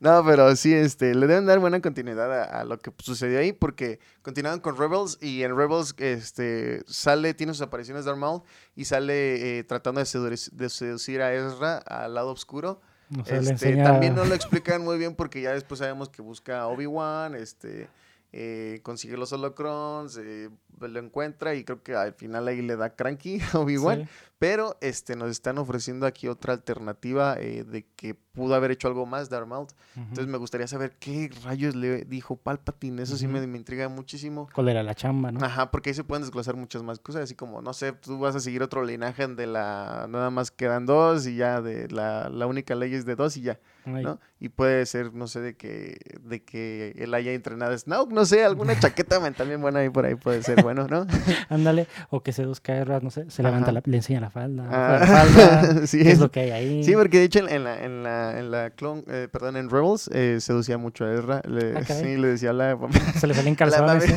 No, 0.00 0.24
pero 0.24 0.54
sí, 0.56 0.72
este, 0.74 1.14
le 1.14 1.26
deben 1.26 1.46
dar 1.46 1.58
buena 1.58 1.80
continuidad 1.80 2.32
a, 2.32 2.60
a 2.60 2.64
lo 2.64 2.78
que 2.78 2.92
sucedió 2.98 3.38
ahí, 3.38 3.52
porque 3.52 4.00
continuaron 4.22 4.60
con 4.60 4.76
Rebels 5.04 5.18
y 5.20 5.42
en 5.42 5.56
Rebels 5.56 5.94
este, 5.98 6.82
sale, 6.86 7.34
tiene 7.34 7.52
sus 7.52 7.62
apariciones 7.62 8.04
Darth 8.04 8.18
Maul 8.18 8.42
y 8.74 8.84
sale 8.84 9.58
eh, 9.58 9.64
tratando 9.64 10.00
de 10.00 10.06
seducir, 10.06 10.52
de 10.52 10.68
seducir 10.68 11.22
a 11.22 11.32
Ezra 11.34 11.78
al 11.78 12.14
lado 12.14 12.30
oscuro. 12.30 12.80
O 13.18 13.24
sea, 13.24 13.40
le 13.40 13.52
Este, 13.52 13.76
También 13.76 14.14
no 14.14 14.24
lo 14.24 14.34
explican 14.34 14.82
muy 14.82 14.98
bien 14.98 15.14
porque 15.14 15.42
ya 15.42 15.52
después 15.52 15.78
sabemos 15.78 16.08
que 16.08 16.22
busca 16.22 16.60
a 16.60 16.68
Obi-Wan, 16.68 17.34
este, 17.34 17.88
eh, 18.32 18.80
consigue 18.82 19.16
los 19.16 19.32
holocrons, 19.32 20.16
eh, 20.16 20.50
lo 20.80 20.98
encuentra 20.98 21.54
y 21.54 21.64
creo 21.64 21.82
que 21.82 21.94
al 21.94 22.14
final 22.14 22.48
ahí 22.48 22.62
le 22.62 22.76
da 22.76 22.90
cranky 22.90 23.40
a 23.52 23.58
Obi-Wan. 23.58 24.02
Sí. 24.02 24.08
Pero 24.38 24.76
este, 24.80 25.16
nos 25.16 25.30
están 25.30 25.58
ofreciendo 25.58 26.06
aquí 26.06 26.28
otra 26.28 26.52
alternativa 26.52 27.36
eh, 27.38 27.64
de 27.64 27.86
que 27.96 28.14
pudo 28.34 28.54
haber 28.54 28.72
hecho 28.72 28.88
algo 28.88 29.06
más 29.06 29.30
Darth 29.30 29.46
Maul. 29.46 29.68
Entonces 29.96 30.26
me 30.26 30.38
gustaría 30.38 30.66
saber 30.66 30.96
qué 30.98 31.30
rayos 31.44 31.76
le 31.76 32.04
dijo 32.04 32.36
Palpatine. 32.36 33.02
Eso 33.02 33.16
sí 33.16 33.28
me, 33.28 33.42
intriga 33.56 33.88
muchísimo. 33.88 34.48
¿Cuál 34.52 34.68
era 34.70 34.82
la 34.82 34.94
chamba, 34.94 35.30
no? 35.30 35.44
Ajá, 35.44 35.70
porque 35.70 35.90
ahí 35.90 35.94
se 35.94 36.02
pueden 36.02 36.22
desglosar 36.22 36.56
muchas 36.56 36.82
más 36.82 36.98
cosas, 36.98 37.22
así 37.22 37.34
como, 37.34 37.62
no 37.62 37.72
sé, 37.72 37.92
tú 37.92 38.18
vas 38.18 38.34
a 38.34 38.40
seguir 38.40 38.62
otro 38.62 38.84
linaje 38.84 39.26
de 39.28 39.46
la, 39.46 40.06
nada 40.08 40.30
más 40.30 40.50
quedan 40.50 40.84
dos 40.84 41.26
y 41.26 41.36
ya 41.36 41.62
de 41.62 41.88
la, 41.88 42.28
la 42.28 42.46
única 42.46 42.74
ley 42.74 42.92
es 42.92 43.06
de 43.06 43.14
dos 43.14 43.36
y 43.36 43.42
ya, 43.42 43.60
¿no? 43.86 44.18
Y 44.40 44.48
puede 44.48 44.84
ser, 44.86 45.14
no 45.14 45.28
sé, 45.28 45.40
de 45.40 45.56
que, 45.56 45.98
de 46.20 46.42
que 46.42 46.94
él 46.98 47.14
haya 47.14 47.32
entrenado 47.32 47.72
a 47.72 47.78
Snoke, 47.78 48.12
no 48.12 48.24
sé, 48.24 48.44
alguna 48.44 48.76
chaqueta 48.80 49.20
mental 49.20 49.46
bien 49.48 49.60
buena 49.60 49.78
ahí 49.78 49.90
por 49.90 50.04
ahí 50.04 50.16
puede 50.16 50.42
ser 50.42 50.62
bueno, 50.62 50.88
¿no? 50.88 51.06
Ándale, 51.48 51.86
o 52.10 52.22
que 52.22 52.32
seduzca 52.32 52.72
a 52.72 52.76
Erra, 52.76 53.00
no 53.00 53.10
sé, 53.10 53.30
se 53.30 53.42
levanta, 53.44 53.70
la, 53.70 53.80
le 53.84 53.96
enseña 53.96 54.20
la 54.20 54.30
falda, 54.34 54.68
Ah, 54.70 55.06
falda, 55.06 55.86
sí, 55.86 56.02
qué 56.02 56.10
es 56.10 56.18
lo 56.18 56.30
que 56.30 56.40
hay 56.40 56.50
ahí. 56.50 56.84
Sí, 56.84 56.92
porque 56.94 57.18
de 57.18 57.24
hecho 57.24 57.48
en, 57.48 57.64
la, 57.64 57.82
en 57.82 58.02
la, 58.02 58.38
en 58.38 58.50
la 58.50 58.70
clon, 58.70 59.04
eh, 59.06 59.28
perdón, 59.30 59.56
en 59.56 59.70
Rebels 59.70 60.10
eh, 60.12 60.38
seducía 60.40 60.76
mucho 60.76 61.04
a 61.04 61.14
Ezra. 61.14 61.40
Le, 61.48 61.76
Ah, 61.78 61.84
sí, 61.84 62.16
le 62.16 62.28
decía 62.28 62.52
la... 62.52 62.76
Se 63.20 63.26
le 63.26 63.34
salían 63.34 63.54
calzones. 63.56 64.10
¿eh? 64.10 64.16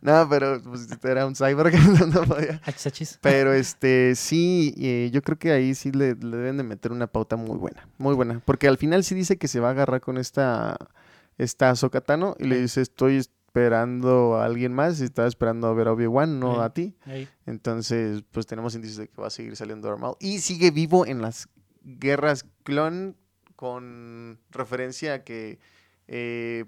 no, 0.00 0.26
pero 0.30 0.62
pues, 0.62 0.88
era 1.02 1.26
un 1.26 1.34
cyborg, 1.34 1.74
no 2.14 2.22
podía. 2.22 2.60
Pero 3.20 3.52
este, 3.52 4.14
sí, 4.14 4.72
eh, 4.78 5.10
yo 5.12 5.20
creo 5.22 5.38
que 5.38 5.50
ahí 5.50 5.74
sí 5.74 5.90
le, 5.90 6.14
le 6.14 6.36
deben 6.36 6.56
de 6.56 6.62
meter 6.62 6.92
una 6.92 7.08
pauta 7.08 7.36
muy 7.36 7.58
buena, 7.58 7.88
muy 7.98 8.14
buena. 8.14 8.40
Porque 8.44 8.68
al 8.68 8.78
final 8.78 9.02
sí 9.04 9.14
dice 9.16 9.36
que 9.36 9.48
se 9.48 9.58
va 9.60 9.68
a 9.68 9.70
agarrar 9.72 10.00
con 10.00 10.16
esta, 10.16 10.76
esta 11.38 11.70
Ahsoka 11.70 12.00
Tano 12.00 12.36
y 12.38 12.44
le 12.44 12.60
dice, 12.60 12.80
estoy 12.82 13.22
esperando 13.50 14.36
a 14.36 14.44
alguien 14.44 14.72
más 14.72 15.00
y 15.00 15.04
estaba 15.04 15.26
esperando 15.26 15.66
a 15.66 15.74
ver 15.74 15.88
a 15.88 15.92
Obi-Wan, 15.92 16.38
no 16.38 16.60
a 16.60 16.72
ti. 16.72 16.94
Entonces, 17.46 18.22
pues 18.30 18.46
tenemos 18.46 18.76
indicios 18.76 18.98
de 18.98 19.08
que 19.08 19.20
va 19.20 19.26
a 19.26 19.30
seguir 19.30 19.56
saliendo 19.56 19.98
Maul. 19.98 20.14
Y 20.20 20.38
sigue 20.38 20.70
vivo 20.70 21.04
en 21.04 21.20
las 21.20 21.48
guerras 21.82 22.46
clon 22.62 23.16
con 23.56 24.38
referencia 24.50 25.14
a 25.14 25.24
que 25.24 25.58
eh, 26.06 26.64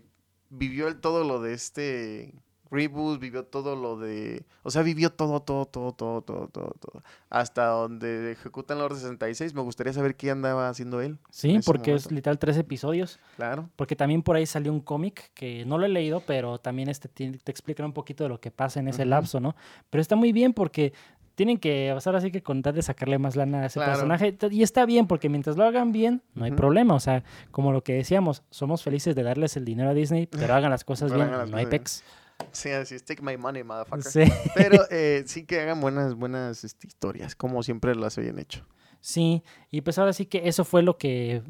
vivió 0.50 0.88
el 0.88 0.98
todo 0.98 1.22
lo 1.22 1.40
de 1.40 1.54
este 1.54 2.34
reboots, 2.72 3.20
vivió 3.20 3.44
todo 3.44 3.76
lo 3.76 3.96
de... 3.98 4.44
O 4.64 4.70
sea, 4.70 4.82
vivió 4.82 5.10
todo, 5.12 5.40
todo, 5.42 5.66
todo, 5.66 5.92
todo, 5.92 6.22
todo, 6.22 6.48
todo, 6.48 6.74
todo. 6.80 7.02
Hasta 7.30 7.66
donde 7.66 8.32
ejecutan 8.32 8.78
la 8.78 8.84
Orden 8.86 8.98
66. 8.98 9.54
Me 9.54 9.60
gustaría 9.60 9.92
saber 9.92 10.16
qué 10.16 10.30
andaba 10.30 10.68
haciendo 10.68 11.00
él. 11.00 11.18
Sí, 11.30 11.60
porque 11.64 11.94
es 11.94 12.10
literal 12.10 12.38
tres 12.38 12.56
episodios. 12.56 13.20
Claro. 13.36 13.68
Porque 13.76 13.94
también 13.94 14.22
por 14.22 14.36
ahí 14.36 14.46
salió 14.46 14.72
un 14.72 14.80
cómic 14.80 15.30
que 15.34 15.64
no 15.66 15.78
lo 15.78 15.86
he 15.86 15.88
leído, 15.90 16.20
pero 16.26 16.58
también 16.58 16.88
este 16.88 17.08
ti- 17.08 17.32
te 17.44 17.50
explica 17.52 17.84
un 17.84 17.92
poquito 17.92 18.24
de 18.24 18.30
lo 18.30 18.40
que 18.40 18.50
pasa 18.50 18.80
en 18.80 18.88
ese 18.88 19.04
lapso, 19.04 19.38
¿no? 19.38 19.54
Pero 19.90 20.00
está 20.00 20.16
muy 20.16 20.32
bien 20.32 20.52
porque 20.54 20.92
tienen 21.34 21.56
que, 21.58 21.90
ahora 21.90 22.20
sí 22.20 22.30
que 22.30 22.42
contar 22.42 22.74
de 22.74 22.82
sacarle 22.82 23.18
más 23.18 23.36
lana 23.36 23.60
a 23.62 23.66
ese 23.66 23.78
Claro. 23.78 23.92
personaje. 23.92 24.36
Y 24.50 24.62
está 24.62 24.84
bien, 24.86 25.06
porque 25.06 25.28
mientras 25.30 25.56
lo 25.56 25.64
hagan 25.64 25.90
bien, 25.92 26.22
no 26.34 26.44
hay 26.44 26.52
problema. 26.52 26.94
O 26.94 27.00
sea, 27.00 27.24
como 27.50 27.72
lo 27.72 27.82
que 27.82 27.94
decíamos, 27.94 28.42
somos 28.50 28.82
felices 28.82 29.14
de 29.14 29.22
darles 29.22 29.56
el 29.56 29.64
dinero 29.64 29.90
a 29.90 29.94
Disney, 29.94 30.26
pero 30.26 30.54
hagan 30.54 30.70
las 30.70 30.84
cosas 30.84 31.10
Pero 31.10 31.24
bien, 31.26 31.50
no 31.50 31.56
hay 31.56 31.66
pex. 31.66 32.04
Sí, 32.52 32.70
así 32.70 32.94
es. 32.94 33.04
Take 33.04 33.22
my 33.22 33.36
money, 33.36 33.64
motherfucker. 33.64 34.04
Sí. 34.04 34.32
Pero 34.54 34.84
eh, 34.90 35.24
sí 35.26 35.44
que 35.44 35.60
hagan 35.60 35.80
buenas, 35.80 36.14
buenas 36.14 36.64
este, 36.64 36.86
historias, 36.86 37.34
como 37.34 37.62
siempre 37.62 37.94
las 37.94 38.18
habían 38.18 38.38
hecho. 38.38 38.66
Sí, 39.00 39.42
y 39.70 39.80
pues 39.80 39.98
ahora 39.98 40.12
sí 40.12 40.26
que 40.26 40.48
eso 40.48 40.64
fue 40.64 40.82
lo 40.82 40.96
que 40.96 41.42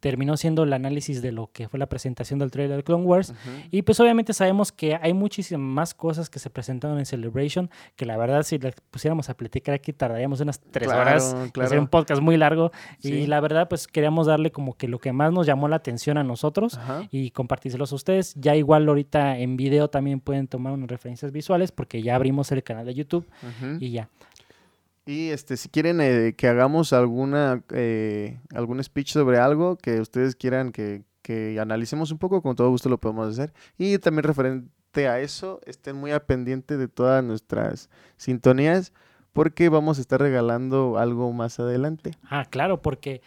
terminó 0.00 0.36
siendo 0.36 0.62
el 0.64 0.72
análisis 0.72 1.22
de 1.22 1.30
lo 1.32 1.50
que 1.52 1.68
fue 1.68 1.78
la 1.78 1.86
presentación 1.88 2.38
del 2.38 2.50
trailer 2.50 2.78
de 2.78 2.82
Clone 2.82 3.04
Wars. 3.04 3.30
Ujú. 3.30 3.38
Y 3.70 3.82
pues 3.82 4.00
obviamente 4.00 4.32
sabemos 4.32 4.72
que 4.72 4.96
hay 5.00 5.12
muchísimas 5.12 5.60
más 5.62 5.94
cosas 5.94 6.28
que 6.30 6.38
se 6.38 6.50
presentaron 6.50 6.98
en 6.98 7.06
Celebration, 7.06 7.70
que 7.96 8.06
la 8.06 8.16
verdad 8.16 8.42
si 8.42 8.58
las 8.58 8.74
pusiéramos 8.90 9.28
a 9.30 9.34
platicar 9.36 9.74
aquí 9.74 9.92
tardaríamos 9.92 10.40
unas 10.40 10.60
tres 10.60 10.88
Claro, 10.88 11.02
horas. 11.02 11.24
Sería 11.30 11.50
claro. 11.52 11.80
un 11.80 11.86
podcast 11.88 12.20
muy 12.22 12.36
largo. 12.36 12.72
Sí. 12.98 13.12
Y 13.12 13.26
la 13.26 13.40
verdad 13.40 13.68
pues 13.68 13.86
queríamos 13.86 14.26
darle 14.26 14.50
como 14.50 14.74
que 14.74 14.88
lo 14.88 14.98
que 14.98 15.12
más 15.12 15.32
nos 15.32 15.46
llamó 15.46 15.68
la 15.68 15.76
atención 15.76 16.18
a 16.18 16.24
nosotros 16.24 16.78
y 17.10 17.30
compartírselos 17.30 17.92
a 17.92 17.94
ustedes. 17.94 18.34
Ya 18.36 18.56
igual 18.56 18.88
ahorita 18.88 19.38
en 19.38 19.56
video 19.56 19.88
también 19.88 20.20
pueden 20.20 20.48
tomar 20.48 20.72
unas 20.72 20.88
referencias 20.88 21.30
visuales 21.32 21.72
porque 21.72 22.02
ya 22.02 22.16
abrimos 22.16 22.50
el 22.52 22.62
canal 22.62 22.86
de 22.86 22.94
YouTube 22.94 23.26
y 23.78 23.90
ya. 23.90 24.08
Y 25.10 25.30
este, 25.30 25.56
si 25.56 25.68
quieren 25.68 26.00
eh, 26.00 26.34
que 26.36 26.46
hagamos 26.46 26.92
alguna 26.92 27.64
eh, 27.70 28.38
algún 28.54 28.80
speech 28.84 29.10
sobre 29.10 29.38
algo 29.38 29.74
que 29.74 30.00
ustedes 30.00 30.36
quieran 30.36 30.70
que, 30.70 31.02
que 31.20 31.58
analicemos 31.58 32.12
un 32.12 32.18
poco, 32.18 32.42
con 32.42 32.54
todo 32.54 32.70
gusto 32.70 32.88
lo 32.88 32.98
podemos 32.98 33.26
hacer. 33.26 33.52
Y 33.76 33.98
también 33.98 34.22
referente 34.22 35.08
a 35.08 35.18
eso, 35.18 35.60
estén 35.66 35.96
muy 35.96 36.12
al 36.12 36.22
pendiente 36.22 36.76
de 36.76 36.86
todas 36.86 37.24
nuestras 37.24 37.90
sintonías, 38.18 38.92
porque 39.32 39.68
vamos 39.68 39.98
a 39.98 40.00
estar 40.00 40.20
regalando 40.20 40.96
algo 40.96 41.32
más 41.32 41.58
adelante. 41.58 42.12
Ah, 42.22 42.46
claro, 42.48 42.80
porque 42.80 43.20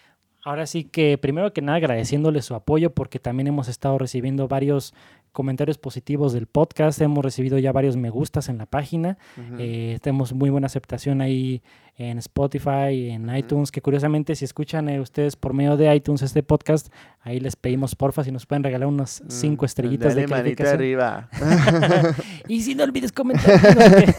ahora 0.45 0.67
sí 0.67 0.85
que 0.85 1.17
primero 1.17 1.51
que 1.51 1.61
nada 1.61 1.79
agradeciéndole 1.79 2.41
su 2.41 2.55
apoyo 2.55 2.93
porque 2.93 3.19
también 3.19 3.47
hemos 3.47 3.67
estado 3.67 3.97
recibiendo 3.97 4.47
varios 4.47 4.93
comentarios 5.33 5.77
positivos 5.77 6.31
del 6.31 6.45
podcast, 6.47 7.01
hemos 7.01 7.23
recibido 7.25 7.57
ya 7.57 7.71
varios 7.73 7.97
me 7.97 8.09
gustas 8.09 8.47
en 8.47 8.57
la 8.59 8.65
página, 8.65 9.17
eh, 9.59 9.99
tenemos 10.01 10.31
muy 10.31 10.49
buena 10.49 10.67
aceptación 10.67 11.19
ahí 11.21 11.61
en 11.97 12.17
Spotify, 12.19 13.09
en 13.11 13.35
iTunes, 13.35 13.71
que 13.71 13.81
curiosamente 13.81 14.35
si 14.35 14.45
escuchan 14.45 14.89
eh, 14.89 14.99
ustedes 14.99 15.35
por 15.35 15.53
medio 15.53 15.75
de 15.75 15.93
iTunes 15.95 16.21
este 16.21 16.41
podcast, 16.43 16.87
ahí 17.21 17.39
les 17.39 17.55
pedimos 17.55 17.95
porfa 17.95 18.23
si 18.23 18.31
nos 18.31 18.45
pueden 18.45 18.63
regalar 18.63 18.87
unas 18.87 19.21
cinco 19.27 19.65
Mm, 19.65 19.65
estrellitas 19.65 20.15
de 20.15 20.21
dale 20.21 20.27
manita 20.43 20.63
calificación. 20.63 20.75
arriba. 20.79 22.15
y 22.47 22.61
si 22.61 22.75
no 22.75 22.83
olvides 22.83 23.11
comentar. 23.11 23.59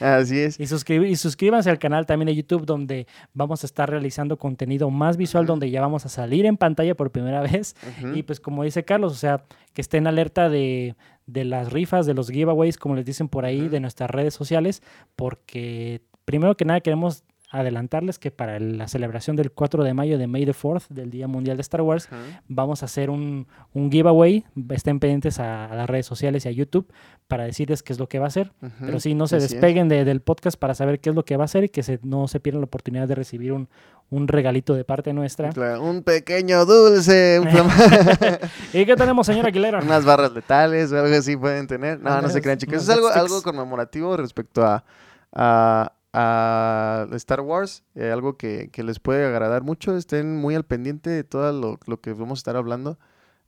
Así 0.00 0.38
es. 0.38 0.58
Y, 0.58 0.64
suscribi- 0.64 1.08
y 1.10 1.16
suscríbanse 1.16 1.70
al 1.70 1.78
canal 1.78 2.06
también 2.06 2.26
de 2.26 2.34
YouTube 2.34 2.64
donde 2.66 3.06
vamos 3.34 3.62
a 3.62 3.66
estar 3.66 3.88
realizando 3.90 4.38
contenido 4.38 4.90
más 4.90 5.16
visual, 5.16 5.46
donde 5.46 5.70
ya 5.70 5.80
vamos 5.80 6.06
a 6.06 6.08
salir 6.08 6.46
en 6.46 6.56
pantalla 6.56 6.94
por 6.94 7.10
primera 7.10 7.40
vez. 7.42 7.76
Y 8.14 8.22
pues 8.22 8.40
como 8.40 8.64
dice 8.64 8.84
Carlos, 8.84 9.12
o 9.12 9.16
sea, 9.16 9.44
que 9.74 9.80
estén 9.82 10.06
alerta 10.06 10.48
de, 10.48 10.96
de 11.26 11.44
las 11.44 11.72
rifas, 11.72 12.06
de 12.06 12.14
los 12.14 12.30
giveaways, 12.30 12.76
como 12.78 12.94
les 12.96 13.04
dicen 13.04 13.28
por 13.28 13.44
ahí, 13.44 13.68
de 13.68 13.80
nuestras 13.80 14.10
redes 14.10 14.34
sociales, 14.34 14.82
porque 15.16 16.00
primero 16.24 16.56
que 16.56 16.64
nada 16.64 16.80
queremos 16.80 17.24
adelantarles 17.50 18.18
que 18.18 18.30
para 18.30 18.58
la 18.60 18.86
celebración 18.88 19.34
del 19.36 19.50
4 19.50 19.82
de 19.84 19.92
mayo 19.94 20.18
de 20.18 20.26
May 20.26 20.44
the 20.46 20.52
4th, 20.54 20.88
del 20.88 21.10
Día 21.10 21.26
Mundial 21.28 21.56
de 21.56 21.62
Star 21.62 21.82
Wars, 21.82 22.08
vamos 22.48 22.82
a 22.82 22.86
hacer 22.86 23.10
un, 23.10 23.46
un 23.72 23.90
giveaway. 23.90 24.44
Estén 24.70 25.00
pendientes 25.00 25.40
a, 25.40 25.66
a 25.66 25.74
las 25.74 25.90
redes 25.90 26.06
sociales 26.06 26.44
y 26.46 26.48
a 26.48 26.52
YouTube 26.52 26.86
para 27.28 27.44
decirles 27.44 27.82
qué 27.82 27.92
es 27.92 27.98
lo 27.98 28.08
que 28.08 28.18
va 28.18 28.26
a 28.28 28.30
ser. 28.30 28.52
Ujú. 28.62 28.72
Pero 28.80 29.00
sí, 29.00 29.14
no 29.14 29.26
se 29.26 29.36
Así 29.36 29.48
despeguen 29.54 29.88
de- 29.88 30.04
del 30.04 30.20
podcast 30.20 30.58
para 30.58 30.74
saber 30.74 31.00
qué 31.00 31.10
es 31.10 31.16
lo 31.16 31.24
que 31.24 31.36
va 31.36 31.44
a 31.44 31.48
ser 31.48 31.64
y 31.64 31.68
que 31.68 31.82
se, 31.82 31.98
no 32.02 32.28
se 32.28 32.40
pierdan 32.40 32.60
la 32.60 32.66
oportunidad 32.66 33.06
de 33.08 33.14
recibir 33.14 33.52
un, 33.52 33.68
un 34.10 34.26
regalito 34.28 34.74
de 34.74 34.84
parte 34.84 35.12
nuestra. 35.12 35.50
Claro, 35.50 35.82
Un 35.82 36.02
pequeño 36.02 36.64
dulce, 36.66 37.40
un 37.40 37.48
¿Y 38.72 38.84
qué 38.86 38.96
tenemos, 38.96 39.26
señora 39.26 39.48
Aguilera? 39.48 39.78
unas 39.82 40.04
barras 40.04 40.32
letales 40.32 40.92
o 40.92 40.98
algo 41.00 41.16
así 41.16 41.36
pueden 41.36 41.66
tener. 41.66 42.00
No, 42.00 42.20
no 42.20 42.28
se 42.28 42.40
crean, 42.40 42.58
chicos. 42.58 42.82
es 42.82 42.88
algo, 42.88 43.08
sticks. 43.08 43.20
algo 43.24 43.42
conmemorativo 43.42 44.16
respecto 44.16 44.64
a, 44.64 44.84
a, 45.32 45.92
a 46.12 47.06
Star 47.12 47.40
Wars. 47.40 47.84
eh, 47.94 48.10
algo 48.10 48.36
que, 48.36 48.70
que 48.70 48.82
les 48.82 48.98
puede 49.00 49.26
agradar 49.26 49.62
mucho. 49.62 49.96
Estén 49.96 50.36
muy 50.36 50.54
al 50.54 50.64
pendiente 50.64 51.10
de 51.10 51.24
todo 51.24 51.52
lo, 51.52 51.78
lo 51.86 52.00
que 52.00 52.12
vamos 52.12 52.38
a 52.38 52.40
estar 52.40 52.56
hablando. 52.56 52.98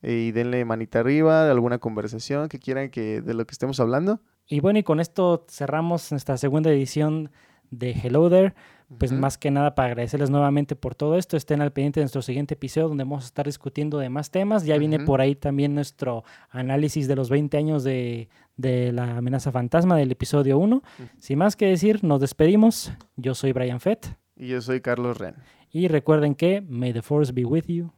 eh, 0.02 0.26
y 0.28 0.32
denle 0.32 0.64
manita 0.64 1.00
arriba 1.00 1.44
de 1.44 1.50
alguna 1.50 1.78
conversación 1.78 2.48
que 2.48 2.58
quieran 2.58 2.90
que 2.90 3.20
de 3.20 3.34
lo 3.34 3.46
que 3.46 3.52
estemos 3.52 3.78
hablando. 3.80 4.20
Y 4.48 4.60
bueno, 4.60 4.78
y 4.78 4.82
con 4.82 5.00
esto 5.00 5.46
cerramos 5.48 6.10
nuestra 6.10 6.36
segunda 6.36 6.70
edición 6.70 7.30
de 7.70 7.92
Hello 7.92 8.28
There. 8.28 8.54
Pues 8.98 9.10
más 9.10 9.38
que 9.38 9.50
nada 9.50 9.74
para 9.74 9.88
agradecerles 9.88 10.28
nuevamente 10.28 10.76
por 10.76 10.94
todo 10.94 11.16
esto. 11.16 11.38
Estén 11.38 11.62
al 11.62 11.72
pendiente 11.72 12.00
de 12.00 12.04
nuestro 12.04 12.20
siguiente 12.20 12.54
episodio 12.54 12.88
donde 12.88 13.04
vamos 13.04 13.24
a 13.24 13.26
estar 13.28 13.46
discutiendo 13.46 13.96
de 13.98 14.10
más 14.10 14.30
temas. 14.30 14.66
Ya 14.66 14.76
viene 14.76 14.98
por 15.00 15.22
ahí 15.22 15.34
también 15.34 15.74
nuestro 15.74 16.24
análisis 16.50 17.08
de 17.08 17.16
los 17.16 17.30
20 17.30 17.56
años 17.56 17.84
de, 17.84 18.28
de 18.56 18.92
la 18.92 19.16
amenaza 19.18 19.52
fantasma 19.52 19.96
del 19.96 20.12
episodio 20.12 20.58
1. 20.58 20.82
Sin 21.18 21.38
más 21.38 21.56
que 21.56 21.66
decir, 21.66 22.04
nos 22.04 22.20
despedimos. 22.20 22.92
Yo 23.16 23.34
soy 23.34 23.52
Brian 23.52 23.80
Fett. 23.80 24.16
Y 24.36 24.48
yo 24.48 24.60
soy 24.60 24.80
Carlos 24.80 25.18
Ren. 25.18 25.36
Y 25.70 25.88
recuerden 25.88 26.34
que 26.34 26.60
May 26.60 26.92
the 26.92 27.02
Force 27.02 27.32
be 27.32 27.44
with 27.44 27.64
you. 27.66 27.90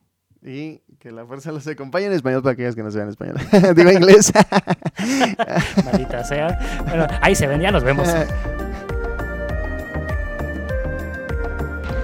Y 0.42 0.82
que 0.98 1.10
la 1.10 1.24
fuerza 1.24 1.50
los 1.52 1.66
acompañe 1.66 2.06
en 2.06 2.12
español 2.12 2.42
para 2.42 2.52
aquellos 2.52 2.74
que 2.74 2.82
no 2.82 2.90
sean 2.90 3.08
español. 3.08 3.36
Digo 3.74 3.90
inglés. 3.90 4.30
Maldita 5.84 6.22
sea. 6.22 6.84
Bueno, 6.86 7.06
ahí 7.22 7.34
se 7.34 7.46
ven, 7.46 7.62
ya 7.62 7.70
nos 7.70 7.82
vemos. 7.82 8.06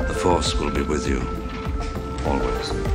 The 0.09 0.15
Force 0.15 0.57
will 0.59 0.73
be 0.73 0.83
with 0.83 1.07
you, 1.07 1.21
always. 2.27 2.89